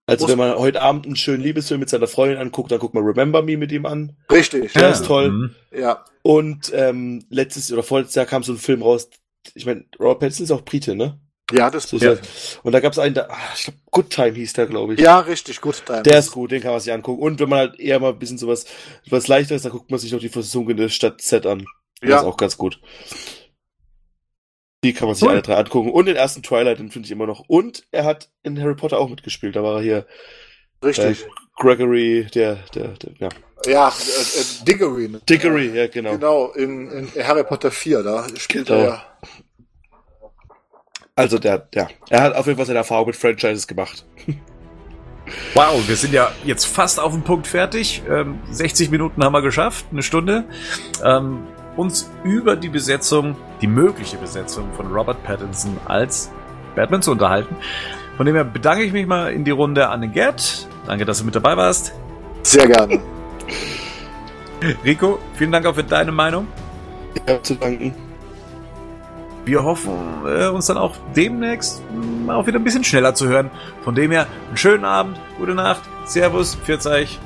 Also 0.08 0.28
wenn 0.28 0.38
man 0.38 0.58
heute 0.58 0.82
Abend 0.82 1.06
einen 1.06 1.16
schönen 1.16 1.44
Liebesfilm 1.44 1.80
mit 1.80 1.90
seiner 1.90 2.08
Freundin 2.08 2.38
anguckt, 2.38 2.72
dann 2.72 2.80
guckt 2.80 2.94
man 2.94 3.04
Remember 3.04 3.42
Me 3.42 3.58
mit 3.58 3.72
ihm 3.72 3.86
an. 3.86 4.18
richtig, 4.32 4.74
Der 4.74 4.82
ja. 4.84 4.90
ist 4.90 5.06
toll. 5.06 5.32
Mhm. 5.32 5.56
ja. 5.72 6.04
Und 6.24 6.72
ähm, 6.74 7.26
letztes 7.30 7.72
oder 7.72 7.84
vorletztes 7.84 8.16
Jahr 8.16 8.26
kam 8.26 8.44
so 8.44 8.54
ein 8.54 8.58
Film 8.58 8.82
raus. 8.82 9.10
Ich 9.56 9.66
meine, 9.66 9.86
Robert 10.00 10.20
Pattinson 10.20 10.46
ist 10.46 10.52
auch 10.52 10.64
Brite, 10.64 10.96
ne? 10.96 11.20
Ja, 11.52 11.70
das 11.70 11.90
So 11.90 11.98
ist 11.98 12.04
ist 12.04 12.56
er. 12.58 12.66
Und 12.66 12.72
da 12.72 12.80
gab 12.80 12.94
es 12.94 13.00
einen, 13.00 13.14
der, 13.16 13.30
ah, 13.30 13.38
ich 13.56 13.64
glaube, 13.66 13.80
Good 13.92 14.10
Time 14.10 14.32
hieß 14.32 14.54
der, 14.54 14.66
glaube 14.68 14.94
ich. 14.94 15.00
Ja, 15.00 15.20
richtig, 15.20 15.60
gut. 15.62 15.86
Time. 15.86 16.04
Der 16.04 16.20
ist 16.20 16.32
gut, 16.32 16.52
den 16.52 16.62
kann 16.62 16.72
man 16.72 16.80
sich 16.80 16.92
angucken. 16.94 17.22
Und 17.22 17.40
wenn 17.40 17.50
man 17.50 17.60
halt 17.60 17.80
eher 17.80 18.00
mal 18.00 18.10
ein 18.14 18.20
bisschen 18.20 18.38
sowas, 18.38 18.66
was 19.10 19.28
leichteres, 19.28 19.64
dann 19.64 19.72
guckt 19.74 19.92
man 19.92 20.00
sich 20.00 20.12
noch 20.12 20.20
die 20.20 20.30
versunkene 20.30 20.90
Stadt 20.90 21.22
Z 21.22 21.46
an. 21.46 21.66
Ja. 22.02 22.18
ist 22.18 22.24
auch 22.26 22.38
ganz 22.38 22.58
gut. 22.58 22.80
Die 24.84 24.94
kann 24.94 25.08
man 25.08 25.16
sich 25.16 25.24
Cool. 25.24 25.32
alle 25.32 25.42
drei 25.42 25.56
angucken. 25.56 25.92
Und 25.92 26.06
den 26.08 26.16
ersten 26.18 26.44
Twilight, 26.44 26.80
den 26.80 26.92
finde 26.92 27.06
ich 27.06 27.12
immer 27.12 27.26
noch. 27.28 27.44
Und 27.48 27.84
er 27.92 28.04
hat 28.04 28.30
in 28.44 28.60
Harry 28.62 28.76
Potter 28.76 28.98
auch 29.00 29.10
mitgespielt. 29.10 29.56
Da 29.56 29.64
war 29.64 29.78
er 29.78 29.82
hier 29.82 30.08
Richtig. 30.84 31.24
äh, 31.24 31.28
Gregory, 31.58 32.28
der, 32.34 32.56
der, 32.76 32.90
der, 32.90 33.12
ja. 33.20 33.30
Ja, 33.66 33.88
äh, 33.90 33.92
äh, 34.42 34.66
Diggory. 34.66 35.08
ne? 35.08 35.22
Diggory, 35.30 35.72
ja, 35.74 35.88
genau. 35.88 36.12
Genau, 36.14 36.52
in, 36.52 36.92
in 36.92 37.26
Harry 37.26 37.46
Potter 37.46 37.72
4, 37.72 38.04
da 38.04 38.28
spielt 38.36 38.68
Genau. 38.68 38.80
er 38.80 38.86
ja. 38.88 39.06
Also 41.16 41.38
der, 41.38 41.68
ja. 41.74 41.88
Er 42.10 42.22
hat 42.24 42.36
auf 42.36 42.48
jeden 42.48 42.58
Fall 42.58 42.66
seine 42.66 42.80
Erfahrung 42.80 43.08
mit 43.08 43.16
Franchises 43.16 43.68
gemacht. 43.68 44.06
Wow, 45.54 45.88
wir 45.88 45.96
sind 45.96 46.14
ja 46.14 46.32
jetzt 46.44 46.66
fast 46.66 47.00
auf 47.00 47.14
den 47.14 47.22
Punkt 47.24 47.48
fertig. 47.48 48.04
Ähm, 48.10 48.40
60 48.52 48.92
Minuten 48.92 49.24
haben 49.24 49.32
wir 49.32 49.42
geschafft, 49.42 49.86
eine 49.92 50.04
Stunde. 50.04 50.44
Ähm, 51.04 51.44
uns 51.78 52.12
über 52.24 52.56
die 52.56 52.70
Besetzung, 52.70 53.36
die 53.62 53.68
mögliche 53.68 54.18
Besetzung 54.18 54.74
von 54.74 54.92
Robert 54.92 55.24
Pattinson 55.24 55.78
als 55.86 56.30
Batman 56.76 57.02
zu 57.02 57.12
unterhalten. 57.12 57.56
Von 58.18 58.26
dem 58.26 58.36
her 58.36 58.44
bedanke 58.44 58.84
ich 58.84 58.92
mich 58.92 59.08
mal 59.08 59.32
in 59.32 59.44
die 59.44 59.52
Runde 59.52 59.88
an 59.88 60.02
den 60.02 60.12
Gerd. 60.12 60.68
Danke, 60.86 61.06
dass 61.06 61.20
du 61.20 61.26
mit 61.26 61.36
dabei 61.36 61.56
warst. 61.56 61.94
Sehr 62.44 62.68
gerne. 62.68 63.00
Rico, 64.84 65.20
vielen 65.36 65.52
Dank 65.52 65.66
auch 65.66 65.76
für 65.76 65.84
deine 65.84 66.12
Meinung. 66.12 66.48
Ja, 67.28 67.42
zu 67.42 67.56
danken. 67.56 67.94
Wir 69.46 69.64
hoffen, 69.64 69.92
äh, 70.26 70.48
uns 70.48 70.68
dann 70.68 70.78
auch 70.78 70.96
demnächst 71.16 71.82
mh, 72.26 72.34
auch 72.34 72.48
wieder 72.48 72.60
ein 72.60 72.64
bisschen 72.64 72.84
schneller 72.84 73.14
zu 73.14 73.28
hören. 73.28 73.52
Von 73.84 73.96
dem 73.96 74.12
her, 74.12 74.28
einen 74.48 74.58
schönen 74.58 74.86
Abend, 74.86 75.20
gute 75.38 75.54
Nacht, 75.54 75.82
Servus, 76.06 76.56
pfiat 76.56 76.86
euch. 76.86 77.20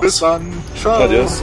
Bis 0.00 0.18
dann. 0.18 0.52
Ciao. 0.74 1.04
Adios. 1.04 1.42